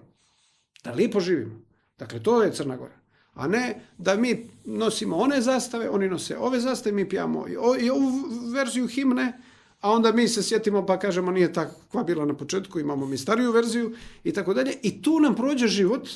Da 0.84 0.92
lijepo 0.92 1.20
živimo. 1.20 1.60
Dakle, 1.98 2.22
to 2.22 2.42
je 2.42 2.52
Crna 2.52 2.76
Gora 2.76 3.00
a 3.34 3.48
ne 3.48 3.80
da 3.98 4.16
mi 4.16 4.50
nosimo 4.64 5.16
one 5.16 5.40
zastave, 5.40 5.90
oni 5.90 6.08
nose 6.08 6.38
ove 6.38 6.60
zastave, 6.60 6.94
mi 6.94 7.08
pijamo 7.08 7.48
i, 7.48 7.90
ovu 7.90 8.10
verziju 8.54 8.86
himne, 8.86 9.32
a 9.80 9.90
onda 9.90 10.12
mi 10.12 10.28
se 10.28 10.42
sjetimo 10.42 10.86
pa 10.86 10.98
kažemo 10.98 11.30
nije 11.30 11.52
takva 11.52 12.02
bila 12.02 12.24
na 12.24 12.36
početku, 12.36 12.80
imamo 12.80 13.06
mi 13.06 13.18
stariju 13.18 13.52
verziju 13.52 13.92
i 14.24 14.32
tako 14.32 14.54
dalje. 14.54 14.74
I 14.82 15.02
tu 15.02 15.20
nam 15.20 15.34
prođe 15.34 15.68
život 15.68 16.08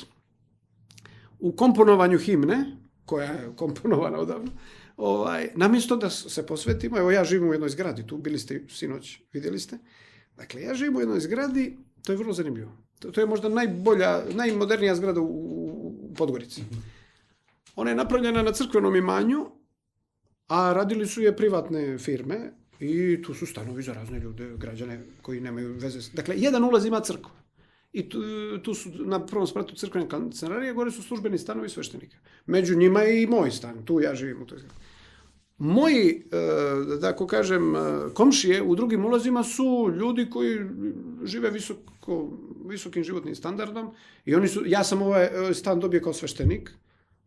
u 1.39 1.51
komponovanju 1.51 2.17
himne, 2.17 2.77
koja 3.05 3.31
je 3.31 3.49
komponovana 3.55 4.17
odavno, 4.17 4.51
ovaj, 4.97 5.49
namjesto 5.55 5.95
da 5.95 6.09
se 6.09 6.45
posvetimo, 6.45 6.97
evo 6.97 7.11
ja 7.11 7.23
živim 7.23 7.49
u 7.49 7.53
jednoj 7.53 7.69
zgradi, 7.69 8.07
tu 8.07 8.17
bili 8.17 8.39
ste 8.39 8.63
sinoć, 8.69 9.19
vidjeli 9.33 9.59
ste, 9.59 9.77
dakle 10.37 10.61
ja 10.61 10.73
živim 10.73 10.95
u 10.95 10.99
jednoj 10.99 11.19
zgradi, 11.19 11.77
to 12.03 12.13
je 12.13 12.17
vrlo 12.17 12.33
zanimljivo. 12.33 12.71
To, 12.99 13.11
to 13.11 13.21
je 13.21 13.27
možda 13.27 13.49
najbolja, 13.49 14.23
najmodernija 14.33 14.95
zgrada 14.95 15.21
u, 15.21 15.25
u 15.25 16.13
Podgorici. 16.17 16.61
-hmm. 16.61 16.95
Ona 17.75 17.89
je 17.89 17.95
napravljena 17.95 18.43
na 18.43 18.51
crkvenom 18.51 18.95
imanju, 18.95 19.45
a 20.47 20.73
radili 20.73 21.07
su 21.07 21.21
je 21.21 21.35
privatne 21.35 21.97
firme 21.97 22.51
i 22.79 23.21
tu 23.21 23.33
su 23.33 23.45
stanovi 23.45 23.83
za 23.83 23.93
razne 23.93 24.19
ljude, 24.19 24.51
građane 24.57 25.05
koji 25.21 25.41
nemaju 25.41 25.73
veze. 25.73 25.99
Dakle, 26.13 26.35
jedan 26.37 26.63
ulaz 26.63 26.85
ima 26.85 26.99
crkva. 26.99 27.31
I 27.93 28.09
tu, 28.09 28.19
tu 28.63 28.73
su 28.73 28.89
na 29.05 29.25
prvom 29.25 29.47
spratu 29.47 29.75
crkvene 29.75 30.09
kancelarije, 30.09 30.73
gore 30.73 30.91
su 30.91 31.03
službeni 31.03 31.37
stanovi 31.37 31.69
sveštenika. 31.69 32.17
Među 32.45 32.77
njima 32.77 33.01
je 33.01 33.23
i 33.23 33.27
moj 33.27 33.51
stan, 33.51 33.85
tu 33.85 33.99
ja 34.01 34.15
živim 34.15 34.41
u 34.41 34.45
toj 34.45 34.57
zgradi. 34.57 34.75
Moji, 35.57 36.09
e, 36.09 36.37
da 36.87 36.99
tako 36.99 37.27
kažem, 37.27 37.75
e, 37.75 37.79
komšije 38.13 38.61
u 38.61 38.75
drugim 38.75 39.05
ulazima 39.05 39.43
su 39.43 39.91
ljudi 39.99 40.29
koji 40.29 40.59
žive 41.23 41.49
visoko, 41.49 42.37
visokim 42.65 43.03
životnim 43.03 43.35
standardom 43.35 43.93
i 44.25 44.35
oni 44.35 44.47
su, 44.47 44.63
ja 44.65 44.83
sam 44.83 45.01
ovaj 45.01 45.29
stan 45.53 45.79
dobio 45.79 46.01
kao 46.01 46.13
sveštenik, 46.13 46.71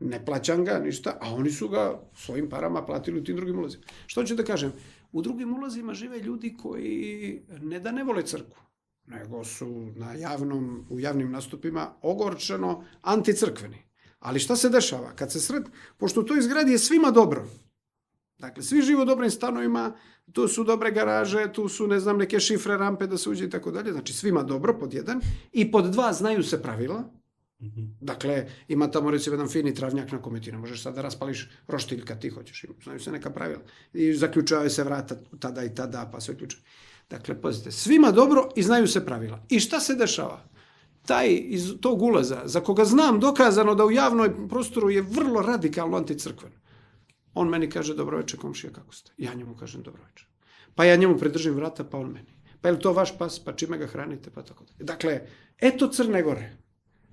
ne 0.00 0.24
plaćam 0.24 0.64
ga, 0.64 0.78
ništa, 0.78 1.18
a 1.20 1.34
oni 1.34 1.50
su 1.50 1.68
ga 1.68 2.00
svojim 2.14 2.48
parama 2.48 2.86
platili 2.86 3.20
u 3.20 3.24
tim 3.24 3.36
drugim 3.36 3.58
ulazima. 3.58 3.84
Što 4.06 4.24
ću 4.24 4.34
da 4.34 4.44
kažem? 4.44 4.72
U 5.12 5.22
drugim 5.22 5.54
ulazima 5.54 5.94
žive 5.94 6.18
ljudi 6.20 6.56
koji 6.56 7.42
ne 7.60 7.80
da 7.80 7.92
ne 7.92 8.04
vole 8.04 8.26
crkvu, 8.26 8.62
nego 9.06 9.44
su 9.44 9.92
na 9.96 10.14
javnom, 10.14 10.86
u 10.90 11.00
javnim 11.00 11.30
nastupima 11.30 11.94
ogorčeno 12.02 12.84
anticrkveni. 13.02 13.82
Ali 14.18 14.38
šta 14.38 14.56
se 14.56 14.68
dešava? 14.68 15.12
Kad 15.16 15.32
se 15.32 15.40
sred, 15.40 15.62
pošto 15.96 16.20
u 16.20 16.24
toj 16.24 16.40
zgradi 16.40 16.72
je 16.72 16.78
svima 16.78 17.10
dobro, 17.10 17.46
Dakle, 18.38 18.62
svi 18.62 18.82
žive 18.82 19.02
u 19.02 19.04
dobrim 19.04 19.30
stanovima, 19.30 19.92
tu 20.32 20.48
su 20.48 20.64
dobre 20.64 20.90
garaže, 20.90 21.52
tu 21.52 21.68
su, 21.68 21.86
ne 21.86 22.00
znam, 22.00 22.18
neke 22.18 22.40
šifre, 22.40 22.76
rampe 22.76 23.06
da 23.06 23.18
se 23.18 23.30
uđe 23.30 23.44
i 23.44 23.50
tako 23.50 23.70
dalje. 23.70 23.92
Znači, 23.92 24.12
svima 24.12 24.42
dobro, 24.42 24.78
pod 24.78 24.94
jedan. 24.94 25.20
I 25.52 25.70
pod 25.70 25.90
dva, 25.90 26.12
znaju 26.12 26.42
se 26.42 26.62
pravila. 26.62 27.04
-hmm. 27.60 27.96
Dakle, 28.00 28.46
ima 28.68 28.90
tamo 28.90 29.10
recimo 29.10 29.34
jedan 29.34 29.48
fini 29.48 29.74
travnjak 29.74 30.12
na 30.12 30.22
kome 30.22 30.40
ti 30.40 30.52
ne 30.52 30.58
možeš 30.58 30.82
sad 30.82 30.94
da 30.94 31.02
raspališ 31.02 31.48
roštilj 31.68 32.04
kad 32.04 32.20
ti 32.20 32.28
hoćeš. 32.28 32.64
Znaju 32.84 33.00
se 33.00 33.12
neka 33.12 33.30
pravila. 33.30 33.60
I 33.92 34.14
zaključavaju 34.14 34.70
se 34.70 34.84
vrata 34.84 35.16
tada 35.40 35.64
i 35.64 35.74
tada, 35.74 36.10
pa 36.12 36.20
sve 36.20 36.36
ključe. 36.36 36.56
Dakle, 37.10 37.40
pazite, 37.40 37.70
svima 37.70 38.10
dobro 38.10 38.48
i 38.56 38.62
znaju 38.62 38.86
se 38.86 39.06
pravila. 39.06 39.44
I 39.48 39.60
šta 39.60 39.80
se 39.80 39.94
dešava? 39.94 40.48
Taj 41.06 41.28
iz 41.28 41.74
tog 41.80 42.02
ulaza, 42.02 42.42
za 42.44 42.60
koga 42.60 42.84
znam 42.84 43.20
dokazano 43.20 43.74
da 43.74 43.84
u 43.84 43.90
javnoj 43.90 44.48
prostoru 44.48 44.90
je 44.90 45.02
vrlo 45.02 45.42
radikalno 45.42 45.96
anticrkven, 45.96 46.52
On 47.38 47.48
meni 47.48 47.70
kaže, 47.70 47.94
dobro 47.94 48.16
večer, 48.18 48.40
komšija, 48.40 48.72
kako 48.72 48.94
ste? 48.94 49.12
Ja 49.16 49.34
njemu 49.34 49.56
kažem, 49.56 49.82
dobro 49.82 50.02
večer. 50.10 50.26
Pa 50.74 50.84
ja 50.84 50.96
njemu 50.96 51.18
pridržim 51.18 51.54
vrata, 51.54 51.84
pa 51.84 51.98
on 51.98 52.10
meni. 52.10 52.34
Pa 52.60 52.68
je 52.68 52.72
li 52.72 52.80
to 52.80 52.92
vaš 52.92 53.18
pas? 53.18 53.38
Pa 53.44 53.52
čime 53.52 53.78
ga 53.78 53.86
hranite? 53.86 54.30
Pa 54.30 54.42
tako 54.42 54.64
da. 54.64 54.84
Dakle, 54.84 55.20
eto 55.58 55.88
Crne 55.88 56.22
Gore. 56.22 56.56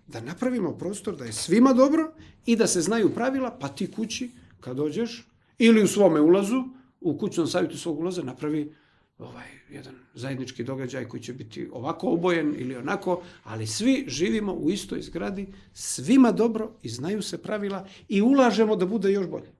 Da 0.07 0.21
napravimo 0.21 0.77
prostor 0.77 1.15
da 1.15 1.25
je 1.25 1.33
svima 1.33 1.73
dobro 1.73 2.13
i 2.45 2.55
da 2.55 2.67
se 2.67 2.81
znaju 2.81 3.13
pravila, 3.13 3.57
pa 3.59 3.67
ti 3.67 3.91
kući, 3.91 4.31
kad 4.59 4.77
dođeš, 4.77 5.27
ili 5.57 5.83
u 5.83 5.87
svome 5.87 6.21
ulazu, 6.21 6.63
u 7.01 7.17
kućnom 7.17 7.47
savjetu 7.47 7.77
svog 7.77 7.99
ulaza, 7.99 8.23
napravi 8.23 8.75
ovaj 9.17 9.47
jedan 9.69 9.95
zajednički 10.13 10.63
događaj 10.63 11.07
koji 11.07 11.23
će 11.23 11.33
biti 11.33 11.69
ovako 11.71 12.07
obojen 12.07 12.55
ili 12.57 12.75
onako, 12.75 13.23
ali 13.43 13.67
svi 13.67 14.05
živimo 14.07 14.53
u 14.53 14.71
istoj 14.71 15.01
zgradi, 15.01 15.47
svima 15.73 16.31
dobro 16.31 16.71
i 16.81 16.89
znaju 16.89 17.21
se 17.21 17.41
pravila 17.41 17.87
i 18.09 18.21
ulažemo 18.21 18.75
da 18.75 18.85
bude 18.85 19.11
još 19.11 19.27
bolje. 19.27 19.51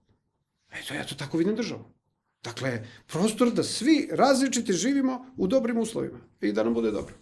Eto, 0.71 0.93
ja 0.93 1.05
to 1.05 1.15
tako 1.15 1.37
vidim 1.37 1.55
državu. 1.55 1.83
Dakle, 2.43 2.87
prostor 3.07 3.51
da 3.53 3.63
svi 3.63 4.09
različiti 4.11 4.73
živimo 4.73 5.25
u 5.37 5.47
dobrim 5.47 5.77
uslovima 5.77 6.19
i 6.41 6.51
da 6.51 6.63
nam 6.63 6.73
bude 6.73 6.91
dobro. 6.91 7.13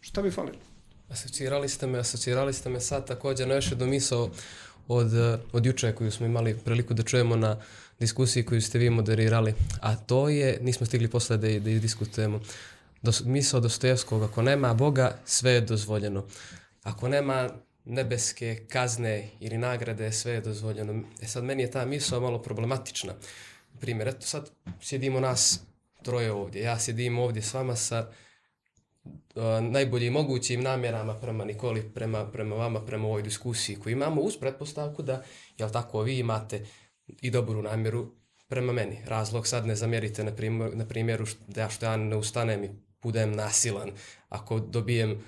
Šta 0.00 0.22
bi 0.22 0.30
falilo? 0.30 0.73
Asocirali 1.08 1.68
ste 1.68 1.86
me, 1.86 1.98
asocirali 1.98 2.52
ste 2.52 2.68
me 2.68 2.80
sad 2.80 3.06
također 3.06 3.48
na 3.48 3.54
još 3.54 3.70
jednu 3.70 3.86
misao 3.86 4.30
od, 4.88 5.12
od 5.52 5.66
juče 5.66 5.92
koju 5.92 6.10
smo 6.10 6.26
imali 6.26 6.58
priliku 6.64 6.94
da 6.94 7.02
čujemo 7.02 7.36
na 7.36 7.60
diskusiji 8.00 8.44
koju 8.44 8.62
ste 8.62 8.78
vi 8.78 8.90
moderirali, 8.90 9.54
a 9.80 9.96
to 9.96 10.28
je, 10.28 10.58
nismo 10.62 10.86
stigli 10.86 11.08
posle 11.08 11.36
da, 11.36 11.48
da 11.48 11.58
diskutujemo, 11.58 12.40
Dos, 13.04 13.24
misao 13.24 13.60
Dostojevskog, 13.60 14.22
ako 14.22 14.42
nema 14.42 14.74
Boga, 14.74 15.18
sve 15.24 15.50
je 15.52 15.60
dozvoljeno. 15.60 16.24
Ako 16.82 17.08
nema 17.08 17.50
nebeske 17.84 18.64
kazne 18.68 19.28
ili 19.40 19.58
nagrade, 19.58 20.12
sve 20.12 20.32
je 20.32 20.40
dozvoljeno. 20.40 21.02
E 21.22 21.26
sad, 21.26 21.44
meni 21.44 21.62
je 21.62 21.70
ta 21.70 21.84
misla 21.84 22.20
malo 22.20 22.42
problematična. 22.42 23.12
Primjer, 23.80 24.08
eto 24.08 24.26
sad 24.26 24.50
sjedimo 24.80 25.20
nas 25.20 25.60
troje 26.02 26.32
ovdje. 26.32 26.62
Ja 26.62 26.78
sjedim 26.78 27.18
ovdje 27.18 27.42
s 27.42 27.54
vama 27.54 27.76
sa 27.76 28.10
najboljim 29.70 30.12
mogućim 30.12 30.62
namjerama 30.62 31.14
prema 31.14 31.44
Nikoli, 31.44 31.90
prema, 31.94 32.26
prema 32.26 32.56
vama, 32.56 32.80
prema 32.80 33.08
ovoj 33.08 33.22
diskusiji 33.22 33.76
koju 33.76 33.92
imamo 33.92 34.20
uz 34.20 34.36
pretpostavku 34.36 35.02
da, 35.02 35.22
jel 35.58 35.70
tako, 35.70 36.02
vi 36.02 36.18
imate 36.18 36.66
i 37.06 37.30
dobru 37.30 37.62
namjeru 37.62 38.10
prema 38.48 38.72
meni. 38.72 38.98
Razlog 39.06 39.46
sad 39.46 39.66
ne 39.66 39.74
zamjerite 39.74 40.24
na, 40.24 40.32
primjer, 40.32 40.76
na 40.76 40.86
primjeru 40.86 41.26
da 41.48 41.60
ja 41.60 41.70
što 41.70 41.86
ja 41.86 41.96
ne 41.96 42.16
ustanem 42.16 42.64
i 42.64 42.70
budem 43.02 43.32
nasilan 43.32 43.90
ako 44.28 44.58
dobijem 44.58 45.24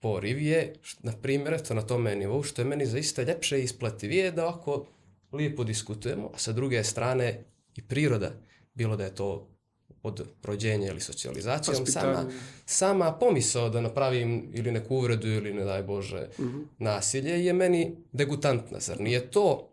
poriv 0.00 0.42
je, 0.42 0.74
na 1.02 1.12
primjer, 1.12 1.54
eto 1.54 1.74
na 1.74 1.82
tome 1.82 2.16
nivou, 2.16 2.42
što 2.42 2.62
je 2.62 2.66
meni 2.66 2.86
zaista 2.86 3.22
ljepše 3.22 3.60
i 3.60 3.64
isplativije 3.64 4.32
da 4.32 4.46
ovako 4.46 4.86
lijepo 5.32 5.64
diskutujemo, 5.64 6.30
a 6.34 6.38
sa 6.38 6.52
druge 6.52 6.84
strane 6.84 7.44
i 7.74 7.82
priroda, 7.82 8.30
bilo 8.74 8.96
da 8.96 9.04
je 9.04 9.14
to 9.14 9.57
od 10.02 10.28
rođenja 10.42 10.88
ili 10.88 11.00
socijalizacijom, 11.00 11.86
sama, 11.86 12.30
sama 12.66 13.12
pomisao 13.12 13.68
da 13.68 13.80
napravim 13.80 14.50
ili 14.54 14.72
neku 14.72 14.96
uvredu 14.96 15.28
ili 15.28 15.54
ne 15.54 15.64
daj 15.64 15.82
Bože 15.82 16.28
mm 16.38 16.42
-hmm. 16.42 16.64
nasilje 16.78 17.44
je 17.44 17.52
meni 17.52 17.96
degutantna. 18.12 18.80
Zar 18.80 19.00
nije 19.00 19.30
to? 19.30 19.68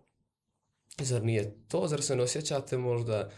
Zar 1.00 1.24
nije 1.24 1.56
to? 1.68 1.88
Zar 1.88 2.02
se 2.02 2.16
ne 2.16 2.24
osjećate 2.24 2.78
možda 2.78 3.30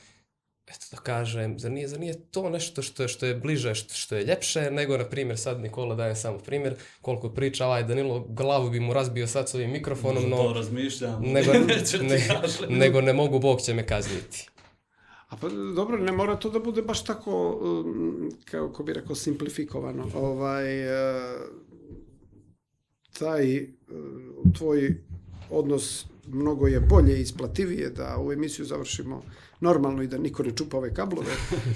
eto 0.67 0.85
da 0.91 0.97
kažem, 0.97 1.59
zar 1.59 1.71
nije, 1.71 1.87
zar 1.87 1.99
nije 1.99 2.13
to 2.31 2.49
nešto 2.49 2.81
što 2.81 3.03
je, 3.03 3.07
što 3.07 3.25
je 3.25 3.35
bliže, 3.35 3.75
što, 3.75 3.93
što 3.93 4.15
je 4.15 4.23
ljepše, 4.23 4.71
nego, 4.71 4.97
na 4.97 5.05
primjer, 5.05 5.39
sad 5.39 5.61
Nikola 5.61 5.95
daje 5.95 6.15
samo 6.15 6.37
primjer, 6.37 6.75
koliko 7.01 7.29
priča, 7.29 7.65
ovaj 7.65 7.83
Danilo, 7.83 8.19
glavu 8.19 8.69
bi 8.69 8.79
mu 8.79 8.93
razbio 8.93 9.27
sad 9.27 9.49
s 9.49 9.55
ovim 9.55 9.71
mikrofonom, 9.71 10.29
no... 10.29 10.37
To 10.37 10.53
razmišljam, 10.53 11.21
nego, 11.23 11.53
ne, 12.09 12.27
nego 12.69 13.01
ne 13.01 13.13
mogu, 13.13 13.39
Bog 13.39 13.61
će 13.61 13.73
me 13.73 13.87
kazniti. 13.87 14.49
A 15.27 15.35
pa 15.35 15.49
dobro, 15.75 15.97
ne 15.97 16.11
mora 16.11 16.35
to 16.35 16.49
da 16.49 16.59
bude 16.59 16.81
baš 16.81 17.03
tako, 17.03 17.59
um, 17.61 18.31
kako 18.45 18.83
bi 18.83 18.93
rekao, 18.93 19.15
simplifikovano. 19.15 20.09
Ovaj, 20.15 20.85
uh, 20.85 21.41
taj 23.19 23.63
uh, 23.63 23.67
tvoj 24.57 25.03
odnos 25.49 26.05
mnogo 26.27 26.67
je 26.67 26.79
bolje 26.79 27.17
i 27.17 27.21
isplativije 27.21 27.89
da 27.89 28.15
ovu 28.17 28.31
emisiju 28.31 28.65
završimo 28.65 29.23
normalno 29.59 30.03
i 30.03 30.07
da 30.07 30.17
niko 30.17 30.43
ne 30.43 30.51
čupa 30.55 30.77
ove 30.77 30.93
kablove 30.93 31.33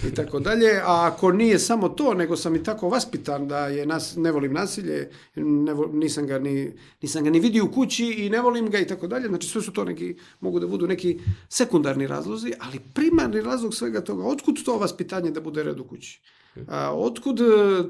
i 0.07 0.13
tako 0.15 0.39
dalje. 0.39 0.81
A 0.83 1.11
ako 1.13 1.31
nije 1.31 1.59
samo 1.59 1.89
to, 1.89 2.13
nego 2.13 2.37
sam 2.37 2.55
i 2.55 2.63
tako 2.63 2.89
vaspitan 2.89 3.47
da 3.47 3.67
je 3.67 3.85
nas, 3.85 4.15
ne 4.15 4.31
volim 4.31 4.53
nasilje, 4.53 5.09
ne 5.35 5.73
vo, 5.73 5.89
nisam, 5.93 6.27
ga 6.27 6.39
ni, 6.39 6.73
nisam 7.01 7.23
ga 7.23 7.29
ni 7.29 7.39
vidio 7.39 7.65
u 7.65 7.71
kući 7.71 8.05
i 8.05 8.29
ne 8.29 8.41
volim 8.41 8.69
ga 8.69 8.79
i 8.79 8.87
tako 8.87 9.07
dalje. 9.07 9.27
Znači 9.27 9.47
sve 9.47 9.61
su 9.61 9.73
to 9.73 9.83
neki, 9.83 10.15
mogu 10.39 10.59
da 10.59 10.67
budu 10.67 10.87
neki 10.87 11.19
sekundarni 11.49 12.07
razlozi, 12.07 12.53
ali 12.59 12.79
primarni 12.93 13.41
razlog 13.41 13.75
svega 13.75 14.01
toga, 14.01 14.23
otkud 14.23 14.65
to 14.65 14.77
vaspitanje 14.77 15.31
da 15.31 15.41
bude 15.41 15.63
red 15.63 15.79
u 15.79 15.83
kući? 15.83 16.21
A, 16.67 16.93
otkud 16.93 17.39
e, 17.41 17.43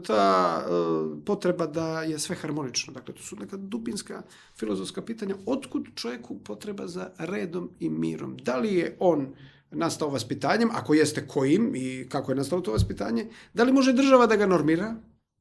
ta 0.04 0.66
e, 0.66 1.26
potreba 1.26 1.68
da 1.68 2.02
je 2.02 2.20
sve 2.20 2.36
harmonično? 2.36 2.94
Dakle, 2.94 3.14
to 3.14 3.24
su 3.24 3.36
neka 3.36 3.58
dubinska 3.58 4.22
filozofska 4.56 5.02
pitanja. 5.02 5.36
Otkud 5.46 5.88
čovjeku 5.96 6.39
potreba 6.39 6.88
za 6.88 7.10
redom 7.18 7.70
i 7.80 7.89
mirom? 7.89 8.38
Da 8.38 8.58
li 8.58 8.76
je 8.76 8.96
on 9.00 9.34
nastao 9.72 10.09
vaspitanjem, 10.09 10.69
ako 10.74 10.93
jeste 10.93 11.28
kojim 11.28 11.72
i 11.76 12.07
kako 12.09 12.32
je 12.32 12.36
nastalo 12.36 12.61
to 12.61 12.72
vaspitanje, 12.72 13.28
da 13.53 13.63
li 13.63 13.74
može 13.74 13.93
država 13.93 14.28
da 14.28 14.36
ga 14.36 14.45
normira 14.45 14.95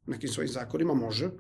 nekim 0.07 0.29
svojim 0.29 0.49
zakonima? 0.49 0.95
Može. 0.95 1.31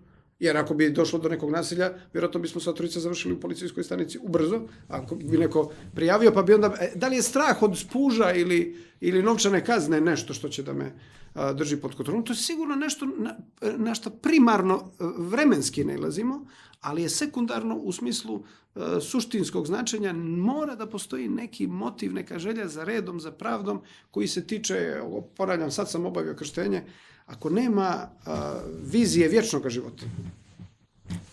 Jer 0.40 0.56
ako 0.56 0.74
bi 0.74 0.90
došlo 0.90 1.18
do 1.18 1.28
nekog 1.28 1.50
nasilja, 1.50 1.92
vjerojatno 2.12 2.40
bismo 2.40 2.60
sa 2.60 2.72
trojica 2.74 3.00
završili 3.00 3.34
u 3.34 3.40
policijskoj 3.40 3.84
stanici 3.84 4.18
ubrzo, 4.22 4.60
ako 4.88 5.14
bi 5.14 5.38
neko 5.38 5.72
prijavio, 5.94 6.32
pa 6.32 6.42
bi 6.42 6.54
onda... 6.54 6.74
E, 6.80 6.92
da 6.94 7.08
li 7.08 7.16
je 7.16 7.22
strah 7.22 7.62
od 7.62 7.78
spuža 7.78 8.32
ili, 8.32 8.76
ili 9.00 9.22
novčane 9.22 9.64
kazne 9.64 10.00
nešto 10.00 10.34
što 10.34 10.48
će 10.48 10.62
da 10.62 10.72
me 10.72 10.92
a, 11.34 11.52
drži 11.52 11.76
pod 11.76 11.94
kontrolom? 11.94 12.24
To 12.24 12.32
je 12.32 12.36
sigurno 12.36 12.74
nešto 12.74 13.06
na, 13.06 13.36
na 13.76 13.94
što 13.94 14.10
primarno 14.10 14.92
vremenski 15.18 15.84
ne 15.84 15.94
ilazimo, 15.94 16.46
ali 16.80 17.02
je 17.02 17.08
sekundarno 17.08 17.76
u 17.76 17.92
smislu 17.92 18.44
e, 18.74 18.80
suštinskog 19.00 19.66
značenja 19.66 20.12
mora 20.12 20.74
da 20.74 20.86
postoji 20.86 21.28
neki 21.28 21.66
motiv, 21.66 22.12
neka 22.12 22.38
želja 22.38 22.68
za 22.68 22.84
redom, 22.84 23.20
za 23.20 23.32
pravdom 23.32 23.82
koji 24.10 24.28
se 24.28 24.46
tiče, 24.46 25.00
ponavljam, 25.36 25.70
sad 25.70 25.90
sam 25.90 26.06
obavio 26.06 26.34
krštenje, 26.34 26.84
ako 27.30 27.50
nema 27.50 28.08
a, 28.26 28.60
vizije 28.82 29.28
vječnog 29.28 29.68
života, 29.68 30.02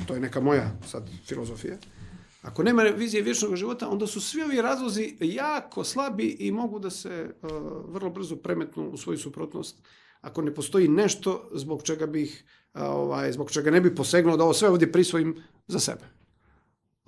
to 0.07 0.13
je 0.13 0.19
neka 0.19 0.39
moja 0.39 0.71
sad 0.87 1.09
filozofija, 1.25 1.77
ako 2.41 2.63
nema 2.63 2.83
vizije 2.83 3.23
vječnog 3.23 3.55
života, 3.55 3.89
onda 3.89 4.07
su 4.07 4.21
svi 4.21 4.41
ovi 4.41 4.61
razlozi 4.61 5.17
jako 5.19 5.83
slabi 5.83 6.35
i 6.39 6.51
mogu 6.51 6.79
da 6.79 6.89
se 6.89 7.35
a, 7.41 7.47
vrlo 7.87 8.09
brzo 8.09 8.35
premetnu 8.35 8.89
u 8.89 8.97
svoju 8.97 9.17
suprotnost 9.17 9.75
ako 10.21 10.41
ne 10.41 10.53
postoji 10.53 10.87
nešto 10.87 11.49
zbog 11.53 11.83
čega 11.83 12.05
bih 12.05 12.45
ovaj, 12.73 13.31
zbog 13.31 13.51
čega 13.51 13.71
ne 13.71 13.81
bi 13.81 13.95
posegnuo 13.95 14.37
da 14.37 14.43
ovo 14.43 14.53
sve 14.53 14.69
ovdje 14.69 14.91
prisvojim 14.91 15.43
za 15.67 15.79
sebe. 15.79 16.05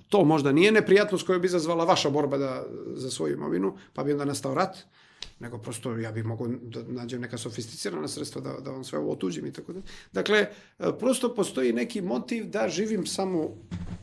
To 0.08 0.24
možda 0.24 0.52
nije 0.52 0.72
neprijatnost 0.72 1.26
koja 1.26 1.38
bi 1.38 1.46
izazvala 1.46 1.84
vaša 1.84 2.10
borba 2.10 2.38
da, 2.38 2.66
za 2.94 3.10
svoju 3.10 3.34
imovinu, 3.34 3.76
pa 3.94 4.04
bi 4.04 4.12
onda 4.12 4.24
nastao 4.24 4.54
rat, 4.54 4.76
nego 5.40 5.58
prosto 5.58 5.96
ja 5.96 6.12
bih 6.12 6.24
mogao 6.24 6.48
da 6.48 6.82
nađem 6.88 7.20
neka 7.20 7.38
sofisticirana 7.38 8.08
sredstva 8.08 8.40
da, 8.40 8.52
da 8.60 8.70
vam 8.70 8.84
sve 8.84 8.98
ovo 8.98 9.12
otuđim 9.12 9.46
i 9.46 9.52
tako 9.52 9.72
da. 9.72 9.80
Dakle, 10.12 10.46
prosto 10.98 11.34
postoji 11.34 11.72
neki 11.72 12.00
motiv 12.00 12.50
da 12.50 12.68
živim 12.68 13.06
samo 13.06 13.56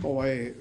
ovaj, 0.04 0.54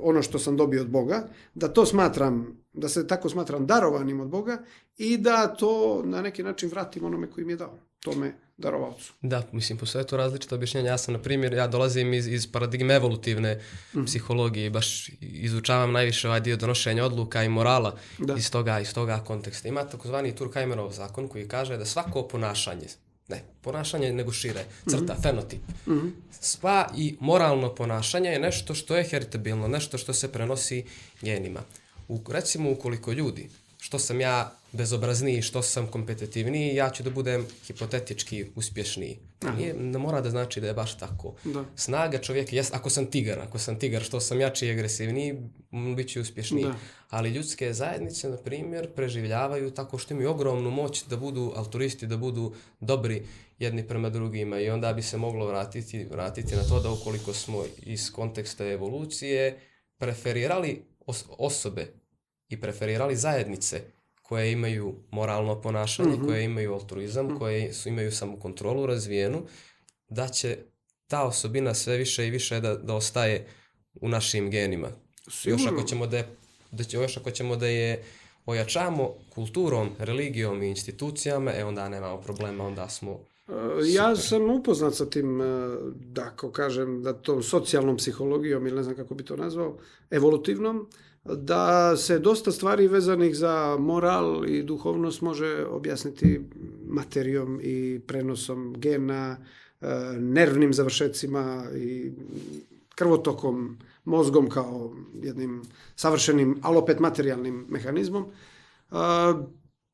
ono 0.00 0.22
što 0.22 0.38
sam 0.38 0.56
dobio 0.56 0.80
od 0.80 0.90
Boga, 0.90 1.28
da 1.54 1.68
to 1.68 1.86
smatram, 1.86 2.58
da 2.72 2.88
se 2.88 3.06
tako 3.06 3.28
smatram 3.28 3.66
darovanim 3.66 4.20
od 4.20 4.28
Boga 4.28 4.64
i 4.98 5.16
da 5.16 5.46
to 5.46 6.02
na 6.04 6.22
neki 6.22 6.42
način 6.42 6.68
vratim 6.68 7.04
onome 7.04 7.30
koji 7.30 7.46
mi 7.46 7.52
je 7.52 7.56
dao, 7.56 7.78
tome 8.04 8.34
darovalcu. 8.56 9.12
Da, 9.22 9.42
mislim, 9.52 9.78
postoje 9.78 10.06
to 10.06 10.16
različite 10.16 10.54
objašnjenja. 10.54 10.90
Ja 10.90 10.98
sam, 10.98 11.14
na 11.14 11.22
primjer, 11.22 11.52
ja 11.52 11.66
dolazim 11.66 12.14
iz, 12.14 12.26
iz 12.26 12.52
paradigme 12.52 12.94
evolutivne 12.94 13.60
mm. 13.94 14.04
psihologije 14.04 14.66
i 14.66 14.70
baš 14.70 15.08
izučavam 15.20 15.92
najviše 15.92 16.28
ovaj 16.28 16.40
dio 16.40 16.56
donošenja 16.56 17.04
odluka 17.04 17.44
i 17.44 17.48
morala 17.48 17.96
da. 18.18 18.34
iz, 18.34 18.50
toga, 18.50 18.80
iz 18.80 18.94
toga 18.94 19.18
konteksta. 19.26 19.68
Ima 19.68 19.84
takozvani 19.84 20.34
Turkheimerov 20.36 20.92
zakon 20.92 21.28
koji 21.28 21.48
kaže 21.48 21.76
da 21.76 21.84
svako 21.84 22.28
ponašanje 22.28 22.86
ne, 23.28 23.42
ponašanje 23.60 24.12
nego 24.12 24.32
šire, 24.32 24.64
crta, 24.86 25.14
mm 25.14 25.16
-hmm. 25.16 25.22
fenotip. 25.22 25.60
Mm 25.86 25.92
-hmm. 25.92 26.10
Sva 26.40 26.90
i 26.96 27.16
moralno 27.20 27.74
ponašanje 27.74 28.30
je 28.30 28.38
nešto 28.38 28.74
što 28.74 28.96
je 28.96 29.04
heritabilno, 29.04 29.68
nešto 29.68 29.98
što 29.98 30.12
se 30.12 30.32
prenosi 30.32 30.84
genima. 31.22 31.60
U, 32.08 32.20
recimo, 32.28 32.70
ukoliko 32.70 33.12
ljudi, 33.12 33.48
što 33.84 33.98
sam 33.98 34.20
ja 34.20 34.52
bezobrazniji, 34.72 35.42
što 35.42 35.62
sam 35.62 35.86
kompetitivniji, 35.86 36.74
ja 36.74 36.90
ću 36.90 37.02
da 37.02 37.10
budem 37.10 37.46
hipotetički 37.66 38.46
uspješniji. 38.54 39.18
Nije, 39.56 39.74
ne 39.74 39.98
mora 39.98 40.20
da 40.20 40.30
znači 40.30 40.60
da 40.60 40.66
je 40.66 40.74
baš 40.74 40.98
tako. 40.98 41.34
Da. 41.44 41.64
Snaga 41.76 42.18
čovjeka, 42.18 42.56
jes, 42.56 42.72
ako 42.72 42.90
sam 42.90 43.06
tigar, 43.06 43.40
ako 43.40 43.58
sam 43.58 43.78
tigar, 43.78 44.02
što 44.02 44.20
sam 44.20 44.40
jači 44.40 44.66
i 44.66 44.70
agresivniji, 44.70 45.34
bit 45.96 46.08
ću 46.08 46.20
uspješniji. 46.20 46.64
Da. 46.64 46.74
Ali 47.10 47.30
ljudske 47.30 47.72
zajednice, 47.72 48.28
na 48.28 48.36
primjer, 48.36 48.88
preživljavaju 48.94 49.70
tako 49.70 49.98
što 49.98 50.14
imaju 50.14 50.30
ogromnu 50.30 50.70
moć 50.70 51.04
da 51.04 51.16
budu 51.16 51.52
altruisti, 51.56 52.06
da 52.06 52.16
budu 52.16 52.54
dobri 52.80 53.22
jedni 53.58 53.88
prema 53.88 54.10
drugima 54.10 54.60
i 54.60 54.70
onda 54.70 54.92
bi 54.92 55.02
se 55.02 55.16
moglo 55.16 55.46
vratiti, 55.46 56.04
vratiti 56.04 56.56
na 56.56 56.62
to 56.62 56.80
da 56.80 56.90
ukoliko 56.90 57.34
smo 57.34 57.64
iz 57.82 58.12
konteksta 58.12 58.66
evolucije 58.66 59.60
preferirali 59.98 60.82
os 61.06 61.24
osobe 61.38 62.03
i 62.54 62.60
preferirali 62.60 63.16
zajednice 63.16 63.80
koje 64.22 64.52
imaju 64.52 64.94
moralno 65.10 65.60
ponašanje, 65.60 66.16
mm 66.16 66.20
-hmm. 66.20 66.26
koje 66.26 66.44
imaju 66.44 66.72
altruizam, 66.72 67.26
mm 67.26 67.30
-hmm. 67.30 67.38
koje 67.38 67.72
su, 67.72 67.88
imaju 67.88 68.12
samokontrolu 68.12 68.86
razvijenu, 68.86 69.42
da 70.08 70.28
će 70.28 70.58
ta 71.06 71.24
osobina 71.24 71.74
sve 71.74 71.96
više 71.96 72.26
i 72.26 72.30
više 72.30 72.60
da, 72.60 72.74
da 72.74 72.94
ostaje 72.94 73.46
u 74.00 74.08
našim 74.08 74.50
genima. 74.50 74.88
Sigurno. 75.30 75.64
Još 75.64 75.72
ako 75.72 75.82
ćemo 75.82 76.06
da 76.06 76.16
je, 76.16 76.26
da 76.70 76.84
će, 76.84 76.96
još 76.96 77.16
ako 77.16 77.30
ćemo 77.30 77.56
da 77.56 77.66
je 77.66 78.02
ojačamo 78.46 79.14
kulturom, 79.34 79.90
religijom 79.98 80.62
i 80.62 80.68
institucijama, 80.68 81.52
e 81.54 81.64
onda 81.64 81.88
nemamo 81.88 82.20
problema, 82.20 82.66
onda 82.66 82.88
smo 82.88 83.20
e, 83.48 83.52
Ja 83.86 84.16
sam 84.16 84.50
upoznat 84.50 84.94
sa 84.94 85.10
tim, 85.10 85.40
e, 85.40 85.44
da 85.94 86.22
ako 86.22 86.50
kažem, 86.50 87.02
da 87.02 87.12
tom 87.12 87.42
socijalnom 87.42 87.96
psihologijom, 87.96 88.66
ili 88.66 88.76
ne 88.76 88.82
znam 88.82 88.96
kako 88.96 89.14
bi 89.14 89.24
to 89.24 89.36
nazvao, 89.36 89.78
evolutivnom, 90.10 90.88
da 91.24 91.96
se 91.96 92.18
dosta 92.18 92.52
stvari 92.52 92.88
vezanih 92.88 93.36
za 93.36 93.76
moral 93.80 94.48
i 94.48 94.62
duhovnost 94.62 95.20
može 95.20 95.66
objasniti 95.70 96.40
materijom 96.86 97.60
i 97.62 98.00
prenosom 98.06 98.74
gena, 98.78 99.36
e, 99.80 99.86
nervnim 100.18 100.74
završecima 100.74 101.64
i 101.76 102.12
krvotokom, 102.94 103.78
mozgom 104.04 104.48
kao 104.48 104.96
jednim 105.22 105.62
savršenim, 105.96 106.58
ali 106.62 106.76
opet 106.76 107.00
materijalnim 107.00 107.66
mehanizmom. 107.68 108.24
E, 108.24 108.96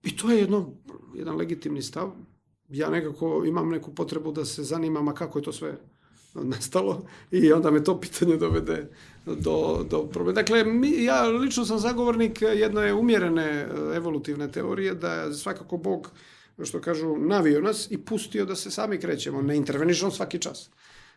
I 0.02 0.16
to 0.16 0.30
je 0.30 0.38
jedno, 0.38 0.72
jedan 1.14 1.36
legitimni 1.36 1.82
stav. 1.82 2.10
Ja 2.68 2.90
nekako 2.90 3.44
imam 3.46 3.68
neku 3.68 3.94
potrebu 3.94 4.32
da 4.32 4.44
se 4.44 4.62
zanimam, 4.62 5.08
a 5.08 5.14
kako 5.14 5.38
je 5.38 5.42
to 5.42 5.52
sve 5.52 5.76
nastalo 6.54 7.06
i 7.30 7.52
onda 7.52 7.70
me 7.70 7.84
to 7.84 8.00
pitanje 8.00 8.36
dovede 8.36 8.88
do, 9.26 9.86
do 9.90 10.06
problema. 10.06 10.34
Dakle, 10.34 10.64
mi, 10.64 11.04
ja 11.04 11.22
lično 11.22 11.64
sam 11.64 11.78
zagovornik 11.78 12.42
jedne 12.42 12.94
umjerene 12.94 13.46
e, 13.46 13.66
evolutivne 13.96 14.52
teorije 14.52 14.94
da 14.94 15.34
svakako 15.34 15.76
Bog, 15.76 16.10
što 16.64 16.80
kažu, 16.80 17.16
navio 17.16 17.60
nas 17.60 17.90
i 17.90 17.98
pustio 17.98 18.44
da 18.44 18.56
se 18.56 18.70
sami 18.70 18.98
krećemo. 18.98 19.42
Ne 19.42 19.56
interveniš 19.56 20.02
svaki 20.10 20.38
čas. 20.38 20.70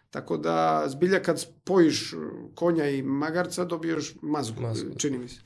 Tako 0.09 0.37
da, 0.37 0.83
zbilja 0.87 1.21
kad 1.21 1.39
spojiš 1.39 2.13
konja 2.55 2.89
i 2.89 3.01
magarca, 3.01 3.65
dobiješ 3.65 4.13
mazgu, 4.21 4.61
mazgu. 4.61 4.95
čini 4.97 5.17
mi 5.17 5.29
se. 5.29 5.41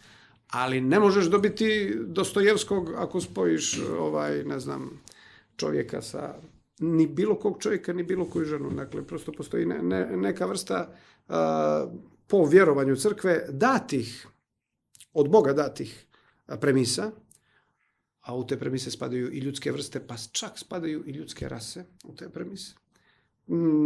Ali 0.49 0.81
ne 0.81 0.99
možeš 0.99 1.25
dobiti 1.25 1.95
Dostojevskog 1.99 2.93
ako 2.95 3.21
spojiš, 3.21 3.79
ovaj, 3.99 4.43
ne 4.43 4.59
znam, 4.59 5.01
čovjeka 5.57 6.01
sa 6.01 6.35
ni 6.79 7.07
bilo 7.07 7.39
kog 7.39 7.61
čovjeka, 7.61 7.93
ni 7.93 8.03
bilo 8.03 8.25
koju 8.25 8.45
ženu. 8.45 8.69
Dakle, 8.69 9.03
prosto 9.07 9.31
postoji 9.31 9.65
ne, 9.65 9.83
ne, 9.83 10.17
neka 10.17 10.45
vrsta 10.45 10.93
a, 11.27 11.87
po 12.27 12.45
vjerovanju 12.45 12.95
crkve 12.95 13.45
datih, 13.49 14.27
od 15.13 15.29
Boga 15.29 15.53
datih 15.53 16.05
premisa, 16.61 17.11
a 18.21 18.35
u 18.35 18.47
te 18.47 18.59
premise 18.59 18.91
spadaju 18.91 19.33
i 19.33 19.39
ljudske 19.39 19.71
vrste, 19.71 20.07
pa 20.07 20.15
čak 20.31 20.59
spadaju 20.59 21.03
i 21.05 21.11
ljudske 21.11 21.49
rase 21.49 21.85
u 22.03 22.15
te 22.15 22.29
premise. 22.29 22.73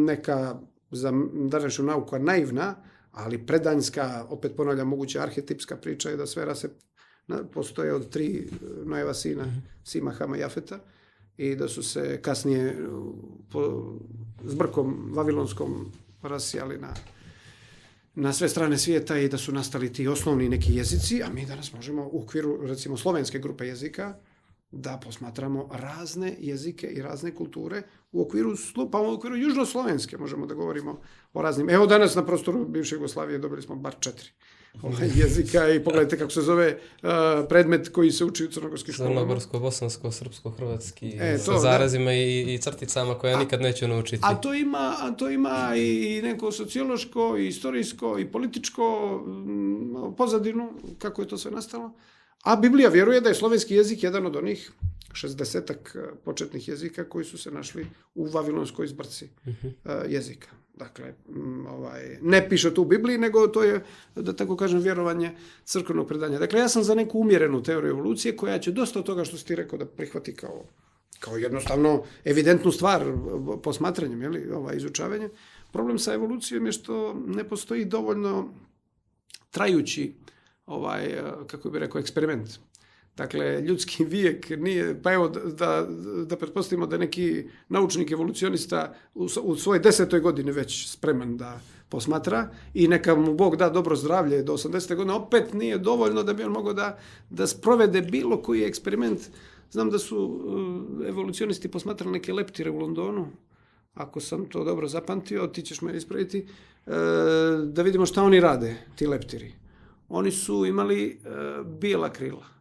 Neka 0.05 0.59
za 0.91 1.13
današnju 1.33 1.85
nauku 1.85 2.19
naivna, 2.19 2.75
ali 3.11 3.45
predanjska, 3.45 4.25
opet 4.29 4.55
ponavljam, 4.57 4.87
moguće 4.87 5.19
arhetipska 5.19 5.77
priča 5.77 6.09
je 6.09 6.17
da 6.17 6.25
sve 6.25 6.45
rase 6.45 6.69
postoje 7.53 7.93
od 7.93 8.09
tri 8.09 8.49
Nojeva 8.85 9.13
sina, 9.13 9.45
mhm. 9.45 9.57
Sima, 9.83 10.11
Hama 10.11 10.37
i 10.37 10.39
Jafeta, 10.39 10.79
i 11.37 11.55
da 11.55 11.67
su 11.67 11.83
se 11.83 12.21
kasnije 12.21 12.77
po 13.51 13.93
zbrkom 14.43 15.11
vavilonskom 15.13 15.91
rasijali 16.21 16.77
na 16.77 16.93
na 18.15 18.33
sve 18.33 18.49
strane 18.49 18.77
svijeta 18.77 19.17
i 19.17 19.29
da 19.29 19.37
su 19.37 19.51
nastali 19.51 19.93
ti 19.93 20.07
osnovni 20.07 20.49
neki 20.49 20.75
jezici, 20.75 21.23
a 21.23 21.29
mi 21.33 21.45
danas 21.45 21.73
možemo 21.73 22.09
u 22.11 22.23
okviru 22.23 22.57
recimo 22.61 22.97
slovenske 22.97 23.39
grupe 23.39 23.67
jezika 23.67 24.15
da 24.71 24.99
posmatramo 25.03 25.69
razne 25.71 26.35
jezike 26.39 26.87
i 26.87 27.01
razne 27.01 27.35
kulture 27.35 27.81
u 28.11 28.21
okviru, 28.21 28.55
pa 28.91 29.01
u 29.01 29.13
okviru 29.13 29.37
južnoslovenske 29.37 30.17
možemo 30.17 30.45
da 30.45 30.53
govorimo 30.53 31.01
o 31.33 31.41
raznim. 31.41 31.69
Evo 31.69 31.85
danas 31.85 32.15
na 32.15 32.25
prostoru 32.25 32.65
bivše 32.65 32.95
Jugoslavije 32.95 33.39
dobili 33.39 33.61
smo 33.61 33.75
bar 33.75 33.95
četiri 33.99 34.29
jezika 35.21 35.69
i 35.69 35.83
pogledajte 35.83 36.17
kako 36.17 36.31
se 36.31 36.41
zove 36.41 36.77
uh, 37.03 37.09
predmet 37.49 37.89
koji 37.89 38.11
se 38.11 38.25
uči 38.25 38.45
u 38.45 38.47
crnogorskim 38.47 38.93
školama. 38.93 39.15
Crnogorsko, 39.15 39.59
bosansko, 39.59 40.11
srpsko, 40.11 40.49
hrvatski, 40.49 41.17
e, 41.19 41.37
to, 41.37 41.53
sa 41.53 41.59
zarazima 41.59 42.05
da. 42.05 42.13
i, 42.13 42.53
i 42.53 42.57
crticama 42.57 43.17
koje 43.17 43.31
ja 43.31 43.39
nikad 43.39 43.61
neću 43.61 43.87
naučiti. 43.87 44.21
A 44.21 44.35
to 44.35 44.53
ima, 44.53 44.95
a 44.99 45.11
to 45.11 45.29
ima 45.29 45.73
i 45.75 46.21
neko 46.23 46.51
sociološko, 46.51 47.37
i 47.37 47.47
istorijsko, 47.47 48.19
i 48.19 48.31
političko 48.31 48.83
m, 49.25 50.15
pozadinu, 50.17 50.73
kako 50.99 51.21
je 51.21 51.27
to 51.27 51.37
sve 51.37 51.51
nastalo. 51.51 51.91
A 52.43 52.55
Biblija 52.55 52.89
vjeruje 52.89 53.21
da 53.21 53.29
je 53.29 53.35
slovenski 53.35 53.75
jezik 53.75 54.03
jedan 54.03 54.25
od 54.25 54.35
onih 54.35 54.71
60 55.13 56.15
početnih 56.23 56.67
jezika 56.67 57.09
koji 57.09 57.25
su 57.25 57.37
se 57.37 57.51
našli 57.51 57.87
u 58.15 58.25
Vavilonskoj 58.25 58.87
zbrci 58.87 59.29
uh 59.45 59.53
-huh. 59.53 60.05
uh, 60.05 60.11
jezika. 60.11 60.60
Dakle, 60.81 61.13
m, 61.29 61.65
ovaj, 61.65 62.17
ne 62.21 62.49
piše 62.49 62.73
tu 62.73 62.81
u 62.81 62.85
Bibliji, 62.85 63.17
nego 63.17 63.47
to 63.47 63.63
je, 63.63 63.83
da 64.15 64.33
tako 64.33 64.55
kažem, 64.57 64.81
vjerovanje 64.81 65.31
crkvenog 65.65 66.07
predanja. 66.07 66.39
Dakle, 66.39 66.59
ja 66.59 66.69
sam 66.69 66.83
za 66.83 66.95
neku 66.95 67.19
umjerenu 67.19 67.63
teoriju 67.63 67.89
evolucije 67.89 68.35
koja 68.37 68.59
će 68.59 68.71
dosta 68.71 68.99
od 68.99 69.05
toga 69.05 69.25
što 69.25 69.37
si 69.37 69.45
ti 69.45 69.55
rekao 69.55 69.79
da 69.79 69.85
prihvati 69.85 70.35
kao, 70.35 70.63
kao 71.19 71.37
jednostavno 71.37 72.03
evidentnu 72.25 72.71
stvar 72.71 73.05
posmatranjem, 73.63 74.21
jeli, 74.21 74.49
ovaj, 74.51 74.77
izučavanje. 74.77 75.29
Problem 75.71 75.99
sa 75.99 76.13
evolucijom 76.13 76.65
je 76.65 76.71
što 76.71 77.13
ne 77.27 77.43
postoji 77.43 77.85
dovoljno 77.85 78.53
trajući 79.51 80.13
ovaj, 80.65 81.21
kako 81.47 81.69
bi 81.69 81.79
rekao, 81.79 81.99
eksperiment. 81.99 82.49
Dakle, 83.21 83.61
ljudski 83.61 84.05
vijek 84.15 84.49
nije, 84.49 85.01
pa 85.01 85.13
evo 85.13 85.27
da, 85.29 85.87
da 86.25 86.37
pretpostavimo 86.37 86.87
da 86.87 86.97
neki 86.97 87.43
naučnik 87.69 88.11
evolucionista 88.11 88.93
u, 89.15 89.27
u 89.43 89.55
svojoj 89.55 89.79
desetoj 89.79 90.19
godini 90.19 90.51
već 90.51 90.87
spreman 90.89 91.37
da 91.37 91.59
posmatra 91.89 92.49
i 92.73 92.87
neka 92.87 93.15
mu 93.15 93.33
Bog 93.33 93.55
da 93.55 93.69
dobro 93.69 93.95
zdravlje 93.95 94.43
do 94.43 94.53
80. 94.53 94.95
godine, 94.95 95.13
opet 95.13 95.53
nije 95.53 95.77
dovoljno 95.77 96.23
da 96.23 96.33
bi 96.33 96.43
on 96.43 96.51
mogao 96.51 96.73
da, 96.73 96.97
da 97.29 97.47
sprovede 97.47 98.01
bilo 98.01 98.41
koji 98.41 98.63
eksperiment. 98.63 99.19
Znam 99.71 99.89
da 99.89 99.99
su 99.99 100.17
uh, 100.17 101.07
evolucionisti 101.07 101.71
posmatrali 101.71 102.13
neke 102.13 102.33
leptire 102.33 102.71
u 102.71 102.79
Londonu, 102.79 103.27
ako 103.93 104.19
sam 104.19 104.45
to 104.45 104.63
dobro 104.63 104.87
zapamtio, 104.87 105.47
ti 105.47 105.61
ćeš 105.61 105.81
me 105.81 105.97
ispraviti, 105.97 106.47
uh, 106.85 106.93
da 107.67 107.81
vidimo 107.81 108.05
šta 108.05 108.23
oni 108.23 108.39
rade, 108.39 108.75
ti 108.95 109.07
leptiri. 109.07 109.53
Oni 110.09 110.31
su 110.31 110.65
imali 110.65 111.19
uh, 111.25 111.67
bijela 111.67 112.09
krila 112.09 112.60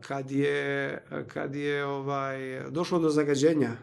kad 0.00 0.30
je, 0.30 0.98
kad 1.28 1.54
je 1.54 1.84
ovaj, 1.84 2.70
došlo 2.70 2.98
do 2.98 3.10
zagađenja 3.10 3.76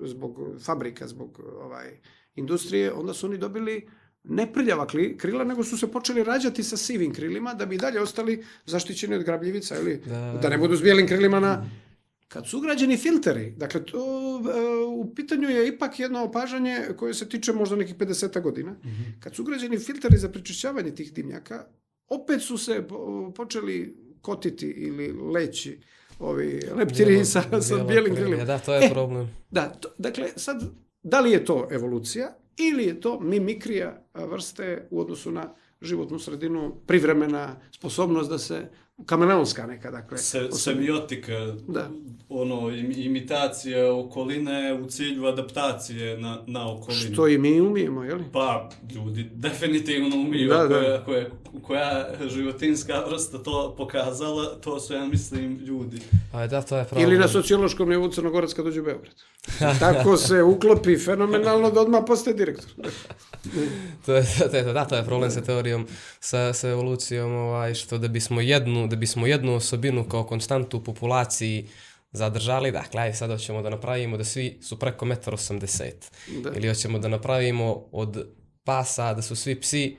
zbog 0.00 0.38
fabrika, 0.60 1.08
zbog 1.08 1.40
ovaj, 1.60 2.00
industrije, 2.34 2.92
onda 2.92 3.14
su 3.14 3.26
oni 3.26 3.38
dobili 3.38 3.88
ne 4.24 4.52
prljava 4.52 4.86
krila, 5.18 5.44
nego 5.44 5.64
su 5.64 5.78
se 5.78 5.86
počeli 5.92 6.24
rađati 6.24 6.62
sa 6.62 6.76
sivim 6.76 7.14
krilima 7.14 7.54
da 7.54 7.66
bi 7.66 7.78
dalje 7.78 8.00
ostali 8.00 8.44
zaštićeni 8.66 9.14
od 9.14 9.22
grabljivica, 9.24 9.78
ili 9.78 10.02
da, 10.06 10.38
da 10.42 10.48
ne 10.48 10.58
budu 10.58 10.76
s 10.76 10.82
bijelim 10.82 11.06
krilima 11.06 11.40
na... 11.40 11.64
Kad 12.28 12.48
su 12.48 12.58
ugrađeni 12.58 12.96
filteri, 12.96 13.54
dakle, 13.56 13.84
to 13.84 13.98
u 14.94 15.14
pitanju 15.14 15.48
je 15.48 15.68
ipak 15.68 16.00
jedno 16.00 16.24
opažanje 16.24 16.86
koje 16.96 17.14
se 17.14 17.28
tiče 17.28 17.52
možda 17.52 17.76
nekih 17.76 17.96
50 17.96 18.40
godina. 18.42 18.76
Kad 19.20 19.34
su 19.34 19.42
ugrađeni 19.42 19.78
filteri 19.78 20.16
za 20.16 20.28
prečišćavanje 20.28 20.94
tih 20.94 21.12
dimnjaka, 21.12 21.66
opet 22.08 22.42
su 22.42 22.58
se 22.58 22.86
po- 22.88 23.32
počeli 23.36 23.96
kotiti 24.22 24.66
ili 24.66 25.12
leći 25.12 25.80
ovi 26.18 26.60
leptiri 26.76 27.24
sa, 27.24 27.42
sa 27.60 27.84
bijelim 27.84 28.14
krilima. 28.14 28.44
Da, 28.44 28.58
to 28.58 28.74
je 28.74 28.86
E, 28.86 28.90
problem. 28.90 29.30
Da, 29.50 29.68
to, 29.68 29.88
dakle, 29.98 30.28
sad, 30.36 30.62
da 31.02 31.20
li 31.20 31.30
je 31.30 31.44
to 31.44 31.68
evolucija 31.70 32.36
ili 32.56 32.84
je 32.84 33.00
to 33.00 33.20
mimikrija 33.20 34.02
vrste 34.14 34.88
u 34.90 35.00
odnosu 35.00 35.30
na 35.32 35.54
životnu 35.80 36.18
sredinu, 36.18 36.76
privremena 36.86 37.56
sposobnost 37.70 38.30
da 38.30 38.38
se, 38.38 38.68
kameleonska 39.06 39.66
neka, 39.66 39.90
dakle. 39.90 40.18
Se, 40.18 40.48
semiotika, 40.52 41.32
Da. 41.68 41.88
ono, 42.28 42.70
im- 42.70 42.92
imitacija 42.96 43.94
okoline 43.94 44.74
u 44.74 44.86
cilju 44.86 45.26
adaptacije 45.26 46.18
na, 46.18 46.38
na 46.46 46.72
okolinu. 46.72 47.12
Što 47.12 47.28
i 47.28 47.38
mi 47.38 47.60
umijemo, 47.60 48.04
je 48.04 48.14
li? 48.14 48.24
Pa, 48.32 48.68
ljudi 48.94 49.30
definitivno 49.34 50.16
umiju, 50.16 50.48
Da, 50.48 50.56
da, 50.58 50.68
da. 50.68 50.74
koja, 50.74 51.00
koja, 51.02 51.26
koja 51.62 52.28
životinska 52.28 53.04
vrsta 53.04 53.38
to 53.38 53.74
pokazala, 53.76 54.54
to 54.54 54.80
su, 54.80 54.94
ja 54.94 55.04
mislim, 55.04 55.58
ljudi. 55.58 55.98
Pa 56.32 56.46
da, 56.46 56.62
to 56.62 56.76
je 56.76 56.84
problem. 56.84 57.08
Ili 57.08 57.18
na 57.18 57.28
sociološkom 57.28 57.88
nivou 57.88 58.08
Crnogorac 58.10 58.52
kad 58.52 58.64
dođe 58.64 58.80
u 58.80 58.84
Beograd. 58.84 59.14
Tako 59.80 60.16
se 60.16 60.42
uklopi 60.42 60.98
fenomenalno 60.98 61.70
da 61.70 61.80
odmah 61.80 62.02
postaje 62.06 62.36
direktor. 62.36 62.70
to 64.06 64.14
je, 64.14 64.22
to 64.50 64.56
je, 64.56 64.62
da, 64.64 64.84
to 64.84 64.96
je 64.96 65.04
problem 65.04 65.30
sa 65.30 65.40
teorijom, 65.40 65.86
sa, 66.20 66.52
sa 66.52 66.68
evolucijom, 66.68 67.32
ovaj, 67.32 67.74
što 67.74 67.98
da 67.98 68.08
bismo 68.08 68.40
jednu, 68.40 68.86
da 68.90 68.96
bismo 68.96 69.26
jednu 69.26 69.54
osobinu 69.54 70.04
kao 70.04 70.24
konstantu 70.24 70.76
u 70.76 70.84
populaciji 70.84 71.68
zadržali, 72.12 72.72
dakle, 72.72 73.00
ajde 73.00 73.16
sad 73.16 73.30
hoćemo 73.30 73.62
da 73.62 73.70
napravimo 73.70 74.16
da 74.16 74.24
svi 74.24 74.58
su 74.62 74.78
preko 74.78 75.06
1,80 75.06 75.84
m. 76.28 76.42
Da. 76.42 76.50
Ili 76.50 76.68
hoćemo 76.68 76.98
da 76.98 77.08
napravimo 77.08 77.84
od 77.92 78.26
pasa 78.64 79.14
da 79.14 79.22
su 79.22 79.36
svi 79.36 79.60
psi 79.60 79.96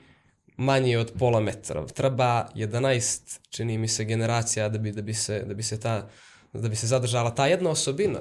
manji 0.58 0.96
od 0.96 1.12
pola 1.20 1.40
metra. 1.40 1.86
Treba 1.88 2.48
11, 2.56 3.40
čini 3.50 3.78
mi 3.78 3.88
se, 3.88 4.06
generacija 4.06 4.70
da 4.70 4.78
bi, 4.78 4.92
da 4.92 5.02
bi, 5.02 5.14
se, 5.16 5.40
da 5.40 5.54
bi 5.54 5.64
se 5.64 5.80
ta 5.80 6.10
da 6.54 6.70
bi 6.70 6.76
se 6.76 6.88
zadržala 6.88 7.32
ta 7.32 7.48
jedna 7.48 7.70
osobina. 7.70 8.20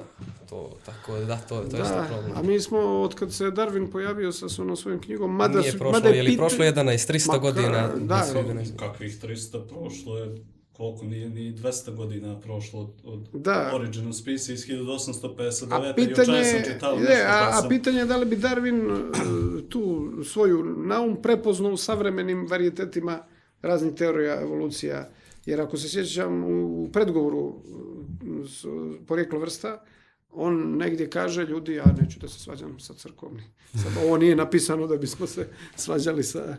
To, 0.49 0.77
tako 0.87 1.17
da, 1.17 1.37
to, 1.39 1.61
to 1.61 1.77
Da, 1.77 2.07
problem. 2.09 2.33
a 2.37 2.43
mi 2.43 2.61
smo, 2.61 2.79
od 2.79 3.15
kad 3.15 3.33
se 3.33 3.45
Darwin 3.47 3.93
pojavio 3.93 4.33
sa 4.33 4.49
svojom 4.49 5.01
knjigom, 5.01 5.37
mada, 5.37 5.61
Nije 5.61 5.73
prošlo, 5.73 5.91
mada 5.93 6.09
je 6.09 6.23
li 6.23 6.31
pita- 6.31 6.39
prošlo 6.39 6.65
11, 6.65 6.73
300 7.07 7.29
Ma 7.29 7.39
godina? 7.39 7.89
da, 7.97 8.27
11. 8.35 8.77
Kakvih 8.77 9.13
300 9.15 9.69
prošlo 9.69 10.19
je, 10.19 10.37
koliko 10.81 11.05
nije 11.05 11.31
ni 11.31 11.55
200 11.55 11.95
godina 11.95 12.41
prošlo 12.41 12.81
od, 12.81 12.91
od 13.05 13.43
Da. 13.43 13.71
Origin 13.75 14.09
of 14.09 14.15
Species 14.15 14.67
1859. 14.67 15.67
A 15.71 15.91
i 15.91 15.95
pitanje, 15.95 16.27
čemu 16.27 16.45
sam 16.45 16.73
čitao 16.75 16.95
je, 16.95 17.01
nešto, 17.01 17.25
a, 17.27 17.51
pa 17.51 17.67
a 17.67 17.69
pitanje 17.69 17.99
je 17.99 18.05
da 18.05 18.17
li 18.17 18.27
bi 18.27 18.37
Darwin 18.37 18.91
e, 18.91 19.69
tu 19.69 20.11
svoju 20.25 20.65
naum 20.65 21.23
prepoznao 21.23 21.73
u 21.73 21.77
savremenim 21.77 22.47
varijetetima 22.51 23.19
raznih 23.63 23.95
teorija 23.95 24.41
evolucija. 24.41 25.11
Jer 25.47 25.61
ako 25.61 25.77
se 25.77 25.89
sjećam 25.89 26.45
u 26.45 26.89
predgovoru 26.93 27.55
e, 27.55 29.07
porijeklo 29.07 29.39
vrsta, 29.39 29.85
on 30.33 30.77
negdje 30.77 31.11
kaže, 31.11 31.45
ljudi, 31.45 31.75
ja 31.75 31.95
neću 32.01 32.19
da 32.21 32.29
se 32.29 32.41
svađam 32.41 32.79
sa 32.79 32.95
crkvom. 32.95 33.41
Sad, 33.73 33.93
ovo 34.07 34.17
nije 34.17 34.37
napisano 34.37 34.87
da 34.87 34.97
bismo 34.97 35.27
se 35.27 35.49
svađali 35.77 36.23
sa, 36.23 36.57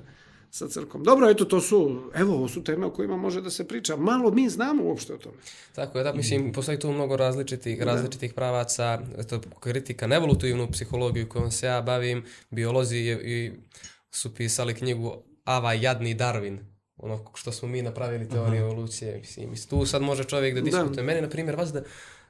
sa 0.52 0.68
crkvom. 0.68 1.04
Dobro, 1.04 1.30
eto, 1.30 1.46
to 1.46 1.62
su, 1.62 1.80
evo, 2.14 2.34
ovo 2.34 2.48
su 2.48 2.64
teme 2.64 2.86
o 2.86 2.92
kojima 2.92 3.18
može 3.18 3.42
da 3.42 3.50
se 3.50 3.68
priča. 3.68 3.96
Malo 3.96 4.32
mi 4.32 4.50
znamo 4.50 4.84
uopšte 4.84 5.14
o 5.14 5.18
tome. 5.18 5.36
Tako 5.74 5.98
je, 5.98 6.04
da, 6.04 6.14
mislim, 6.14 6.54
postoji 6.54 6.80
tu 6.80 6.92
mnogo 6.92 7.18
različitih, 7.18 7.82
različitih 7.82 8.34
pravaca, 8.34 9.00
to 9.30 9.42
kritika 9.60 10.08
na 10.08 10.16
evolutivnu 10.16 10.68
psihologiju 10.68 11.30
kojom 11.30 11.52
se 11.52 11.68
ja 11.68 11.82
bavim, 11.82 12.24
biolozi 12.50 12.98
je- 12.98 13.22
i 13.26 13.52
su 14.12 14.36
pisali 14.36 14.74
knjigu 14.74 15.14
Ava 15.46 15.74
jadni 15.74 16.16
Darwin, 16.16 16.58
ono 16.98 17.26
što 17.36 17.52
smo 17.52 17.68
mi 17.68 17.82
napravili 17.82 18.30
teoriju 18.30 18.62
evolucije, 18.62 19.18
mislim, 19.40 19.70
tu 19.70 19.86
sad 19.86 20.02
može 20.02 20.24
čovjek 20.24 20.56
da 20.56 20.62
diskutuje. 20.62 21.04
Meni, 21.04 21.22
na 21.22 21.30
primjer, 21.30 21.56
vas 21.56 21.74
da 21.74 21.84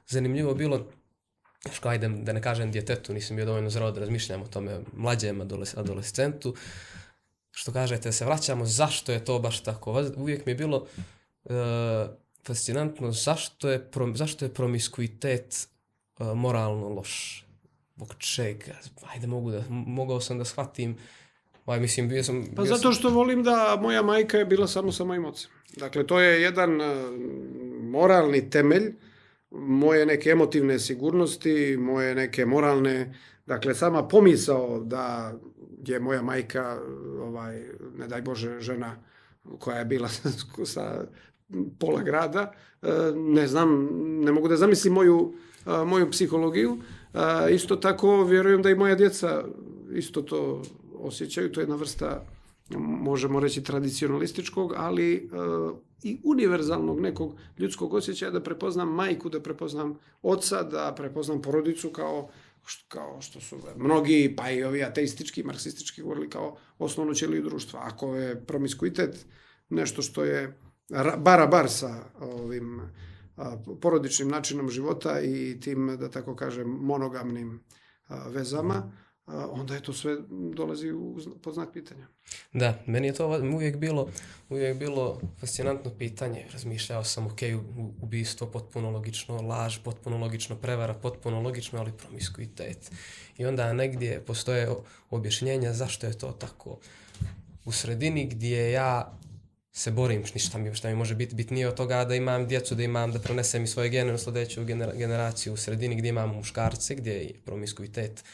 zanimljivo 0.06 0.54
bilo, 0.54 0.86
što 1.72 1.88
ajde 1.88 2.08
da 2.08 2.32
ne 2.32 2.42
kažem 2.42 2.72
djetetu, 2.72 3.14
nisam 3.14 3.36
bio 3.36 3.44
dovoljno 3.44 3.70
zreo 3.70 3.90
da 3.90 4.00
razmišljam 4.00 4.42
o 4.42 4.46
tome, 4.46 4.80
mlađem 4.92 5.40
adoles, 5.40 5.76
adolescentu, 5.76 6.54
što 7.52 7.72
kažete, 7.72 8.12
se 8.12 8.24
vraćamo, 8.24 8.64
zašto 8.64 9.12
je 9.12 9.24
to 9.24 9.38
baš 9.38 9.60
tako? 9.60 10.04
Uvijek 10.16 10.46
mi 10.46 10.52
je 10.52 10.56
bilo 10.56 10.86
e, 11.44 11.52
fascinantno 12.46 13.12
zašto 13.12 13.70
je, 13.70 13.90
prom, 13.90 14.16
zašto 14.16 14.44
je 14.44 14.54
promiskuitet 14.54 15.68
e, 16.18 16.24
moralno 16.24 16.88
loš. 16.88 17.44
Zbog 17.96 18.14
čega? 18.18 18.74
Ajde, 19.14 19.26
mogu 19.26 19.50
da, 19.50 19.64
mogao 19.68 20.20
sam 20.20 20.38
da 20.38 20.44
shvatim. 20.44 20.96
Aj, 21.66 21.80
mislim, 21.80 22.08
bio 22.08 22.24
sam... 22.24 22.46
Pa 22.56 22.62
bio 22.62 22.76
zato 22.76 22.92
što 22.92 23.10
volim 23.10 23.42
da 23.42 23.78
moja 23.80 24.02
majka 24.02 24.38
je 24.38 24.44
bila 24.44 24.66
samo 24.66 24.92
sa 24.92 25.04
mojim 25.04 25.24
ocem. 25.24 25.50
Dakle, 25.76 26.06
to 26.06 26.20
je 26.20 26.42
jedan 26.42 26.80
e, 26.80 26.94
moralni 27.82 28.50
temelj 28.50 28.94
moje 29.50 30.06
neke 30.06 30.30
emotivne 30.30 30.78
sigurnosti, 30.78 31.76
moje 31.76 32.14
neke 32.14 32.46
moralne, 32.46 33.14
dakle, 33.46 33.74
sama 33.74 34.08
pomisao 34.08 34.80
da 34.80 35.34
je 35.86 36.00
moja 36.00 36.22
majka, 36.22 36.78
ovaj, 37.20 37.62
ne 37.98 38.08
daj 38.08 38.22
Bože, 38.22 38.60
žena 38.60 38.96
koja 39.58 39.78
je 39.78 39.84
bila 39.84 40.08
sa 40.64 41.04
pola 41.78 42.02
grada, 42.02 42.52
e, 42.82 42.88
ne 43.16 43.46
znam, 43.46 43.88
ne 44.24 44.32
mogu 44.32 44.48
da 44.48 44.56
zamislim 44.56 44.92
moju, 44.94 45.34
a, 45.64 45.84
moju 45.84 46.10
psihologiju. 46.10 46.78
A, 47.14 47.48
Isto 47.48 47.76
tako, 47.76 48.24
vjerujem 48.24 48.62
da 48.62 48.70
i 48.70 48.74
moja 48.74 48.94
djeca 48.94 49.44
isto 49.94 50.22
to 50.22 50.62
osjećaju, 50.94 51.52
to 51.52 51.60
je 51.60 51.62
jedna 51.62 51.76
vrsta, 51.76 52.24
možemo 52.78 53.40
reći, 53.40 53.62
tradicionalističkog, 53.62 54.74
ali 54.76 55.14
e, 55.14 55.28
i 56.02 56.20
univerzalnog 56.24 57.00
nekog 57.00 57.34
ljudskog 57.58 57.94
osjećaja 57.94 58.30
da 58.30 58.40
prepoznam 58.40 58.94
majku, 58.94 59.28
da 59.28 59.40
prepoznam 59.40 59.98
oca, 60.22 60.62
da 60.62 60.94
prepoznam 60.96 61.42
porodicu 61.42 61.90
kao 61.90 62.28
što, 62.64 62.84
kao 62.88 63.20
što 63.20 63.40
su 63.40 63.58
mnogi, 63.76 64.34
pa 64.36 64.50
i 64.50 64.64
ovi 64.64 64.84
ateistički, 64.84 65.42
marksistički 65.42 66.02
govorili 66.02 66.30
kao 66.30 66.56
osnovnu 66.78 67.14
ćeliju 67.14 67.42
društva. 67.42 67.80
Ako 67.82 68.16
je 68.16 68.44
promiskuitet 68.46 69.26
nešto 69.68 70.02
što 70.02 70.24
je 70.24 70.58
ra- 70.90 71.16
bara 71.16 71.46
bar 71.46 71.70
sa 71.70 72.04
ovim 72.20 72.80
a, 73.36 73.56
porodičnim 73.80 74.28
načinom 74.28 74.70
života 74.70 75.20
i 75.20 75.60
tim, 75.60 75.96
da 76.00 76.10
tako 76.10 76.36
kažem, 76.36 76.68
monogamnim 76.68 77.60
a, 78.08 78.28
vezama, 78.28 78.92
onda 79.26 79.74
je 79.74 79.82
to 79.82 79.92
sve 79.92 80.16
dolazi 80.54 80.92
u, 80.92 81.18
pod 81.42 81.54
znak 81.54 81.72
pitanja. 81.72 82.06
Da, 82.52 82.78
meni 82.86 83.06
je 83.06 83.14
to 83.14 83.40
uvijek 83.54 83.76
bilo, 83.76 84.08
uvijek 84.48 84.78
bilo 84.78 85.20
fascinantno 85.40 85.90
pitanje. 85.98 86.46
Razmišljao 86.52 87.04
sam, 87.04 87.26
ok, 87.26 87.40
ubistvo 88.00 88.46
potpuno 88.46 88.90
logično, 88.90 89.36
laž 89.36 89.78
potpuno 89.84 90.18
logično, 90.18 90.56
prevara 90.56 90.94
potpuno 90.94 91.40
logično, 91.40 91.78
ali 91.78 91.92
promiskuitet. 91.92 92.90
I 93.38 93.46
onda 93.46 93.72
negdje 93.72 94.20
postoje 94.20 94.68
objašnjenja 95.10 95.72
zašto 95.72 96.06
je 96.06 96.18
to 96.18 96.32
tako. 96.32 96.78
U 97.64 97.72
sredini 97.72 98.26
gdje 98.26 98.70
ja 98.70 99.18
se 99.72 99.90
borim, 99.90 100.24
ništa 100.34 100.58
mi, 100.58 100.74
šta 100.74 100.88
mi 100.88 100.94
može 100.94 101.14
biti 101.14 101.34
bitnije 101.34 101.68
od 101.68 101.74
toga 101.74 102.04
da 102.04 102.14
imam 102.14 102.46
djecu, 102.46 102.74
da 102.74 102.82
imam, 102.82 103.12
da 103.12 103.18
prenesem 103.18 103.64
i 103.64 103.66
svoje 103.66 103.88
gene 103.88 104.12
na 104.12 104.18
sljedeću 104.18 104.64
genera- 104.64 104.96
generaciju 104.96 105.52
u 105.52 105.56
sredini 105.56 105.96
gdje 105.96 106.08
imamo 106.08 106.34
muškarce, 106.34 106.94
gdje 106.94 107.12
je 107.12 107.40
promiskuitet 107.44 108.24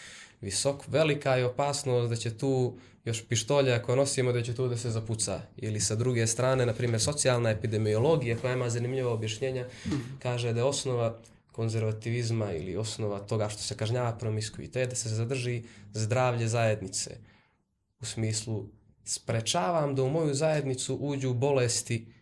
visok, 0.40 0.88
velika 0.88 1.36
je 1.36 1.46
opasnost 1.46 2.10
da 2.10 2.16
će 2.16 2.38
tu 2.38 2.78
još 3.04 3.24
pištolja 3.28 3.82
koje 3.82 3.96
nosimo 3.96 4.32
da 4.32 4.42
će 4.42 4.54
tu 4.54 4.68
da 4.68 4.76
se 4.76 4.90
zapuca. 4.90 5.40
Ili 5.56 5.80
sa 5.80 5.94
druge 5.94 6.26
strane, 6.26 6.66
na 6.66 6.74
primjer, 6.74 7.00
socijalna 7.00 7.50
epidemiologija 7.50 8.36
koja 8.36 8.52
ima 8.52 8.70
zanimljiva 8.70 9.12
objašnjenja, 9.12 9.66
kaže 10.18 10.52
da 10.52 10.60
je 10.60 10.64
osnova 10.64 11.18
konzervativizma 11.52 12.52
ili 12.52 12.76
osnova 12.76 13.18
toga 13.18 13.48
što 13.48 13.62
se 13.62 13.76
kažnjava 13.76 14.12
promiskuitet 14.18 14.88
da 14.90 14.96
se 14.96 15.08
zadrži 15.08 15.62
zdravlje 15.92 16.48
zajednice. 16.48 17.16
U 18.00 18.04
smislu 18.04 18.68
sprečavam 19.04 19.94
da 19.94 20.02
u 20.02 20.10
moju 20.10 20.34
zajednicu 20.34 20.96
uđu 21.00 21.34
bolesti 21.34 22.12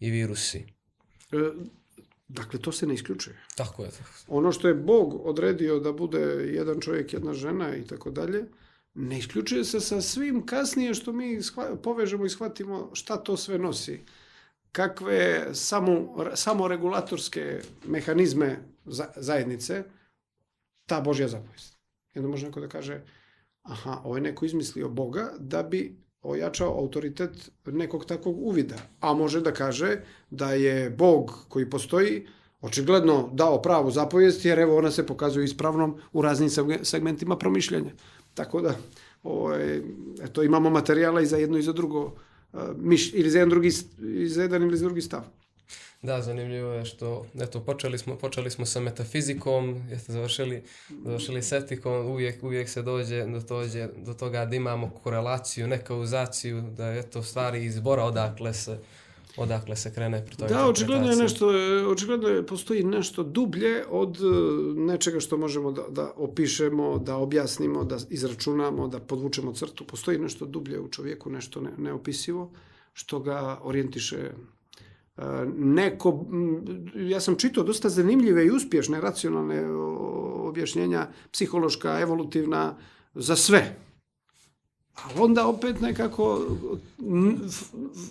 i 0.00 0.10
virusi. 0.10 0.64
Dakle, 2.32 2.60
to 2.60 2.72
se 2.72 2.86
ne 2.86 2.94
isključuje. 2.94 3.36
Tako 3.54 3.84
je. 3.84 3.90
Ono 4.28 4.52
što 4.52 4.68
je 4.68 4.74
Bog 4.74 5.26
odredio 5.26 5.78
da 5.80 5.92
bude 5.92 6.20
jedan 6.54 6.80
čovjek, 6.80 7.12
jedna 7.12 7.34
žena 7.34 7.76
i 7.76 7.84
tako 7.84 8.10
dalje, 8.10 8.44
ne 8.94 9.18
isključuje 9.18 9.64
se 9.64 9.80
sa 9.80 10.00
svim 10.00 10.46
kasnije 10.46 10.94
što 10.94 11.12
mi 11.12 11.40
povežemo 11.82 12.26
i 12.26 12.30
shvatimo 12.30 12.90
šta 12.92 13.16
to 13.16 13.36
sve 13.36 13.58
nosi. 13.58 14.00
Kakve 14.72 15.54
samo, 15.54 16.16
samoregulatorske 16.34 17.60
mehanizme 17.86 18.58
za, 18.84 19.06
zajednice 19.16 19.84
ta 20.86 21.00
Božja 21.00 21.28
zapovijest. 21.28 21.78
I 22.14 22.18
onda 22.18 22.28
može 22.28 22.46
neko 22.46 22.60
da 22.60 22.68
kaže, 22.68 23.00
aha, 23.62 24.00
ovo 24.04 24.16
je 24.16 24.22
neko 24.22 24.44
izmislio 24.44 24.88
Boga 24.88 25.32
da 25.38 25.62
bi 25.62 25.99
ojačao 26.22 26.78
autoritet 26.78 27.50
nekog 27.66 28.04
takvog 28.04 28.38
uvida. 28.38 28.76
A 29.00 29.14
može 29.14 29.40
da 29.40 29.52
kaže 29.52 30.00
da 30.30 30.52
je 30.52 30.90
Bog 30.90 31.46
koji 31.48 31.70
postoji 31.70 32.26
očigledno 32.60 33.30
dao 33.32 33.62
pravu 33.62 33.90
zapovijest, 33.90 34.44
jer 34.44 34.58
evo 34.58 34.76
ona 34.76 34.90
se 34.90 35.06
pokazuje 35.06 35.44
ispravnom 35.44 35.96
u 36.12 36.22
raznim 36.22 36.48
seg- 36.48 36.84
segmentima 36.84 37.36
promišljanja. 37.36 37.90
Tako 38.34 38.60
da, 38.60 38.74
ovaj, 39.22 39.80
eto, 40.22 40.42
imamo 40.42 40.70
materijala 40.70 41.20
i 41.20 41.26
za 41.26 41.36
jedno 41.36 41.58
i 41.58 41.62
za 41.62 41.72
drugo, 41.72 42.12
a, 42.52 42.72
miš, 42.78 43.14
ili 43.14 43.30
za 43.30 43.38
jedan, 43.38 43.50
drugi, 43.50 43.70
i 44.02 44.28
za 44.28 44.42
jedan 44.42 44.62
ili 44.62 44.76
za 44.76 44.84
drugi 44.84 45.00
stav. 45.00 45.22
Da, 46.02 46.22
zanimljivo 46.22 46.72
je 46.72 46.84
što, 46.84 47.26
eto, 47.40 47.60
počeli 47.60 47.98
smo, 47.98 48.16
počeli 48.16 48.50
smo 48.50 48.66
sa 48.66 48.80
metafizikom, 48.80 49.82
jeste 49.90 50.12
završili, 50.12 50.62
završili 51.04 51.42
s 51.42 51.52
etikom, 51.52 52.06
uvijek, 52.06 52.42
uvijek 52.42 52.68
se 52.68 52.82
dođe 52.82 53.26
do, 53.26 53.40
dođe 53.48 53.88
do 53.96 54.14
toga 54.14 54.44
da 54.44 54.56
imamo 54.56 54.90
korelaciju, 55.02 55.68
ne 55.68 55.84
kauzaciju, 55.84 56.62
da 56.76 56.86
je 56.86 57.10
to 57.10 57.22
stvari 57.22 57.64
izbora 57.64 58.04
odakle 58.04 58.54
se, 58.54 58.78
odakle 59.36 59.76
se 59.76 59.94
krene 59.94 60.26
pri 60.26 60.36
toj 60.36 60.48
Da, 60.48 60.66
očigledno 60.68 61.10
je 61.10 61.16
nešto, 61.16 61.48
očigledno 61.88 62.28
je, 62.28 62.46
postoji 62.46 62.84
nešto 62.84 63.22
dublje 63.22 63.84
od 63.90 64.16
e, 64.16 64.24
nečega 64.80 65.20
što 65.20 65.36
možemo 65.36 65.72
da, 65.72 65.82
da 65.88 66.12
opišemo, 66.16 66.98
da 66.98 67.16
objasnimo, 67.16 67.84
da 67.84 67.98
izračunamo, 68.10 68.88
da 68.88 69.00
podvučemo 69.00 69.52
crtu. 69.52 69.84
Postoji 69.84 70.18
nešto 70.18 70.46
dublje 70.46 70.80
u 70.80 70.88
čovjeku, 70.88 71.30
nešto 71.30 71.60
ne, 71.60 71.70
neopisivo, 71.78 72.50
što 72.92 73.20
ga 73.20 73.58
orijentiše 73.62 74.30
neko, 75.56 76.26
m, 76.32 76.64
ja 76.94 77.20
sam 77.20 77.36
čitao 77.36 77.64
dosta 77.64 77.88
zanimljive 77.88 78.46
i 78.46 78.50
uspješne 78.50 79.00
racionalne 79.00 79.72
objašnjenja, 80.50 81.06
psihološka, 81.32 82.00
evolutivna, 82.00 82.76
za 83.14 83.36
sve. 83.36 83.76
A 84.94 85.00
onda 85.18 85.46
opet 85.46 85.80
nekako 85.80 86.46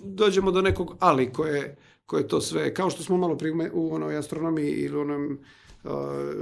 dođemo 0.03 0.51
do 0.51 0.61
nekog 0.61 0.95
ali 0.99 1.33
koje, 1.33 1.75
koje 2.05 2.27
to 2.27 2.41
sve, 2.41 2.73
kao 2.73 2.89
što 2.89 3.03
smo 3.03 3.17
malo 3.17 3.37
prije 3.37 3.71
u 3.73 3.93
onoj 3.95 4.17
astronomiji 4.17 4.71
ili 4.71 4.97
onom 4.97 5.39
uh, 5.83 5.91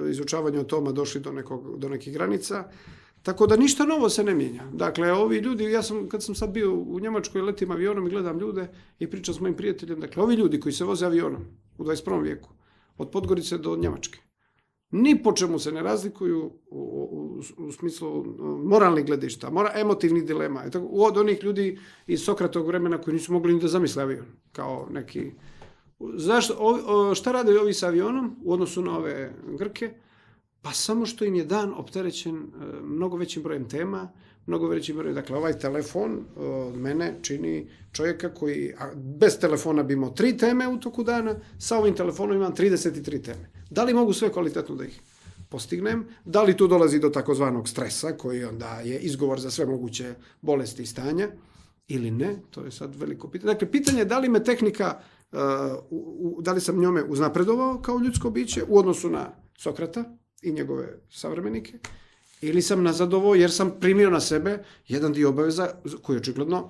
izučavanju 0.09 0.59
atoma 0.59 0.91
došli 0.91 1.21
do, 1.21 1.31
nekog, 1.31 1.79
do 1.79 1.89
nekih 1.89 2.13
granica, 2.13 2.63
tako 3.27 3.47
da 3.47 3.55
ništa 3.55 3.85
novo 3.85 4.09
se 4.09 4.23
ne 4.23 4.33
mijenja. 4.35 4.63
Dakle, 4.73 5.11
ovi 5.11 5.37
ljudi, 5.37 5.63
ja 5.63 5.81
sam, 5.83 6.09
kad 6.09 6.23
sam 6.23 6.35
sad 6.35 6.49
bio 6.49 6.73
u 6.73 6.99
Njemačkoj, 6.99 7.41
letim 7.41 7.71
avionom 7.71 8.07
i 8.07 8.09
gledam 8.09 8.39
ljude 8.39 8.67
i 8.99 9.07
pričam 9.07 9.33
s 9.33 9.39
mojim 9.39 9.55
prijateljem, 9.55 9.99
dakle, 9.99 10.23
ovi 10.23 10.35
ljudi 10.35 10.59
koji 10.59 10.73
se 10.73 10.85
voze 10.85 11.05
avionom 11.05 11.41
u 11.77 11.83
21. 11.83 12.21
vijeku, 12.23 12.49
od 12.97 13.09
Podgorice 13.09 13.57
do 13.57 13.75
Njemačke, 13.75 14.19
ni 14.91 15.23
po 15.23 15.33
čemu 15.33 15.59
se 15.59 15.71
ne 15.71 15.83
razlikuju 15.83 16.51
u, 16.69 16.79
u, 16.79 17.41
u 17.57 17.71
smislu 17.71 18.19
uh, 18.19 18.25
moralnih 18.63 19.05
gledišta, 19.05 19.49
mora, 19.49 19.71
emotivnih 19.75 20.25
dilema. 20.25 20.63
Eto, 20.65 20.87
od 20.91 21.17
onih 21.17 21.43
ljudi 21.43 21.79
iz 22.07 22.23
Sokratovog 22.23 22.67
vremena 22.67 23.01
koji 23.01 23.13
nisu 23.13 23.33
mogli 23.33 23.53
ni 23.53 23.59
da 23.61 23.67
zamisle 23.67 24.03
avion, 24.03 24.25
kao 24.51 24.87
neki... 24.91 25.31
Zašto, 26.15 26.55
o, 26.59 26.79
o, 26.87 27.15
šta 27.15 27.31
rade 27.31 27.59
ovi 27.59 27.73
sa 27.73 27.87
avionom 27.87 28.35
u 28.43 28.53
odnosu 28.53 28.81
na 28.81 28.97
ove 28.97 29.33
Grke? 29.57 29.93
Pa 30.67 30.73
samo 30.73 31.05
što 31.05 31.25
im 31.25 31.35
je 31.35 31.45
dan 31.45 31.73
opterećen 31.73 32.35
e, 32.35 32.41
mnogo 32.83 33.17
većim 33.17 33.43
brojem 33.43 33.69
tema, 33.69 34.09
mnogo 34.45 34.67
većim 34.67 34.97
brojem... 34.97 35.15
Dakle, 35.15 35.37
ovaj 35.37 35.59
telefon 35.59 36.11
e, 36.11 36.39
od 36.39 36.77
mene 36.77 37.19
čini 37.21 37.67
čovjeka 37.91 38.33
koji 38.33 38.73
a, 38.79 38.91
bez 38.95 39.39
telefona 39.39 39.83
bi 39.83 39.93
imao 39.93 40.09
tri 40.09 40.37
teme 40.37 40.67
u 40.67 40.79
toku 40.79 41.03
dana, 41.03 41.35
sa 41.59 41.77
ovim 41.77 41.95
telefonom 41.95 42.37
imam 42.37 42.55
33 42.55 43.23
teme. 43.23 43.49
Da 43.69 43.83
li 43.83 43.93
mogu 43.93 44.13
sve 44.13 44.29
kvalitetno 44.29 44.75
da 44.75 44.85
ih 44.85 44.99
postignem? 45.49 46.05
Da 46.25 46.43
li 46.43 46.57
tu 46.57 46.67
dolazi 46.67 46.99
do 46.99 47.09
takozvanog 47.09 47.69
stresa, 47.69 48.17
koji 48.17 48.43
onda 48.43 48.79
je 48.79 48.99
izgovor 48.99 49.39
za 49.39 49.51
sve 49.51 49.65
moguće 49.65 50.13
bolesti 50.41 50.83
i 50.83 50.85
stanja? 50.85 51.29
Ili 51.87 52.11
ne? 52.11 52.35
To 52.51 52.65
je 52.65 52.71
sad 52.71 52.95
veliko 52.95 53.29
pitanje. 53.29 53.53
Dakle, 53.53 53.71
pitanje 53.71 53.99
je 53.99 54.05
da 54.05 54.19
li 54.19 54.29
me 54.29 54.43
tehnika, 54.43 54.99
u, 55.89 56.37
da 56.41 56.53
li 56.53 56.61
sam 56.61 56.79
njome 56.79 57.03
uznapredovao 57.03 57.81
kao 57.81 57.99
ljudsko 57.99 58.29
biće 58.29 58.63
u 58.67 58.77
odnosu 58.77 59.09
na 59.09 59.31
Sokrata 59.57 60.17
i 60.49 60.53
njegove 60.53 60.99
savremenike, 61.09 61.79
ili 62.41 62.61
sam 62.61 62.83
nazadovao 62.83 63.35
jer 63.35 63.51
sam 63.51 63.71
primio 63.79 64.09
na 64.09 64.19
sebe 64.19 64.63
jedan 64.87 65.13
dio 65.13 65.29
obaveza 65.29 65.69
koji 66.01 66.17
očigledno, 66.17 66.69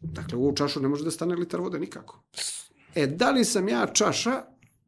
dakle 0.00 0.38
u 0.38 0.42
ovu 0.42 0.56
čašu 0.56 0.80
ne 0.80 0.88
može 0.88 1.04
da 1.04 1.10
stane 1.10 1.34
litar 1.34 1.60
vode 1.60 1.78
nikako. 1.78 2.22
E, 2.94 3.06
da 3.06 3.30
li 3.30 3.44
sam 3.44 3.68
ja 3.68 3.86
čaša, 3.92 4.42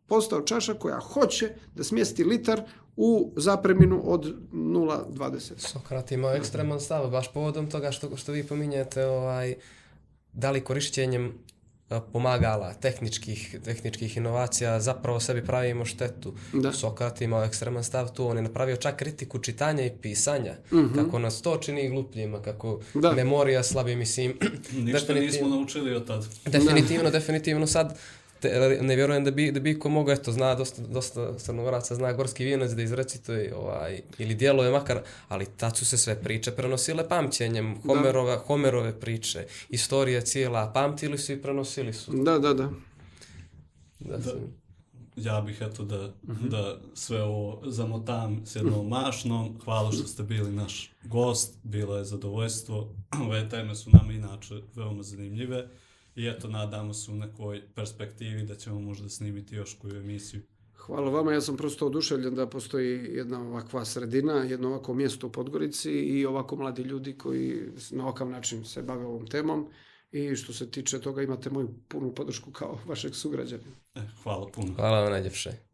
postao 0.06 0.42
čaša 0.42 0.74
koja 0.74 1.00
hoće 1.00 1.50
da 1.74 1.84
smjesti 1.84 2.24
litar 2.24 2.62
u 2.96 3.32
zapreminu 3.36 4.02
od 4.04 4.34
0,20? 4.52 5.52
Sokrat 5.56 6.12
imao 6.12 6.34
ekstreman 6.34 6.80
stav, 6.80 7.10
baš 7.10 7.32
povodom 7.32 7.70
toga 7.70 7.92
što, 7.92 8.16
što 8.16 8.32
vi 8.32 8.46
pominjete, 8.46 9.06
ovaj, 9.06 9.54
da 10.32 10.50
li 10.50 10.64
korišćenjem 10.64 11.38
pomagala, 12.02 12.74
tehničkih, 12.74 13.56
tehničkih 13.60 14.16
inovacija, 14.16 14.80
zapravo 14.80 15.20
sebi 15.20 15.44
pravimo 15.44 15.84
štetu. 15.84 16.34
Da. 16.52 16.72
Sokrat 16.72 17.20
imao 17.20 17.44
ekstreman 17.44 17.84
stav 17.84 18.10
tu, 18.10 18.26
on 18.26 18.36
je 18.36 18.42
napravio 18.42 18.76
čak 18.76 18.96
kritiku 18.96 19.38
čitanja 19.38 19.84
i 19.84 19.90
pisanja, 19.92 20.54
kako 20.94 21.18
nas 21.18 21.42
to 21.42 21.56
čini 21.58 21.88
glupljima, 21.88 22.42
kako 22.42 22.80
Da. 22.94 23.12
memorija 23.12 23.62
slabi, 23.62 23.96
mislim, 23.96 24.34
Ništa 24.74 24.98
definitivno- 25.04 25.20
nismo 25.22 25.48
naučili 25.48 25.94
od 25.94 26.06
tad. 26.06 26.26
Definitivno, 26.46 27.10
definitivno 27.10 27.66
sad 27.66 27.98
te, 28.40 28.78
ne 28.82 28.96
vjerujem 28.96 29.24
da 29.24 29.30
bi, 29.30 29.52
da 29.52 29.60
bi 29.60 29.78
ko 29.78 29.88
mogao, 29.88 30.12
eto, 30.12 30.32
zna 30.32 30.54
dosta, 30.54 30.82
dosta 30.82 31.38
crnogoraca, 31.38 31.94
zna 31.94 32.12
gorski 32.12 32.44
vijenac 32.44 32.70
da 32.70 32.82
izrecituje 32.82 33.54
ovaj, 33.54 34.00
ili 34.18 34.34
djeluje 34.34 34.70
makar, 34.70 35.00
ali 35.28 35.46
tad 35.46 35.76
su 35.76 35.84
se 35.86 35.98
sve 35.98 36.22
priče 36.22 36.50
prenosile 36.50 37.08
pamćenjem, 37.08 37.80
Homerova, 37.82 38.38
Homerove 38.38 39.00
priče, 39.00 39.46
istorija 39.68 40.20
cijela, 40.20 40.70
pamtili 40.74 41.18
su 41.18 41.32
i 41.32 41.42
prenosili 41.42 41.92
su. 41.92 42.12
Da, 42.14 42.38
da, 42.38 42.54
da. 42.54 42.70
Da, 44.00 44.22
su- 44.22 44.30
Ja 45.16 45.40
bih 45.40 45.62
eto 45.62 45.84
da, 45.84 46.12
da 46.22 46.78
sve 46.94 47.22
ovo 47.22 47.62
zamotam 47.66 48.46
s 48.46 48.56
jednom 48.56 48.88
mašnom. 48.88 49.58
Hvala 49.64 49.92
što 49.92 50.06
ste 50.06 50.22
bili 50.22 50.52
naš 50.52 50.90
gost, 51.04 51.54
bilo 51.62 51.96
je 51.96 52.04
zadovoljstvo. 52.04 52.94
Ove 53.26 53.48
teme 53.48 53.74
su 53.74 53.90
nama 53.90 54.12
inače 54.12 54.54
veoma 54.74 55.02
zanimljive 55.02 55.68
i 56.18 56.28
eto 56.28 56.48
nadamo 56.48 56.94
se 56.94 57.10
u 57.10 57.14
nekoj 57.14 57.62
perspektivi 57.74 58.42
da 58.42 58.54
ćemo 58.54 58.80
možda 58.80 59.08
snimiti 59.08 59.54
još 59.54 59.78
koju 59.78 59.96
emisiju. 59.96 60.40
Hvala 60.76 61.10
vama, 61.10 61.32
ja 61.32 61.40
sam 61.40 61.56
prosto 61.56 61.86
oduševljen 61.86 62.34
da 62.34 62.46
postoji 62.46 63.16
jedna 63.16 63.40
ovakva 63.40 63.84
sredina, 63.84 64.32
jedno 64.32 64.68
ovako 64.68 64.94
mjesto 64.94 65.26
u 65.26 65.30
Podgorici 65.30 65.90
i 65.90 66.26
ovako 66.26 66.56
mladi 66.56 66.82
ljudi 66.82 67.18
koji 67.18 67.60
na 67.90 68.04
ovakav 68.04 68.28
način 68.30 68.64
se 68.64 68.82
bave 68.82 69.06
ovom 69.06 69.26
temom 69.26 69.68
i 70.12 70.36
što 70.36 70.52
se 70.52 70.70
tiče 70.70 71.00
toga 71.00 71.22
imate 71.22 71.50
moju 71.50 71.74
punu 71.88 72.14
podršku 72.14 72.50
kao 72.50 72.78
vašeg 72.86 73.14
sugrađanina. 73.14 73.76
E, 73.94 74.00
hvala 74.22 74.46
puno. 74.54 74.74
Hvala 74.74 75.00
vam 75.00 75.12
najljepše. 75.12 75.50